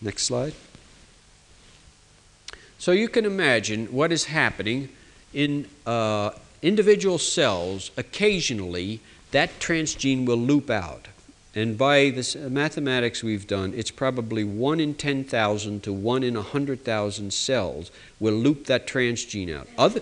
Next 0.00 0.24
slide. 0.24 0.54
So 2.78 2.92
you 2.92 3.08
can 3.08 3.26
imagine 3.26 3.86
what 3.86 4.10
is 4.10 4.24
happening 4.24 4.88
in 5.34 5.68
uh, 5.84 6.30
individual 6.62 7.18
cells. 7.18 7.90
Occasionally, 7.96 9.00
that 9.32 9.58
transgene 9.60 10.26
will 10.26 10.38
loop 10.38 10.70
out. 10.70 11.08
And 11.54 11.76
by 11.76 12.10
the 12.10 12.48
mathematics 12.48 13.24
we've 13.24 13.46
done, 13.46 13.74
it's 13.74 13.90
probably 13.90 14.44
1 14.44 14.78
in 14.78 14.94
10,000 14.94 15.82
to 15.82 15.92
1 15.92 16.22
in 16.22 16.34
100,000 16.34 17.32
cells 17.32 17.90
will 18.20 18.34
loop 18.34 18.66
that 18.66 18.86
transgene 18.86 19.54
out. 19.54 19.66
Other, 19.76 20.00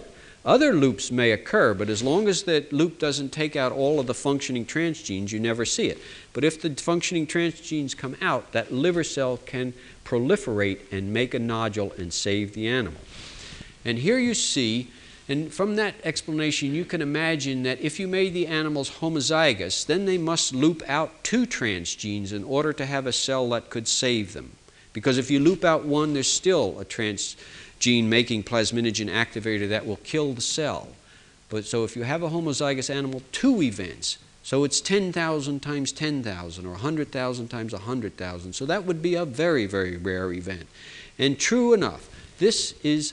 Other 0.49 0.73
loops 0.73 1.13
may 1.13 1.33
occur, 1.33 1.75
but 1.75 1.91
as 1.91 2.03
long 2.03 2.27
as 2.27 2.45
that 2.45 2.73
loop 2.73 2.99
doesn't 2.99 3.33
take 3.33 3.55
out 3.55 3.71
all 3.71 4.01
of 4.01 4.07
the 4.07 4.15
functioning 4.15 4.65
transgenes, 4.65 5.31
you 5.31 5.39
never 5.39 5.67
see 5.67 5.89
it. 5.89 5.99
But 6.33 6.43
if 6.43 6.63
the 6.63 6.71
functioning 6.71 7.27
transgenes 7.27 7.95
come 7.95 8.17
out, 8.23 8.53
that 8.53 8.73
liver 8.73 9.05
cell 9.05 9.37
can 9.45 9.75
proliferate 10.07 10.91
and 10.91 11.13
make 11.13 11.35
a 11.35 11.39
nodule 11.39 11.93
and 11.99 12.11
save 12.15 12.55
the 12.55 12.67
animal. 12.67 13.03
And 13.85 13.99
here 13.99 14.19
you 14.19 14.33
see, 14.33 14.91
and 15.29 15.53
from 15.53 15.77
that 15.77 15.97
explanation, 16.03 16.75
you 16.75 16.87
can 16.87 17.03
imagine 17.03 17.63
that 17.65 17.83
if 17.83 18.01
you 18.01 18.09
made 18.09 18.33
the 18.33 18.47
animals 18.47 18.89
homozygous, 19.01 19.85
then 19.85 20.07
they 20.07 20.17
must 20.17 20.55
loop 20.55 20.83
out 20.89 21.25
two 21.25 21.45
transgenes 21.45 22.33
in 22.33 22.43
order 22.43 22.73
to 22.73 22.87
have 22.87 23.07
a 23.07 23.13
cell 23.13 23.51
that 23.51 23.69
could 23.69 23.87
save 23.87 24.33
them. 24.33 24.53
Because 24.95 25.19
if 25.19 25.31
you 25.31 25.41
loop 25.41 25.63
out 25.63 25.85
one, 25.85 26.15
there's 26.15 26.33
still 26.33 26.81
a 26.81 26.87
transgene 27.79 28.05
making 28.05 28.43
plasminogen 28.43 29.11
activator 29.11 29.69
that 29.69 29.87
will 29.87 29.97
kill 29.99 30.33
the 30.33 30.41
cell. 30.41 30.89
But 31.49 31.65
so 31.65 31.85
if 31.85 31.97
you 31.97 32.03
have 32.03 32.23
a 32.23 32.29
homozygous 32.29 32.95
animal, 32.95 33.23
two 33.33 33.63
events. 33.63 34.19
So 34.43 34.65
it's 34.65 34.81
10,000 34.81 35.61
times 35.61 35.93
10,000 35.93 36.67
or 36.67 36.71
100,000 36.71 37.49
times 37.49 37.73
100,000. 37.73 38.53
So 38.53 38.67
that 38.67 38.85
would 38.85 39.03
be 39.03 39.15
a 39.15 39.25
very, 39.25 39.67
very 39.67 39.97
rare 39.97 40.33
event. 40.33 40.67
And 41.19 41.39
true 41.39 41.73
enough, 41.75 42.09
this 42.39 42.75
is 42.83 43.13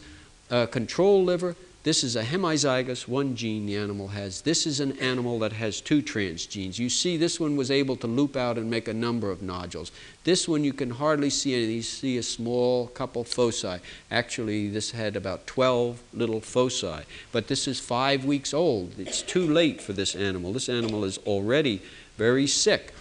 a 0.50 0.68
control 0.68 1.24
liver 1.24 1.56
this 1.86 2.04
is 2.04 2.16
a 2.16 2.24
hemizygous, 2.24 3.08
one 3.08 3.36
gene 3.36 3.68
the 3.68 3.78
animal 3.78 4.08
has. 4.08 4.42
This 4.42 4.66
is 4.66 4.80
an 4.80 4.98
animal 4.98 5.38
that 5.38 5.54
has 5.54 5.80
two 5.80 6.02
transgenes. 6.02 6.80
You 6.80 6.90
see, 6.90 7.16
this 7.16 7.40
one 7.40 7.56
was 7.56 7.70
able 7.70 7.96
to 7.98 8.08
loop 8.08 8.36
out 8.36 8.58
and 8.58 8.72
make 8.72 8.88
a 8.88 8.94
number 8.94 9.30
of 9.30 9.44
nodules. 9.44 9.92
This 10.24 10.48
one 10.48 10.64
you 10.64 10.74
can 10.74 10.90
hardly 10.90 11.30
see 11.30 11.54
any. 11.54 11.74
You 11.74 11.82
see 11.84 12.18
a 12.18 12.24
small 12.24 12.88
couple 12.88 13.24
foci. 13.24 13.78
Actually, 14.10 14.68
this 14.68 14.90
had 14.90 15.16
about 15.16 15.46
12 15.46 16.02
little 16.12 16.42
foci. 16.42 17.04
But 17.32 17.50
this 17.50 17.68
is 17.68 17.80
five 17.80 18.26
weeks 18.26 18.52
old. 18.52 18.98
It's 18.98 19.22
too 19.22 19.46
late 19.46 19.80
for 19.80 19.94
this 19.94 20.16
animal. 20.16 20.54
This 20.54 20.70
animal 20.70 21.06
is 21.06 21.20
already 21.20 21.84
very 22.18 22.48
sick. 22.48 22.96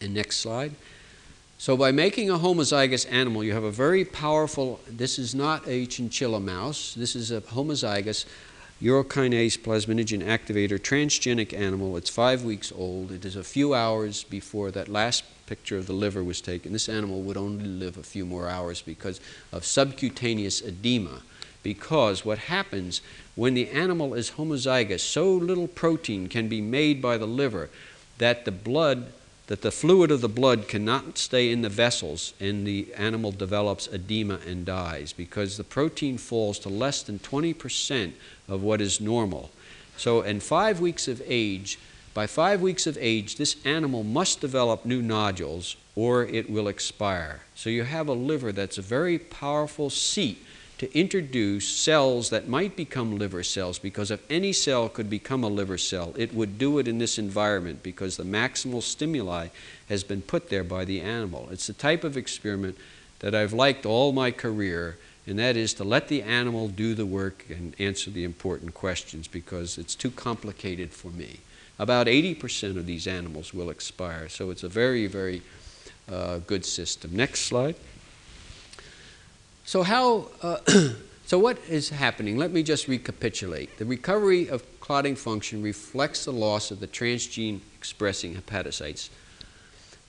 And 0.00 0.14
next 0.14 0.38
slide. 0.38 0.76
So 1.62 1.76
by 1.76 1.92
making 1.92 2.28
a 2.28 2.38
homozygous 2.38 3.06
animal, 3.08 3.44
you 3.44 3.52
have 3.52 3.62
a 3.62 3.70
very 3.70 4.04
powerful, 4.04 4.80
this 4.88 5.16
is 5.16 5.32
not 5.32 5.62
a 5.68 5.86
chinchilla 5.86 6.40
mouse, 6.40 6.92
this 6.94 7.14
is 7.14 7.30
a 7.30 7.40
homozygous 7.40 8.24
urokinase 8.82 9.60
plasminogen 9.60 10.24
activator 10.24 10.76
transgenic 10.76 11.56
animal. 11.56 11.96
It's 11.96 12.10
five 12.10 12.42
weeks 12.42 12.72
old. 12.72 13.12
It 13.12 13.24
is 13.24 13.36
a 13.36 13.44
few 13.44 13.74
hours 13.74 14.24
before 14.24 14.72
that 14.72 14.88
last 14.88 15.22
picture 15.46 15.78
of 15.78 15.86
the 15.86 15.92
liver 15.92 16.24
was 16.24 16.40
taken. 16.40 16.72
This 16.72 16.88
animal 16.88 17.22
would 17.22 17.36
only 17.36 17.66
live 17.66 17.96
a 17.96 18.02
few 18.02 18.26
more 18.26 18.48
hours 18.48 18.82
because 18.82 19.20
of 19.52 19.64
subcutaneous 19.64 20.62
edema. 20.62 21.22
Because 21.62 22.24
what 22.24 22.38
happens 22.38 23.02
when 23.36 23.54
the 23.54 23.70
animal 23.70 24.14
is 24.14 24.32
homozygous, 24.32 24.98
so 24.98 25.30
little 25.32 25.68
protein 25.68 26.26
can 26.26 26.48
be 26.48 26.60
made 26.60 27.00
by 27.00 27.16
the 27.16 27.28
liver 27.28 27.70
that 28.18 28.44
the 28.46 28.50
blood 28.50 29.12
that 29.52 29.60
the 29.60 29.70
fluid 29.70 30.10
of 30.10 30.22
the 30.22 30.30
blood 30.30 30.66
cannot 30.66 31.18
stay 31.18 31.52
in 31.52 31.60
the 31.60 31.68
vessels 31.68 32.32
and 32.40 32.66
the 32.66 32.90
animal 32.94 33.30
develops 33.30 33.86
edema 33.88 34.38
and 34.46 34.64
dies 34.64 35.12
because 35.12 35.58
the 35.58 35.62
protein 35.62 36.16
falls 36.16 36.58
to 36.58 36.70
less 36.70 37.02
than 37.02 37.18
20% 37.18 38.12
of 38.48 38.62
what 38.62 38.80
is 38.80 38.98
normal. 38.98 39.50
So, 39.98 40.22
in 40.22 40.40
five 40.40 40.80
weeks 40.80 41.06
of 41.06 41.20
age, 41.26 41.78
by 42.14 42.26
five 42.26 42.62
weeks 42.62 42.86
of 42.86 42.96
age, 42.98 43.36
this 43.36 43.58
animal 43.66 44.02
must 44.02 44.40
develop 44.40 44.86
new 44.86 45.02
nodules 45.02 45.76
or 45.94 46.24
it 46.24 46.48
will 46.48 46.66
expire. 46.66 47.42
So, 47.54 47.68
you 47.68 47.82
have 47.82 48.08
a 48.08 48.14
liver 48.14 48.52
that's 48.52 48.78
a 48.78 48.82
very 48.96 49.18
powerful 49.18 49.90
seat 49.90 50.42
to 50.82 50.98
introduce 50.98 51.68
cells 51.68 52.30
that 52.30 52.48
might 52.48 52.74
become 52.74 53.16
liver 53.16 53.44
cells 53.44 53.78
because 53.78 54.10
if 54.10 54.20
any 54.28 54.52
cell 54.52 54.88
could 54.88 55.08
become 55.08 55.44
a 55.44 55.48
liver 55.48 55.78
cell, 55.78 56.12
it 56.16 56.34
would 56.34 56.58
do 56.58 56.80
it 56.80 56.88
in 56.88 56.98
this 56.98 57.18
environment 57.18 57.84
because 57.84 58.16
the 58.16 58.24
maximal 58.24 58.82
stimuli 58.82 59.46
has 59.88 60.02
been 60.02 60.20
put 60.20 60.48
there 60.48 60.64
by 60.64 60.84
the 60.84 61.00
animal. 61.00 61.46
It's 61.52 61.68
the 61.68 61.72
type 61.72 62.02
of 62.02 62.16
experiment 62.16 62.76
that 63.20 63.32
I've 63.32 63.52
liked 63.52 63.86
all 63.86 64.10
my 64.10 64.32
career, 64.32 64.98
and 65.24 65.38
that 65.38 65.56
is 65.56 65.72
to 65.74 65.84
let 65.84 66.08
the 66.08 66.20
animal 66.20 66.66
do 66.66 66.96
the 66.96 67.06
work 67.06 67.46
and 67.48 67.76
answer 67.78 68.10
the 68.10 68.24
important 68.24 68.74
questions 68.74 69.28
because 69.28 69.78
it's 69.78 69.94
too 69.94 70.10
complicated 70.10 70.90
for 70.90 71.12
me. 71.12 71.38
About 71.78 72.08
80% 72.08 72.76
of 72.76 72.86
these 72.86 73.06
animals 73.06 73.54
will 73.54 73.70
expire, 73.70 74.28
so 74.28 74.50
it's 74.50 74.64
a 74.64 74.68
very, 74.68 75.06
very 75.06 75.42
uh, 76.10 76.38
good 76.38 76.64
system. 76.64 77.14
Next 77.14 77.42
slide. 77.42 77.76
So 79.64 79.82
how, 79.82 80.28
uh, 80.42 80.58
so 81.26 81.38
what 81.38 81.58
is 81.68 81.90
happening? 81.90 82.36
Let 82.36 82.52
me 82.52 82.62
just 82.62 82.88
recapitulate. 82.88 83.78
The 83.78 83.84
recovery 83.84 84.48
of 84.48 84.64
clotting 84.80 85.16
function 85.16 85.62
reflects 85.62 86.24
the 86.24 86.32
loss 86.32 86.70
of 86.70 86.80
the 86.80 86.88
transgene 86.88 87.60
expressing 87.76 88.34
hepatocytes. 88.34 89.08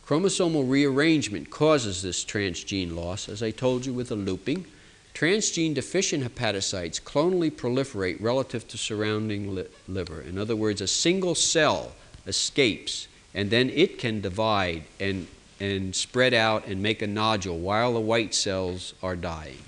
Chromosomal 0.05 0.69
rearrangement 0.69 1.49
causes 1.49 2.01
this 2.01 2.25
transgene 2.25 2.93
loss, 2.93 3.29
as 3.29 3.41
I 3.41 3.51
told 3.51 3.85
you 3.85 3.93
with 3.93 4.09
the 4.09 4.15
looping. 4.15 4.65
Transgene 5.13 5.73
deficient 5.73 6.23
hepatocytes 6.23 7.01
clonally 7.01 7.51
proliferate 7.51 8.17
relative 8.19 8.67
to 8.67 8.77
surrounding 8.77 9.55
li 9.55 9.65
liver. 9.87 10.21
In 10.21 10.37
other 10.37 10.55
words, 10.55 10.81
a 10.81 10.87
single 10.87 11.35
cell 11.35 11.93
escapes 12.25 13.07
and 13.33 13.49
then 13.49 13.69
it 13.69 13.97
can 13.97 14.21
divide 14.21 14.83
and 14.99 15.27
and 15.59 15.95
spread 15.95 16.33
out 16.33 16.65
and 16.67 16.81
make 16.81 17.01
a 17.01 17.07
nodule 17.07 17.57
while 17.57 17.93
the 17.93 17.99
white 17.99 18.33
cells 18.33 18.93
are 19.01 19.15
dying. 19.15 19.63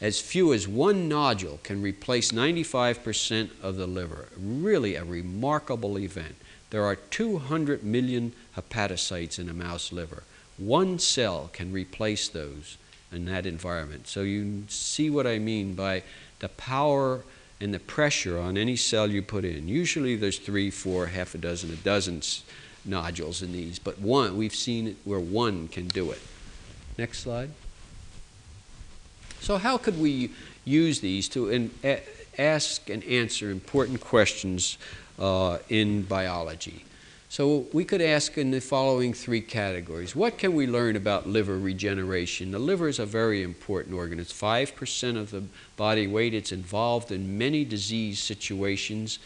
As 0.00 0.20
few 0.20 0.52
as 0.52 0.68
one 0.68 1.08
nodule 1.08 1.58
can 1.62 1.80
replace 1.80 2.30
95% 2.30 3.50
of 3.62 3.76
the 3.76 3.86
liver. 3.86 4.28
Really 4.36 4.94
a 4.94 5.04
remarkable 5.04 5.98
event. 5.98 6.36
There 6.70 6.84
are 6.84 6.96
200 6.96 7.82
million 7.82 8.32
hepatocytes 8.56 9.38
in 9.38 9.48
a 9.48 9.54
mouse 9.54 9.92
liver. 9.92 10.24
One 10.58 10.98
cell 10.98 11.48
can 11.52 11.72
replace 11.72 12.28
those 12.28 12.76
in 13.10 13.24
that 13.26 13.46
environment. 13.46 14.06
So 14.06 14.22
you 14.22 14.64
see 14.68 15.08
what 15.08 15.26
I 15.26 15.38
mean 15.38 15.74
by 15.74 16.02
the 16.40 16.48
power 16.50 17.22
and 17.60 17.72
the 17.72 17.78
pressure 17.78 18.38
on 18.38 18.58
any 18.58 18.76
cell 18.76 19.10
you 19.10 19.22
put 19.22 19.44
in. 19.44 19.68
Usually 19.68 20.16
there's 20.16 20.38
three, 20.38 20.70
four, 20.70 21.06
half 21.06 21.34
a 21.34 21.38
dozen, 21.38 21.72
a 21.72 21.76
dozen 21.76 22.20
nodules 22.86 23.42
in 23.42 23.52
these, 23.52 23.78
but 23.78 23.98
one, 23.98 24.36
we've 24.36 24.54
seen 24.54 24.96
where 25.04 25.20
one 25.20 25.68
can 25.68 25.88
do 25.88 26.10
it. 26.10 26.20
Next 26.98 27.20
slide. 27.20 27.50
So 29.40 29.58
how 29.58 29.78
could 29.78 30.00
we 30.00 30.30
use 30.64 31.00
these 31.00 31.28
to 31.30 31.50
in, 31.50 31.70
a, 31.84 32.02
ask 32.38 32.90
and 32.90 33.04
answer 33.04 33.50
important 33.50 34.00
questions 34.00 34.78
uh, 35.18 35.58
in 35.68 36.02
biology? 36.02 36.84
So 37.28 37.66
we 37.72 37.84
could 37.84 38.00
ask 38.00 38.38
in 38.38 38.50
the 38.50 38.60
following 38.60 39.12
three 39.12 39.40
categories. 39.40 40.16
What 40.16 40.38
can 40.38 40.54
we 40.54 40.66
learn 40.66 40.96
about 40.96 41.28
liver 41.28 41.58
regeneration? 41.58 42.52
The 42.52 42.58
liver 42.58 42.88
is 42.88 42.98
a 42.98 43.06
very 43.06 43.42
important 43.42 43.94
organ. 43.94 44.20
It's 44.20 44.32
5% 44.32 45.16
of 45.16 45.32
the 45.32 45.42
body 45.76 46.06
weight. 46.06 46.34
It's 46.34 46.52
involved 46.52 47.10
in 47.10 47.36
many 47.36 47.64
disease 47.64 48.20
situations 48.20 49.18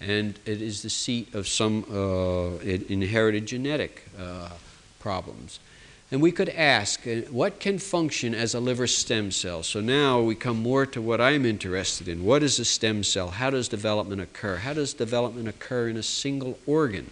and 0.00 0.38
it 0.44 0.62
is 0.62 0.82
the 0.82 0.90
seat 0.90 1.34
of 1.34 1.48
some 1.48 1.84
uh, 1.90 2.58
inherited 2.64 3.46
genetic 3.46 4.08
uh, 4.18 4.50
problems. 5.00 5.60
And 6.10 6.22
we 6.22 6.32
could 6.32 6.48
ask, 6.48 7.06
uh, 7.06 7.16
what 7.30 7.60
can 7.60 7.78
function 7.78 8.34
as 8.34 8.54
a 8.54 8.60
liver 8.60 8.86
stem 8.86 9.30
cell? 9.30 9.62
So 9.62 9.80
now 9.80 10.20
we 10.20 10.34
come 10.34 10.58
more 10.58 10.86
to 10.86 11.02
what 11.02 11.20
I'm 11.20 11.44
interested 11.44 12.08
in. 12.08 12.24
What 12.24 12.42
is 12.42 12.58
a 12.58 12.64
stem 12.64 13.04
cell? 13.04 13.28
How 13.28 13.50
does 13.50 13.68
development 13.68 14.22
occur? 14.22 14.56
How 14.56 14.72
does 14.72 14.94
development 14.94 15.48
occur 15.48 15.88
in 15.88 15.98
a 15.98 16.02
single 16.02 16.58
organ? 16.66 17.10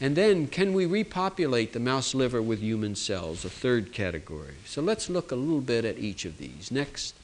And 0.00 0.16
then, 0.16 0.48
can 0.48 0.74
we 0.74 0.86
repopulate 0.86 1.72
the 1.72 1.80
mouse 1.80 2.14
liver 2.14 2.42
with 2.42 2.60
human 2.60 2.94
cells? 2.94 3.44
A 3.44 3.50
third 3.50 3.92
category. 3.92 4.54
So 4.64 4.82
let's 4.82 5.08
look 5.08 5.32
a 5.32 5.36
little 5.36 5.60
bit 5.60 5.84
at 5.84 5.98
each 5.98 6.24
of 6.24 6.38
these. 6.38 6.70
Next. 6.70 7.14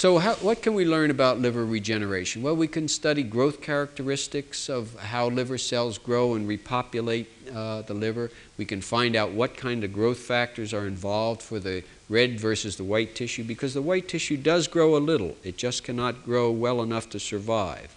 So 0.00 0.16
how, 0.16 0.32
what 0.36 0.62
can 0.62 0.72
we 0.72 0.86
learn 0.86 1.10
about 1.10 1.40
liver 1.40 1.62
regeneration? 1.62 2.40
Well, 2.40 2.56
we 2.56 2.68
can 2.68 2.88
study 2.88 3.22
growth 3.22 3.60
characteristics 3.60 4.70
of 4.70 4.98
how 4.98 5.28
liver 5.28 5.58
cells 5.58 5.98
grow 5.98 6.32
and 6.32 6.48
repopulate 6.48 7.28
uh, 7.54 7.82
the 7.82 7.92
liver. 7.92 8.30
We 8.56 8.64
can 8.64 8.80
find 8.80 9.14
out 9.14 9.32
what 9.32 9.58
kind 9.58 9.84
of 9.84 9.92
growth 9.92 10.16
factors 10.16 10.72
are 10.72 10.86
involved 10.86 11.42
for 11.42 11.58
the 11.58 11.84
red 12.08 12.40
versus 12.40 12.76
the 12.76 12.84
white 12.84 13.14
tissue 13.14 13.44
because 13.44 13.74
the 13.74 13.82
white 13.82 14.08
tissue 14.08 14.38
does 14.38 14.68
grow 14.68 14.96
a 14.96 15.04
little. 15.04 15.36
It 15.44 15.58
just 15.58 15.84
cannot 15.84 16.24
grow 16.24 16.50
well 16.50 16.80
enough 16.80 17.10
to 17.10 17.20
survive. 17.20 17.94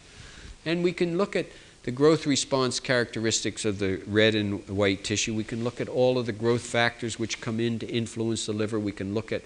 And 0.65 0.83
we 0.83 0.91
can 0.91 1.17
look 1.17 1.37
at 1.37 1.45
the 1.83 1.91
growth 1.91 2.25
response 2.25 2.81
characteristics 2.81 3.63
of 3.63 3.79
the 3.79 4.01
red 4.07 4.35
and 4.35 4.67
white 4.67 5.05
tissue. 5.05 5.33
We 5.33 5.45
can 5.45 5.63
look 5.63 5.79
at 5.79 5.87
all 5.87 6.17
of 6.17 6.25
the 6.25 6.33
growth 6.33 6.63
factors 6.63 7.17
which 7.17 7.39
come 7.39 7.61
in 7.61 7.79
to 7.79 7.87
influence 7.87 8.45
the 8.45 8.51
liver. 8.51 8.77
We 8.77 8.91
can 8.91 9.13
look 9.13 9.31
at 9.31 9.43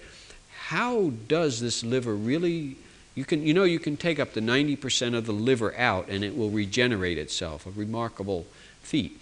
how 0.68 1.10
does 1.28 1.60
this 1.60 1.82
liver 1.82 2.14
really 2.14 2.76
you 3.14 3.24
can 3.24 3.42
you 3.42 3.54
know 3.54 3.64
you 3.64 3.78
can 3.78 3.96
take 3.96 4.20
up 4.20 4.34
to 4.34 4.40
90% 4.40 5.16
of 5.16 5.26
the 5.26 5.32
liver 5.32 5.74
out 5.76 6.08
and 6.08 6.22
it 6.22 6.36
will 6.36 6.50
regenerate 6.50 7.18
itself 7.18 7.66
a 7.66 7.70
remarkable 7.70 8.46
feat. 8.80 9.20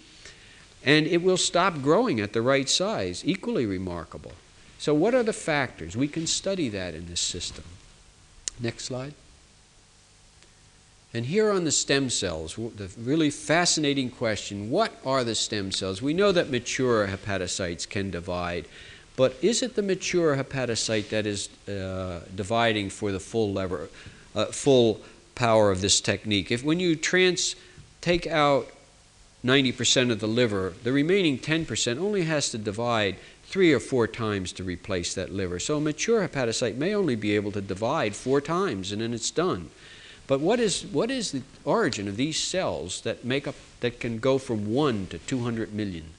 And 0.85 1.07
it 1.07 1.23
will 1.23 1.37
stop 1.37 1.81
growing 1.81 2.19
at 2.19 2.33
the 2.33 2.41
right 2.41 2.69
size 2.69 3.23
equally 3.25 3.65
remarkable. 3.65 4.33
So 4.77 4.93
what 4.93 5.15
are 5.15 5.23
the 5.23 5.33
factors? 5.33 5.97
We 5.97 6.07
can 6.07 6.27
study 6.27 6.69
that 6.69 6.93
in 6.93 7.07
this 7.07 7.21
system. 7.21 7.63
Next 8.59 8.85
slide. 8.85 9.13
And 11.13 11.25
here 11.25 11.49
on 11.49 11.63
the 11.63 11.71
stem 11.71 12.09
cells, 12.09 12.55
the 12.55 12.91
really 12.99 13.29
fascinating 13.29 14.11
question 14.11 14.69
what 14.69 14.91
are 15.05 15.23
the 15.23 15.33
stem 15.33 15.71
cells? 15.71 16.01
We 16.01 16.13
know 16.13 16.31
that 16.33 16.51
mature 16.51 17.07
hepatocytes 17.07 17.89
can 17.89 18.11
divide, 18.11 18.67
but 19.17 19.35
is 19.41 19.63
it 19.63 19.75
the 19.75 19.81
mature 19.81 20.37
hepatocyte 20.37 21.09
that 21.09 21.25
is 21.25 21.49
uh, 21.67 22.21
dividing 22.33 22.89
for 22.89 23.11
the 23.11 23.19
full 23.19 23.51
lever, 23.51 23.89
uh, 24.35 24.45
full 24.45 25.01
power 25.33 25.71
of 25.71 25.81
this 25.81 25.99
technique? 25.99 26.51
If 26.51 26.63
when 26.63 26.79
you 26.79 26.95
trans, 26.95 27.55
take 27.99 28.27
out 28.27 28.69
90% 29.43 30.11
of 30.11 30.19
the 30.19 30.27
liver, 30.27 30.73
the 30.83 30.91
remaining 30.91 31.39
10% 31.39 31.97
only 31.99 32.25
has 32.25 32.51
to 32.51 32.59
divide 32.59 33.15
three 33.45 33.73
or 33.73 33.79
four 33.79 34.07
times 34.07 34.51
to 34.53 34.63
replace 34.63 35.15
that 35.15 35.33
liver. 35.33 35.57
So 35.57 35.77
a 35.77 35.81
mature 35.81 36.27
hepatocyte 36.27 36.75
may 36.75 36.93
only 36.93 37.15
be 37.15 37.35
able 37.35 37.51
to 37.53 37.61
divide 37.61 38.15
four 38.15 38.39
times 38.39 38.91
and 38.91 39.01
then 39.01 39.15
it's 39.15 39.31
done. 39.31 39.71
But 40.27 40.41
what 40.41 40.59
is, 40.59 40.85
what 40.85 41.09
is 41.09 41.31
the 41.31 41.41
origin 41.65 42.07
of 42.07 42.17
these 42.17 42.37
cells 42.37 43.01
that 43.01 43.25
make 43.25 43.47
up 43.47 43.55
that 43.79 43.99
can 43.99 44.19
go 44.19 44.37
from 44.37 44.71
1 44.71 45.07
to 45.07 45.17
200 45.17 45.73
million? 45.73 46.13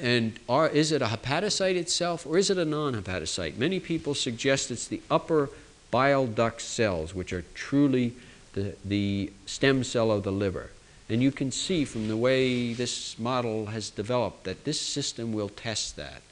And 0.00 0.38
are, 0.48 0.68
is 0.68 0.92
it 0.92 1.02
a 1.02 1.06
hepatocyte 1.06 1.76
itself 1.76 2.26
or 2.26 2.38
is 2.38 2.50
it 2.50 2.58
a 2.58 2.64
non-hepatocyte? 2.64 3.56
Many 3.56 3.80
people 3.80 4.14
suggest 4.14 4.70
it's 4.70 4.86
the 4.86 5.02
upper 5.10 5.50
bile 5.90 6.26
duct 6.26 6.60
cells, 6.60 7.14
which 7.14 7.32
are 7.32 7.44
truly 7.54 8.14
the, 8.54 8.74
the 8.84 9.32
stem 9.46 9.84
cell 9.84 10.10
of 10.10 10.22
the 10.22 10.32
liver. 10.32 10.70
And 11.08 11.22
you 11.22 11.32
can 11.32 11.50
see 11.50 11.84
from 11.84 12.08
the 12.08 12.16
way 12.16 12.72
this 12.74 13.18
model 13.18 13.66
has 13.66 13.90
developed 13.90 14.44
that 14.44 14.64
this 14.64 14.80
system 14.80 15.32
will 15.32 15.48
test 15.48 15.96
that. 15.96 16.22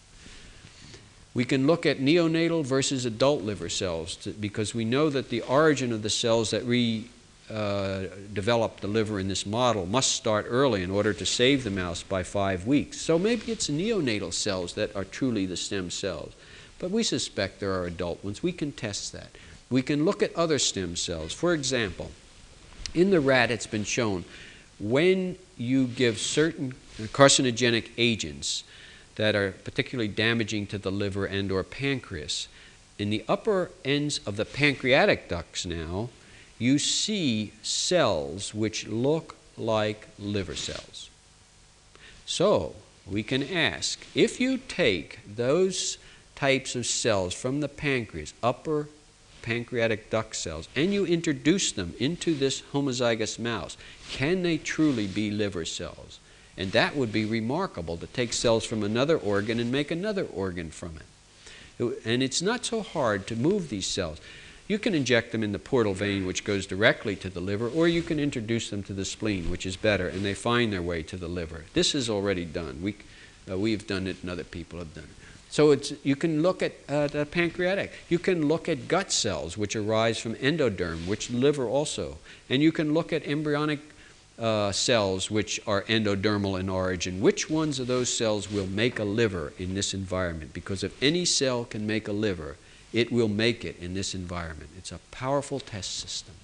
We 1.32 1.45
can 1.45 1.66
look 1.66 1.84
at 1.84 1.99
neonatal 1.99 2.64
versus 2.64 3.05
adult 3.05 3.43
liver 3.43 3.68
cells 3.68 4.16
to, 4.16 4.30
because 4.30 4.74
we 4.74 4.84
know 4.84 5.11
that 5.11 5.28
the 5.28 5.43
origin 5.43 5.93
of 5.93 6.03
the 6.03 6.11
cells 6.11 6.51
that 6.51 6.64
re, 6.64 7.09
uh, 7.51 8.05
develop 8.32 8.80
the 8.80 8.88
liver 8.88 9.20
in 9.20 9.28
this 9.28 9.47
model 9.47 9.86
must 9.86 10.12
start 10.12 10.47
early 10.49 10.82
in 10.82 10.90
order 10.90 11.12
to 11.12 11.26
save 11.26 11.64
the 11.64 11.70
mouse 11.70 12.03
by 12.03 12.22
five 12.22 12.66
weeks. 12.66 13.01
So 13.01 13.18
maybe 13.18 13.53
it's 13.53 13.68
neonatal 13.68 14.32
cells 14.32 14.74
that 14.74 14.94
are 14.97 15.05
truly 15.05 15.47
the 15.47 15.57
stem 15.57 15.90
cells. 15.90 16.32
But 16.78 16.90
we 16.90 17.03
suspect 17.03 17.61
there 17.61 17.72
are 17.72 17.86
adult 17.86 18.22
ones. 18.24 18.42
We 18.42 18.53
can 18.53 18.72
test 18.72 19.12
that. 19.12 19.30
We 19.70 19.82
can 19.82 20.05
look 20.05 20.22
at 20.22 20.34
other 20.34 20.59
stem 20.59 20.97
cells. 20.97 21.32
For 21.32 21.55
example, 21.55 22.11
in 22.94 23.11
the 23.11 23.20
rat, 23.20 23.51
it's 23.51 23.66
been 23.66 23.84
shown 23.84 24.24
when 24.78 25.36
you 25.57 25.86
give 25.86 26.18
certain 26.18 26.74
carcinogenic 26.99 27.90
agents, 27.97 28.64
that 29.16 29.34
are 29.34 29.53
particularly 29.53 30.09
damaging 30.09 30.66
to 30.68 30.78
the 30.78 30.92
liver 30.92 31.26
and 31.26 31.51
or 31.51 31.62
pancreas. 31.64 32.49
In 32.99 33.11
the 33.11 33.24
upper 33.28 33.70
ends 33.84 34.20
of 34.26 34.36
the 34.36 34.44
pancreatic 34.44 35.28
ducts 35.28 35.66
now, 35.66 36.11
you 36.59 36.78
see 36.78 37.52
cells 37.62 38.54
which 38.54 38.86
look 38.86 39.36
like 39.57 40.09
liver 40.18 40.57
cells. 40.57 41.11
So, 42.24 42.74
we 43.07 43.22
can 43.22 43.42
ask, 43.42 44.04
if 44.14 44.40
you 44.40 44.59
take 44.59 45.20
those 45.26 45.98
types 46.34 46.74
of 46.74 46.86
cells 46.86 47.34
from 47.34 47.61
the 47.61 47.68
pancreas, 47.68 48.34
upper 48.42 48.88
pancreatic 49.42 50.11
duct 50.11 50.34
cells, 50.34 50.68
and 50.74 50.92
you 50.92 51.07
introduce 51.07 51.70
them 51.72 51.94
into 52.00 52.34
this 52.34 52.62
homozygous 52.72 53.38
mouse, 53.38 53.76
can 54.11 54.42
they 54.42 54.59
truly 54.59 55.07
be 55.07 55.30
liver 55.30 55.64
cells? 55.64 56.18
And 56.59 56.72
that 56.72 56.96
would 56.96 57.12
be 57.12 57.24
remarkable 57.24 57.96
to 57.98 58.07
take 58.09 58.32
cells 58.32 58.64
from 58.64 58.82
another 58.82 59.16
organ 59.16 59.61
and 59.61 59.70
make 59.70 59.90
another 59.90 60.24
organ 60.24 60.70
from 60.70 60.96
it. 60.96 61.98
And 62.04 62.22
it's 62.22 62.42
not 62.42 62.64
so 62.64 62.82
hard 62.82 63.26
to 63.28 63.36
move 63.36 63.68
these 63.68 63.86
cells. 63.86 64.18
You 64.69 64.79
can 64.81 64.95
inject 64.95 65.31
them 65.31 65.45
in 65.45 65.53
the 65.53 65.61
portal 65.61 65.95
vein, 65.95 66.27
which 66.27 66.43
goes 66.43 66.67
directly 66.67 67.14
to 67.17 67.31
the 67.31 67.41
liver, 67.41 67.69
or 67.69 67.87
you 67.87 68.03
can 68.03 68.19
introduce 68.19 68.71
them 68.71 68.83
to 68.85 68.93
the 68.93 69.05
spleen, 69.05 69.49
which 69.49 69.64
is 69.64 69.77
better, 69.77 70.09
and 70.09 70.25
they 70.25 70.35
find 70.35 70.73
their 70.73 70.83
way 70.83 71.03
to 71.05 71.17
the 71.17 71.29
liver. 71.29 71.64
This 71.73 71.95
is 71.95 72.11
already 72.11 72.45
done. 72.45 72.83
We, 72.83 72.97
uh, 73.49 73.57
we've 73.57 73.87
done 73.87 74.09
it, 74.09 74.17
and 74.23 74.31
other 74.31 74.45
people 74.45 74.81
have 74.81 74.93
done 74.93 75.05
it. 75.05 75.11
So 75.51 75.71
it's, 75.71 75.93
you 76.03 76.17
can 76.17 76.43
look 76.43 76.62
at 76.62 76.73
uh, 76.89 77.07
the 77.07 77.25
pancreatic. 77.25 77.93
You 78.09 78.19
can 78.19 78.49
look 78.49 78.69
at 78.69 78.89
gut 78.89 79.12
cells, 79.12 79.57
which 79.57 79.77
arise 79.77 80.19
from 80.19 80.35
endoderm, 80.35 81.07
which 81.07 81.31
liver 81.31 81.67
also. 81.67 82.19
And 82.51 82.61
you 82.61 82.73
can 82.73 82.93
look 82.93 83.12
at 83.12 83.25
embryonic 83.25 83.79
uh, 84.39 84.73
cells 84.73 85.31
which 85.31 85.61
are 85.67 85.83
endodermal 85.83 86.59
in 86.59 86.69
origin, 86.69 87.21
which 87.21 87.49
ones 87.49 87.79
of 87.79 87.87
those 87.87 88.12
cells 88.12 88.51
will 88.51 88.67
make 88.67 88.99
a 88.99 89.05
liver 89.05 89.53
in 89.59 89.75
this 89.75 89.95
environment? 89.95 90.53
Because 90.53 90.83
if 90.83 91.01
any 91.03 91.25
cell 91.25 91.64
can 91.64 91.87
make 91.87 92.09
a 92.09 92.12
liver, 92.12 92.57
it 92.93 93.12
will 93.12 93.28
make 93.28 93.64
it 93.64 93.78
in 93.80 93.95
this 93.95 94.14
environment. 94.14 94.70
It's 94.78 94.93
a 94.93 94.99
powerful 95.11 95.61
test 95.61 95.99
system. 95.99 96.34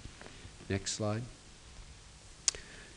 Next 0.68 0.92
slide. 0.92 1.22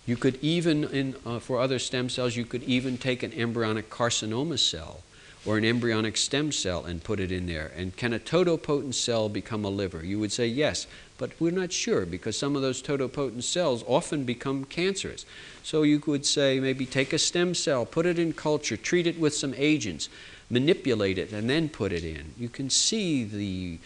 You 0.06 0.16
could 0.16 0.38
even, 0.42 0.84
in, 0.86 1.16
uh, 1.26 1.40
for 1.40 1.60
other 1.60 1.80
stem 1.80 2.10
cells, 2.10 2.36
you 2.36 2.46
could 2.46 2.64
even 2.64 2.98
take 2.98 3.24
an 3.24 3.34
embryonic 3.34 3.90
carcinoma 3.90 4.60
cell 4.60 5.02
or 5.46 5.58
an 5.58 5.66
embryonic 5.66 6.18
stem 6.18 6.52
cell 6.52 6.86
and 6.86 7.04
put 7.04 7.20
it 7.20 7.32
in 7.32 7.46
there. 7.46 7.72
And 7.76 7.96
can 7.96 8.14
a 8.14 8.20
totipotent 8.20 8.96
cell 8.96 9.30
become 9.30 9.64
a 9.64 9.70
liver? 9.70 10.04
You 10.04 10.20
would 10.20 10.32
say 10.32 10.48
yes. 10.48 10.88
But 11.18 11.32
we're 11.40 11.52
not 11.52 11.72
sure 11.72 12.06
because 12.06 12.38
some 12.38 12.56
of 12.56 12.62
those 12.62 12.82
totipotent 12.82 13.44
cells 13.44 13.84
often 13.88 14.26
become 14.26 14.66
cancerous. 14.66 15.26
So 15.64 15.84
you 15.84 16.00
could 16.00 16.26
say 16.26 16.60
maybe 16.60 16.86
take 16.86 17.14
a 17.14 17.20
stem 17.20 17.56
cell, 17.56 17.86
put 17.86 18.06
it 18.06 18.20
in 18.20 18.34
culture, 18.34 18.76
treat 18.76 19.08
it 19.08 19.20
with 19.20 19.34
some 19.34 19.54
agents, 19.56 20.10
manipulate 20.50 21.18
it, 21.18 21.32
and 21.32 21.50
then 21.50 21.70
put 21.70 21.92
it 21.92 22.04
in. 22.04 22.34
You 22.38 22.50
can 22.50 22.70
see 22.70 23.24
the 23.24 23.80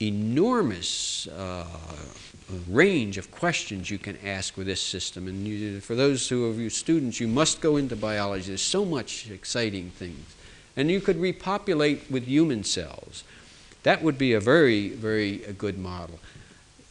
enormous 0.00 1.26
uh, 1.28 1.66
range 2.68 3.18
of 3.18 3.30
questions 3.30 3.90
you 3.90 3.98
can 3.98 4.18
ask 4.24 4.56
with 4.56 4.66
this 4.66 4.80
system. 4.80 5.28
And 5.28 5.46
you, 5.46 5.80
for 5.80 5.94
those 5.94 6.28
who 6.28 6.50
are 6.50 6.54
you 6.54 6.70
students, 6.70 7.20
you 7.20 7.28
must 7.28 7.60
go 7.60 7.76
into 7.76 7.96
biology. 7.96 8.48
There's 8.48 8.62
so 8.62 8.84
much 8.84 9.30
exciting 9.30 9.90
things. 9.90 10.34
And 10.76 10.90
you 10.90 11.00
could 11.00 11.20
repopulate 11.20 12.10
with 12.10 12.26
human 12.26 12.64
cells. 12.64 13.24
That 13.82 14.02
would 14.02 14.18
be 14.18 14.32
a 14.32 14.40
very, 14.40 14.88
very 14.90 15.38
good 15.58 15.78
model. 15.78 16.18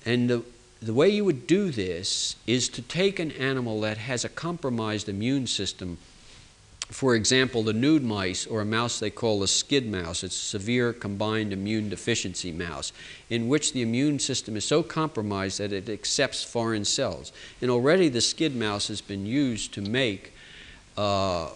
And 0.06 0.30
the, 0.30 0.44
the 0.82 0.94
way 0.94 1.10
you 1.10 1.26
would 1.26 1.48
do 1.48 1.72
this 1.72 2.36
is 2.48 2.70
to 2.70 2.82
take 2.82 3.20
an 3.20 3.32
animal 3.32 3.82
that 3.82 3.98
has 3.98 4.24
a 4.24 4.30
compromised 4.30 5.10
immune 5.10 5.48
system. 5.48 5.98
For 6.92 7.16
example, 7.16 7.64
the 7.64 7.74
nude 7.74 8.04
mice, 8.04 8.46
or 8.46 8.60
a 8.60 8.66
mouse 8.66 9.00
they 9.00 9.10
call 9.10 9.42
a 9.44 9.48
skid 9.48 9.90
mouse, 9.90 10.26
it's 10.26 10.36
a 10.36 10.46
severe 10.46 10.92
combined 10.92 11.54
immune 11.54 11.88
deficiency 11.90 12.52
mouse, 12.52 12.92
in 13.30 13.48
which 13.48 13.72
the 13.72 13.82
immune 13.82 14.20
system 14.20 14.58
is 14.58 14.66
so 14.66 14.84
compromised 14.84 15.60
that 15.60 15.72
it 15.72 15.88
accepts 15.88 16.44
foreign 16.44 16.84
cells. 16.84 17.32
And 17.62 17.72
already 17.72 18.10
the 18.10 18.20
skid 18.20 18.58
mouse 18.58 18.90
has 18.90 19.00
been 19.00 19.26
used 19.26 19.74
to 19.76 19.82
make 19.82 20.34
uh, 20.98 21.50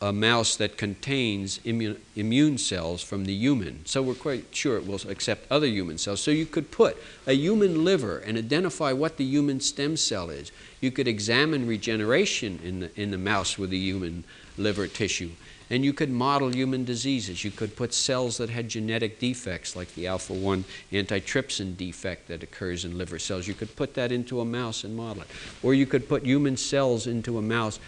a 0.00 0.12
mouse 0.12 0.56
that 0.56 0.76
contains 0.76 1.60
immune, 1.64 1.96
immune 2.16 2.58
cells 2.58 3.04
from 3.04 3.24
the 3.24 3.32
human. 3.32 3.86
So 3.86 4.02
we're 4.02 4.14
quite 4.14 4.46
sure 4.50 4.76
it 4.76 4.86
will 4.86 5.00
accept 5.08 5.46
other 5.48 5.68
human 5.68 5.96
cells. 5.96 6.20
So 6.20 6.32
you 6.32 6.44
could 6.44 6.72
put 6.72 6.96
a 7.24 7.34
human 7.34 7.84
liver 7.84 8.18
and 8.18 8.36
identify 8.36 8.92
what 8.92 9.16
the 9.16 9.24
human 9.24 9.60
stem 9.60 9.96
cell 9.96 10.28
is. 10.28 10.50
You 10.80 10.90
could 10.90 11.06
examine 11.06 11.68
regeneration 11.68 12.58
in 12.64 12.80
the, 12.80 13.00
in 13.00 13.12
the 13.12 13.18
mouse 13.18 13.56
with 13.56 13.70
the 13.70 13.78
human 13.78 14.24
liver 14.56 14.86
tissue. 14.86 15.30
And 15.70 15.84
you 15.84 15.92
could 15.92 16.10
model 16.10 16.54
human 16.54 16.84
diseases. 16.84 17.44
You 17.44 17.50
could 17.50 17.76
put 17.76 17.94
cells 17.94 18.36
that 18.36 18.50
had 18.50 18.68
genetic 18.68 19.18
defects, 19.18 19.74
like 19.74 19.94
the 19.94 20.06
alpha 20.06 20.34
1 20.34 20.64
antitrypsin 20.92 21.76
defect 21.76 22.28
that 22.28 22.42
occurs 22.42 22.84
in 22.84 22.98
liver 22.98 23.18
cells. 23.18 23.48
You 23.48 23.54
could 23.54 23.74
put 23.74 23.94
that 23.94 24.12
into 24.12 24.40
a 24.40 24.44
mouse 24.44 24.84
and 24.84 24.94
model 24.94 25.22
it. 25.22 25.28
Or 25.62 25.72
you 25.72 25.86
could 25.86 26.08
put 26.08 26.24
human 26.24 26.58
cells 26.58 27.06
into 27.06 27.38
a 27.38 27.42
mouse 27.42 27.78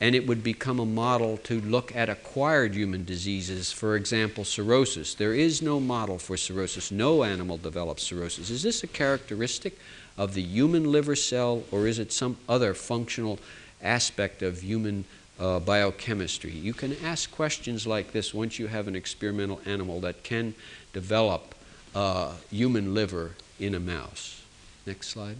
and 0.00 0.14
it 0.14 0.26
would 0.26 0.42
become 0.42 0.80
a 0.80 0.86
model 0.86 1.36
to 1.38 1.60
look 1.60 1.94
at 1.94 2.08
acquired 2.08 2.74
human 2.74 3.04
diseases, 3.04 3.72
for 3.72 3.96
example, 3.96 4.44
cirrhosis. 4.44 5.14
There 5.14 5.34
is 5.34 5.62
no 5.62 5.78
model 5.78 6.18
for 6.18 6.36
cirrhosis. 6.36 6.90
No 6.90 7.22
animal 7.22 7.56
develops 7.56 8.02
cirrhosis. 8.02 8.50
Is 8.50 8.62
this 8.62 8.82
a 8.82 8.88
characteristic 8.88 9.78
of 10.18 10.34
the 10.34 10.42
human 10.42 10.90
liver 10.90 11.16
cell, 11.16 11.62
or 11.70 11.86
is 11.86 11.98
it 11.98 12.12
some 12.12 12.36
other 12.48 12.74
functional 12.74 13.38
aspect 13.80 14.42
of 14.42 14.62
human 14.62 15.04
uh, 15.38 15.60
biochemistry? 15.60 16.52
You 16.52 16.74
can 16.74 16.96
ask 17.04 17.30
questions 17.30 17.86
like 17.86 18.12
this 18.12 18.32
once 18.32 18.58
you 18.58 18.66
have 18.68 18.88
an 18.88 18.96
experimental 18.96 19.60
animal 19.66 20.00
that 20.00 20.22
can 20.22 20.54
develop 20.92 21.54
uh, 21.94 22.32
human 22.50 22.94
liver 22.94 23.32
in 23.58 23.74
a 23.74 23.80
mouse. 23.80 24.42
Next 24.86 25.08
slide. 25.08 25.36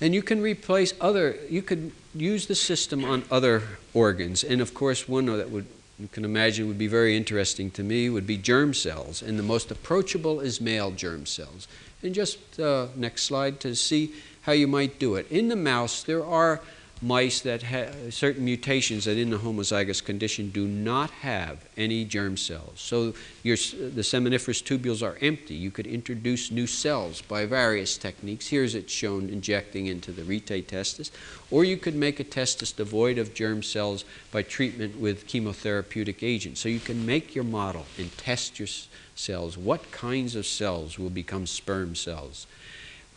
And 0.00 0.14
you 0.14 0.22
can 0.22 0.40
replace 0.40 0.94
other, 1.00 1.36
you 1.48 1.62
could 1.62 1.92
use 2.14 2.46
the 2.46 2.54
system 2.54 3.04
on 3.04 3.24
other 3.30 3.62
organs. 3.92 4.42
And 4.42 4.60
of 4.60 4.72
course, 4.72 5.08
one 5.08 5.26
that 5.26 5.50
would, 5.50 5.66
you 5.98 6.08
can 6.08 6.24
imagine 6.24 6.68
would 6.68 6.78
be 6.78 6.86
very 6.86 7.16
interesting 7.16 7.70
to 7.72 7.82
me 7.82 8.08
would 8.08 8.26
be 8.26 8.38
germ 8.38 8.72
cells. 8.72 9.20
And 9.20 9.38
the 9.38 9.42
most 9.42 9.70
approachable 9.70 10.40
is 10.40 10.60
male 10.60 10.90
germ 10.90 11.26
cells. 11.26 11.68
And 12.02 12.14
just 12.14 12.58
uh, 12.58 12.86
next 12.96 13.24
slide 13.24 13.60
to 13.60 13.74
see 13.74 14.14
how 14.42 14.52
you 14.52 14.66
might 14.66 14.98
do 14.98 15.16
it. 15.16 15.30
In 15.30 15.48
the 15.48 15.56
mouse, 15.56 16.02
there 16.02 16.24
are 16.24 16.62
mice 17.02 17.40
that 17.40 17.62
have 17.62 18.12
certain 18.12 18.44
mutations 18.44 19.06
that 19.06 19.16
in 19.16 19.30
the 19.30 19.38
homozygous 19.38 20.04
condition 20.04 20.50
do 20.50 20.66
not 20.66 21.10
have 21.10 21.64
any 21.76 22.04
germ 22.04 22.36
cells. 22.36 22.78
So 22.80 23.14
your, 23.42 23.56
the 23.56 24.02
seminiferous 24.02 24.62
tubules 24.62 25.02
are 25.02 25.16
empty. 25.22 25.54
You 25.54 25.70
could 25.70 25.86
introduce 25.86 26.50
new 26.50 26.66
cells 26.66 27.22
by 27.22 27.46
various 27.46 27.96
techniques. 27.96 28.48
Here's 28.48 28.74
it 28.74 28.90
shown 28.90 29.30
injecting 29.30 29.86
into 29.86 30.12
the 30.12 30.24
rete 30.24 30.68
testis. 30.68 31.10
Or 31.50 31.64
you 31.64 31.78
could 31.78 31.94
make 31.94 32.20
a 32.20 32.24
testis 32.24 32.72
devoid 32.72 33.16
of 33.16 33.32
germ 33.32 33.62
cells 33.62 34.04
by 34.30 34.42
treatment 34.42 35.00
with 35.00 35.26
chemotherapeutic 35.26 36.22
agents. 36.22 36.60
So 36.60 36.68
you 36.68 36.80
can 36.80 37.06
make 37.06 37.34
your 37.34 37.44
model 37.44 37.86
and 37.98 38.16
test 38.18 38.58
your 38.58 38.68
cells. 39.14 39.56
What 39.56 39.90
kinds 39.90 40.36
of 40.36 40.44
cells 40.44 40.98
will 40.98 41.10
become 41.10 41.46
sperm 41.46 41.94
cells? 41.94 42.46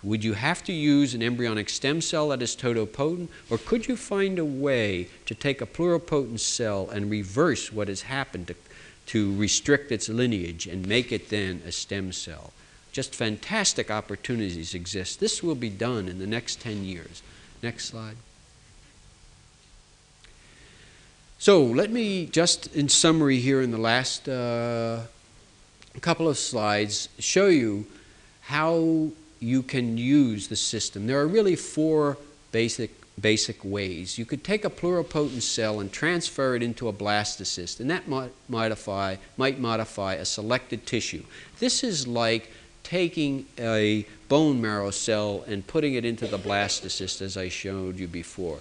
Would 0.04 0.24
you 0.24 0.34
have 0.34 0.64
to 0.66 0.74
use 0.74 1.14
an 1.14 1.24
embryonic 1.24 1.70
stem 1.70 2.02
cell 2.02 2.30
that 2.30 2.42
is 2.42 2.56
totipotent, 2.56 3.30
or 3.50 3.58
could 3.58 3.88
you 3.88 3.96
find 3.96 4.38
a 4.38 4.46
way 4.46 5.08
to 5.26 5.34
take 5.34 5.62
a 5.62 5.66
pluripotent 5.66 6.42
cell 6.42 6.90
and 6.90 7.10
reverse 7.10 7.72
what 7.72 7.88
has 7.88 8.02
happened 8.02 8.48
to, 8.48 8.56
to 9.08 9.34
restrict 9.38 9.92
its 9.94 10.10
lineage 10.10 10.68
and 10.68 10.86
make 10.88 11.14
it 11.14 11.30
then 11.30 11.62
a 11.66 11.72
stem 11.72 12.12
cell? 12.12 12.52
Just 12.92 13.16
fantastic 13.16 13.90
opportunities 13.90 14.76
exist. 14.76 15.22
This 15.22 15.42
will 15.42 15.56
be 15.56 15.70
done 15.70 16.10
in 16.10 16.20
the 16.20 16.28
next 16.28 16.60
10 16.60 16.84
years. 16.84 17.24
Next 17.62 17.86
slide. 17.86 18.18
So 21.40 21.64
let 21.64 21.92
me 21.92 22.26
just, 22.26 22.74
in 22.76 22.90
summary, 22.90 23.40
here 23.40 23.62
in 23.62 23.72
the 23.72 23.78
last 23.78 24.28
uh, 24.28 25.02
couple 26.02 26.28
of 26.28 26.38
slides, 26.38 27.10
show 27.20 27.48
you 27.48 27.86
how 28.42 29.12
you 29.44 29.62
can 29.62 29.98
use 29.98 30.48
the 30.48 30.56
system. 30.56 31.06
There 31.06 31.20
are 31.20 31.28
really 31.28 31.56
four 31.56 32.18
basic, 32.52 32.92
basic 33.20 33.64
ways. 33.64 34.18
You 34.18 34.26
could 34.26 34.44
take 34.44 34.64
a 34.64 34.70
pluripotent 34.70 35.42
cell 35.42 35.80
and 35.82 35.92
transfer 35.92 36.56
it 36.56 36.64
into 36.64 36.88
a 36.88 36.94
blastocyst, 36.94 37.80
and 37.80 37.90
that 37.90 38.08
might 38.08 38.32
modify, 38.48 39.18
might 39.38 39.60
modify 39.60 40.14
a 40.14 40.26
selected 40.26 40.86
tissue. 40.86 41.24
This 41.60 41.84
is 41.84 42.08
like 42.08 42.50
taking 42.84 43.46
a 43.60 44.06
bone 44.30 44.62
marrow 44.62 44.92
cell 44.92 45.44
and 45.48 45.66
putting 45.68 45.94
it 45.94 46.06
into 46.06 46.26
the 46.26 46.40
blastocyst, 46.40 47.22
as 47.22 47.36
I 47.36 47.50
showed 47.50 48.00
you 48.00 48.08
before. 48.08 48.60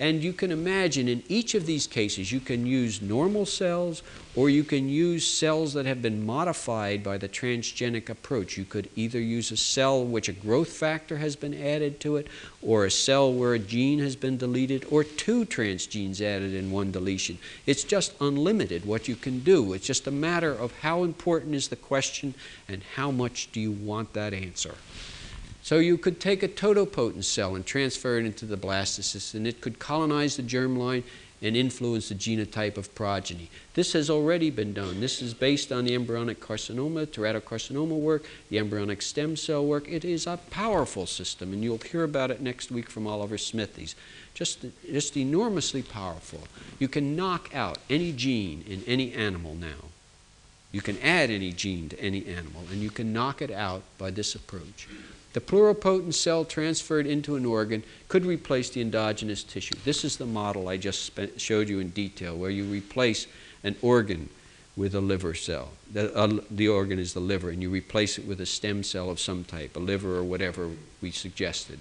And 0.00 0.24
you 0.24 0.32
can 0.32 0.50
imagine 0.50 1.08
in 1.08 1.22
each 1.28 1.54
of 1.54 1.66
these 1.66 1.86
cases, 1.86 2.32
you 2.32 2.40
can 2.40 2.66
use 2.66 3.00
normal 3.00 3.46
cells 3.46 4.02
or 4.34 4.50
you 4.50 4.64
can 4.64 4.88
use 4.88 5.24
cells 5.24 5.72
that 5.74 5.86
have 5.86 6.02
been 6.02 6.26
modified 6.26 7.04
by 7.04 7.16
the 7.16 7.28
transgenic 7.28 8.08
approach. 8.08 8.58
You 8.58 8.64
could 8.64 8.90
either 8.96 9.20
use 9.20 9.52
a 9.52 9.56
cell 9.56 10.04
which 10.04 10.28
a 10.28 10.32
growth 10.32 10.70
factor 10.70 11.18
has 11.18 11.36
been 11.36 11.54
added 11.54 12.00
to 12.00 12.16
it, 12.16 12.26
or 12.60 12.84
a 12.84 12.90
cell 12.90 13.32
where 13.32 13.54
a 13.54 13.58
gene 13.60 14.00
has 14.00 14.16
been 14.16 14.36
deleted, 14.36 14.84
or 14.90 15.04
two 15.04 15.44
transgenes 15.44 16.20
added 16.20 16.52
in 16.52 16.72
one 16.72 16.90
deletion. 16.90 17.38
It's 17.64 17.84
just 17.84 18.14
unlimited 18.20 18.84
what 18.84 19.06
you 19.06 19.14
can 19.14 19.40
do. 19.40 19.72
It's 19.72 19.86
just 19.86 20.08
a 20.08 20.10
matter 20.10 20.52
of 20.52 20.76
how 20.80 21.04
important 21.04 21.54
is 21.54 21.68
the 21.68 21.76
question 21.76 22.34
and 22.66 22.82
how 22.96 23.12
much 23.12 23.52
do 23.52 23.60
you 23.60 23.70
want 23.70 24.14
that 24.14 24.34
answer. 24.34 24.74
So 25.64 25.78
you 25.78 25.96
could 25.96 26.20
take 26.20 26.42
a 26.42 26.48
totipotent 26.48 27.24
cell 27.24 27.54
and 27.56 27.64
transfer 27.64 28.18
it 28.18 28.26
into 28.26 28.44
the 28.44 28.58
blastocyst, 28.58 29.32
and 29.32 29.46
it 29.46 29.62
could 29.62 29.78
colonize 29.78 30.36
the 30.36 30.42
germline 30.42 31.04
and 31.40 31.56
influence 31.56 32.10
the 32.10 32.14
genotype 32.14 32.76
of 32.76 32.94
progeny. 32.94 33.48
This 33.72 33.94
has 33.94 34.10
already 34.10 34.50
been 34.50 34.74
done. 34.74 35.00
This 35.00 35.22
is 35.22 35.32
based 35.32 35.72
on 35.72 35.86
the 35.86 35.94
embryonic 35.94 36.38
carcinoma, 36.38 37.06
teratocarcinoma 37.06 37.98
work, 37.98 38.26
the 38.50 38.58
embryonic 38.58 39.00
stem 39.00 39.36
cell 39.36 39.64
work. 39.64 39.88
It 39.88 40.04
is 40.04 40.26
a 40.26 40.38
powerful 40.50 41.06
system, 41.06 41.54
and 41.54 41.64
you'll 41.64 41.78
hear 41.78 42.04
about 42.04 42.30
it 42.30 42.42
next 42.42 42.70
week 42.70 42.90
from 42.90 43.06
Oliver 43.06 43.38
Smithies. 43.38 43.94
Just, 44.34 44.66
just 44.86 45.16
enormously 45.16 45.80
powerful. 45.80 46.40
You 46.78 46.88
can 46.88 47.16
knock 47.16 47.54
out 47.54 47.78
any 47.88 48.12
gene 48.12 48.64
in 48.68 48.84
any 48.86 49.14
animal 49.14 49.54
now. 49.54 49.88
You 50.72 50.82
can 50.82 51.00
add 51.00 51.30
any 51.30 51.52
gene 51.52 51.88
to 51.88 52.00
any 52.00 52.26
animal, 52.26 52.64
and 52.70 52.82
you 52.82 52.90
can 52.90 53.14
knock 53.14 53.40
it 53.40 53.50
out 53.50 53.82
by 53.96 54.10
this 54.10 54.34
approach. 54.34 54.88
The 55.34 55.40
pluripotent 55.40 56.14
cell 56.14 56.44
transferred 56.44 57.08
into 57.08 57.34
an 57.34 57.44
organ 57.44 57.82
could 58.08 58.24
replace 58.24 58.70
the 58.70 58.80
endogenous 58.80 59.42
tissue. 59.42 59.74
This 59.84 60.04
is 60.04 60.16
the 60.16 60.26
model 60.26 60.68
I 60.68 60.76
just 60.76 61.10
showed 61.38 61.68
you 61.68 61.80
in 61.80 61.90
detail, 61.90 62.36
where 62.36 62.50
you 62.50 62.64
replace 62.64 63.26
an 63.64 63.74
organ 63.82 64.30
with 64.76 64.94
a 64.94 65.00
liver 65.00 65.34
cell. 65.34 65.70
The, 65.92 66.14
uh, 66.14 66.38
the, 66.50 66.68
organ 66.68 67.00
is 67.00 67.14
the 67.14 67.20
liver, 67.20 67.50
and 67.50 67.60
you 67.60 67.68
replace 67.68 68.16
it 68.16 68.26
with 68.26 68.40
a 68.40 68.46
stem 68.46 68.84
cell 68.84 69.10
of 69.10 69.18
some 69.18 69.42
type, 69.42 69.74
a 69.74 69.80
liver 69.80 70.16
or 70.16 70.22
whatever 70.22 70.70
we 71.02 71.10
suggested. 71.10 71.80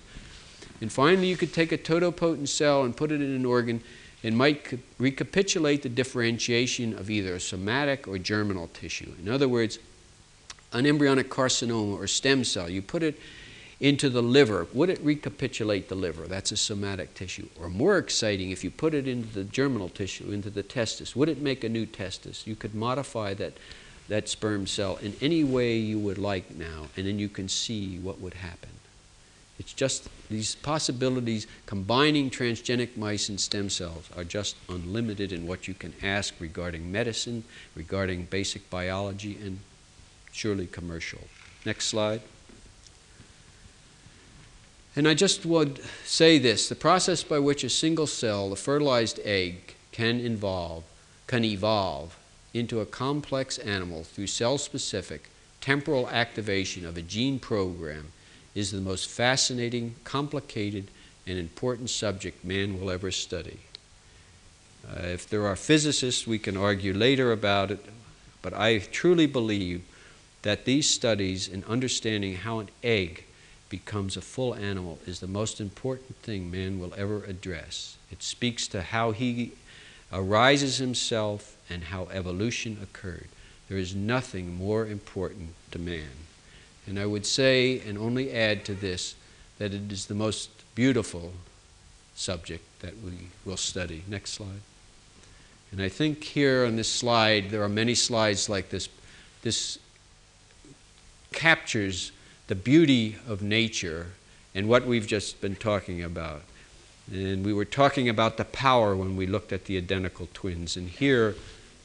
And 0.82 0.92
finally, 0.92 1.28
you 1.28 1.38
could 1.38 1.54
take 1.54 1.72
a 1.72 1.78
totipotent 1.78 2.50
cell 2.50 2.84
and 2.84 2.98
put 2.98 3.12
it 3.12 3.22
in 3.22 3.36
an 3.36 3.46
organ 3.46 3.84
and 4.24 4.36
might 4.36 4.80
recapitulate 4.98 5.84
the 5.84 5.90
differentiation 5.90 6.98
of 6.98 7.12
either 7.12 7.36
a 7.36 7.40
somatic 7.40 8.08
or 8.08 8.18
germinal 8.18 8.68
tissue. 8.74 9.14
In 9.22 9.30
other 9.30 9.48
words, 9.48 9.78
an 10.72 10.88
embryonic 10.88 11.30
carcinoma 11.30 12.00
or 12.00 12.08
stem 12.08 12.44
cell, 12.44 12.68
you 12.68 12.82
put 12.82 13.04
it 13.04 13.20
into 13.84 14.10
the 14.10 14.24
liver, 14.24 14.66
would 14.72 14.90
it 14.90 15.02
recapitulate 15.04 15.90
the 15.90 15.96
liver? 15.96 16.26
That's 16.26 16.54
a 16.54 16.58
somatic 16.58 17.16
tissue. 17.16 17.50
Or 17.60 17.70
more 17.70 17.98
exciting, 17.98 18.50
if 18.50 18.64
you 18.64 18.72
put 18.72 18.94
it 18.94 19.10
into 19.10 19.28
the 19.28 19.44
germinal 19.44 19.90
tissue, 19.90 20.32
into 20.32 20.50
the 20.50 20.64
testis, 20.64 21.18
would 21.18 21.28
it 21.28 21.42
make 21.42 21.66
a 21.66 21.70
new 21.70 21.86
testis? 21.86 22.48
You 22.48 22.56
could 22.56 22.74
modify 22.74 23.34
that, 23.34 23.56
that 24.08 24.30
sperm 24.30 24.68
cell 24.68 24.96
in 25.02 25.14
any 25.20 25.44
way 25.44 25.76
you 25.76 26.00
would 26.00 26.18
like 26.18 26.56
now, 26.56 26.88
and 26.96 27.06
then 27.06 27.20
you 27.20 27.28
can 27.28 27.50
see 27.50 28.00
what 28.00 28.22
would 28.22 28.36
happen. 28.36 28.70
It's 29.60 29.74
just 29.74 30.08
these 30.30 30.56
possibilities 30.56 31.46
combining 31.66 32.30
transgenic 32.30 32.96
mice 32.96 33.28
and 33.28 33.40
stem 33.40 33.70
cells 33.70 34.10
are 34.16 34.24
just 34.24 34.56
unlimited 34.70 35.34
in 35.34 35.46
what 35.46 35.68
you 35.68 35.74
can 35.74 35.94
ask 36.02 36.34
regarding 36.40 36.90
medicine, 36.90 37.44
regarding 37.76 38.26
basic 38.26 38.70
biology, 38.70 39.38
and 39.44 39.60
surely 40.32 40.68
commercial. 40.68 41.28
Next 41.66 41.88
slide. 41.88 42.22
And 44.96 45.08
I 45.08 45.14
just 45.14 45.46
would 45.46 45.80
say 46.06 46.38
this 46.38 46.70
the 46.70 46.76
process 46.76 47.24
by 47.24 47.40
which 47.40 47.64
a 47.64 47.70
single 47.70 48.08
cell, 48.08 48.50
the 48.50 48.56
fertilized 48.56 49.20
egg, 49.24 49.76
can 49.92 50.20
evolve, 50.20 50.84
can 51.28 51.44
evolve 51.44 52.18
into 52.54 52.80
a 52.80 52.86
complex 52.86 53.58
animal 53.58 54.04
through 54.04 54.28
cell 54.28 54.58
specific 54.58 55.30
temporal 55.62 56.10
activation 56.10 56.86
of 56.86 56.98
a 56.98 57.02
gene 57.02 57.40
program 57.40 58.12
is 58.54 58.72
the 58.72 58.82
most 58.82 59.10
fascinating, 59.10 59.96
complicated, 60.04 60.90
and 61.26 61.40
important 61.40 61.90
subject 61.90 62.44
man 62.44 62.80
will 62.80 62.92
ever 62.92 63.10
study. 63.12 63.60
Uh, 64.86 65.04
if 65.04 65.28
there 65.30 65.48
are 65.48 65.56
physicists, 65.56 66.28
we 66.28 66.38
can 66.38 66.58
argue 66.58 66.94
later 66.94 67.32
about 67.32 67.72
it, 67.72 67.84
but 68.42 68.54
I 68.54 68.80
truly 68.80 69.26
believe 69.26 69.84
that 70.42 70.66
these 70.66 70.90
studies 70.90 71.48
in 71.48 71.64
understanding 71.64 72.36
how 72.36 72.60
an 72.60 72.70
egg 72.84 73.24
becomes 73.74 74.16
a 74.16 74.22
full 74.22 74.54
animal 74.54 75.00
is 75.08 75.20
the 75.20 75.26
most 75.26 75.60
important 75.60 76.16
thing 76.18 76.52
man 76.52 76.80
will 76.80 76.94
ever 76.96 77.24
address. 77.24 77.98
It 78.12 78.22
speaks 78.22 78.68
to 78.68 78.84
how 78.84 79.14
he 79.14 79.54
arises 80.12 80.78
himself 80.78 81.58
and 81.72 81.86
how 81.86 82.08
evolution 82.12 82.78
occurred. 82.84 83.30
There 83.68 83.80
is 83.80 83.96
nothing 83.96 84.56
more 84.56 84.86
important 84.86 85.56
to 85.72 85.80
man. 85.80 86.28
And 86.86 87.00
I 87.00 87.08
would 87.08 87.26
say, 87.26 87.80
and 87.80 87.98
only 87.98 88.32
add 88.32 88.64
to 88.66 88.76
this, 88.76 89.16
that 89.58 89.74
it 89.74 89.92
is 89.92 90.06
the 90.06 90.14
most 90.14 90.52
beautiful 90.76 91.32
subject 92.14 92.64
that 92.82 93.02
we 93.04 93.30
will 93.44 93.58
study. 93.58 94.04
Next 94.08 94.34
slide. 94.34 94.62
And 95.72 95.82
I 95.82 95.90
think 95.90 96.24
here 96.24 96.64
on 96.68 96.76
this 96.76 96.92
slide, 96.92 97.50
there 97.50 97.64
are 97.64 97.70
many 97.70 97.96
slides 97.96 98.50
like 98.50 98.70
this. 98.70 98.88
This 99.42 99.80
captures 101.32 102.12
the 102.48 102.56
beauty 102.56 103.18
of 103.28 103.42
nature 103.42 104.08
and 104.54 104.68
what 104.68 104.86
we've 104.86 105.08
just 105.08 105.42
been 105.42 105.56
talking 105.56 106.04
about. 106.04 106.42
And 107.12 107.46
we 107.46 107.54
were 107.54 107.66
talking 107.66 108.08
about 108.08 108.38
the 108.38 108.46
power 108.46 108.96
when 108.96 109.16
we 109.16 109.26
looked 109.26 109.52
at 109.52 109.66
the 109.66 109.78
identical 109.78 110.30
twins. 110.34 110.78
And 110.78 110.90
here 110.90 111.36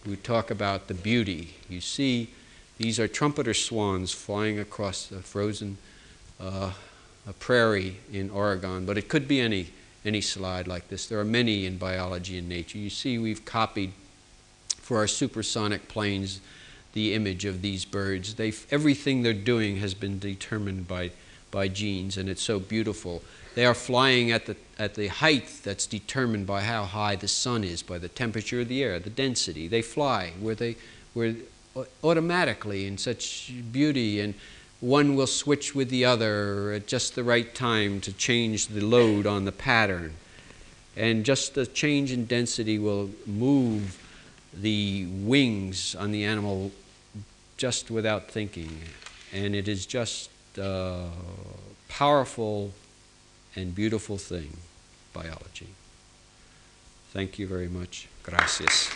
we 0.06 0.16
talk 0.16 0.50
about 0.50 0.88
the 0.88 0.94
beauty. 0.94 1.54
You 1.68 1.80
see, 1.80 2.30
these 2.76 3.00
are 3.00 3.08
trumpeter 3.08 3.54
swans 3.54 4.12
flying 4.12 4.58
across 4.58 5.06
the 5.06 5.20
frozen 5.20 5.78
uh, 6.40 6.72
prairie 7.40 7.96
in 8.12 8.30
Oregon, 8.30 8.86
but 8.86 8.96
it 8.96 9.08
could 9.08 9.26
be 9.26 9.40
any, 9.40 9.68
any 10.04 10.20
slide 10.20 10.68
like 10.68 10.88
this. 10.88 11.06
There 11.06 11.18
are 11.18 11.24
many 11.24 11.66
in 11.66 11.78
biology 11.78 12.38
and 12.38 12.48
nature. 12.48 12.78
You 12.78 12.90
see, 12.90 13.18
we've 13.18 13.44
copied 13.44 13.92
for 14.76 14.98
our 14.98 15.08
supersonic 15.08 15.88
planes 15.88 16.40
the 16.92 17.14
image 17.14 17.44
of 17.44 17.62
these 17.62 17.84
birds. 17.84 18.34
They, 18.34 18.52
everything 18.70 19.22
they're 19.22 19.32
doing 19.32 19.76
has 19.78 19.94
been 19.94 20.18
determined 20.18 20.88
by, 20.88 21.10
by 21.50 21.68
genes, 21.68 22.16
and 22.16 22.28
it's 22.28 22.42
so 22.42 22.58
beautiful. 22.58 23.22
They 23.54 23.66
are 23.66 23.74
flying 23.74 24.30
at 24.30 24.46
the, 24.46 24.56
at 24.78 24.94
the 24.94 25.08
height 25.08 25.60
that's 25.64 25.86
determined 25.86 26.46
by 26.46 26.62
how 26.62 26.84
high 26.84 27.16
the 27.16 27.28
sun 27.28 27.64
is, 27.64 27.82
by 27.82 27.98
the 27.98 28.08
temperature 28.08 28.60
of 28.60 28.68
the 28.68 28.82
air, 28.82 28.98
the 28.98 29.10
density. 29.10 29.68
They 29.68 29.82
fly 29.82 30.32
where 30.40 30.54
they, 30.54 30.76
where 31.14 31.34
automatically 32.02 32.86
in 32.86 32.98
such 32.98 33.52
beauty, 33.72 34.20
and 34.20 34.34
one 34.80 35.16
will 35.16 35.26
switch 35.26 35.74
with 35.74 35.90
the 35.90 36.04
other 36.04 36.72
at 36.72 36.86
just 36.86 37.14
the 37.14 37.24
right 37.24 37.52
time 37.54 38.00
to 38.02 38.12
change 38.12 38.68
the 38.68 38.80
load 38.80 39.26
on 39.26 39.44
the 39.44 39.52
pattern. 39.52 40.14
And 40.96 41.24
just 41.24 41.54
the 41.54 41.66
change 41.66 42.12
in 42.12 42.26
density 42.26 42.78
will 42.78 43.10
move 43.26 43.98
the 44.60 45.06
wings 45.06 45.94
on 45.94 46.10
the 46.10 46.24
animal 46.24 46.72
just 47.56 47.90
without 47.90 48.30
thinking. 48.30 48.80
And 49.32 49.54
it 49.54 49.68
is 49.68 49.86
just 49.86 50.30
a 50.56 51.08
powerful 51.88 52.72
and 53.56 53.74
beautiful 53.74 54.18
thing, 54.18 54.56
biology. 55.12 55.68
Thank 57.12 57.38
you 57.38 57.46
very 57.46 57.68
much. 57.68 58.08
Gracias. 58.22 58.90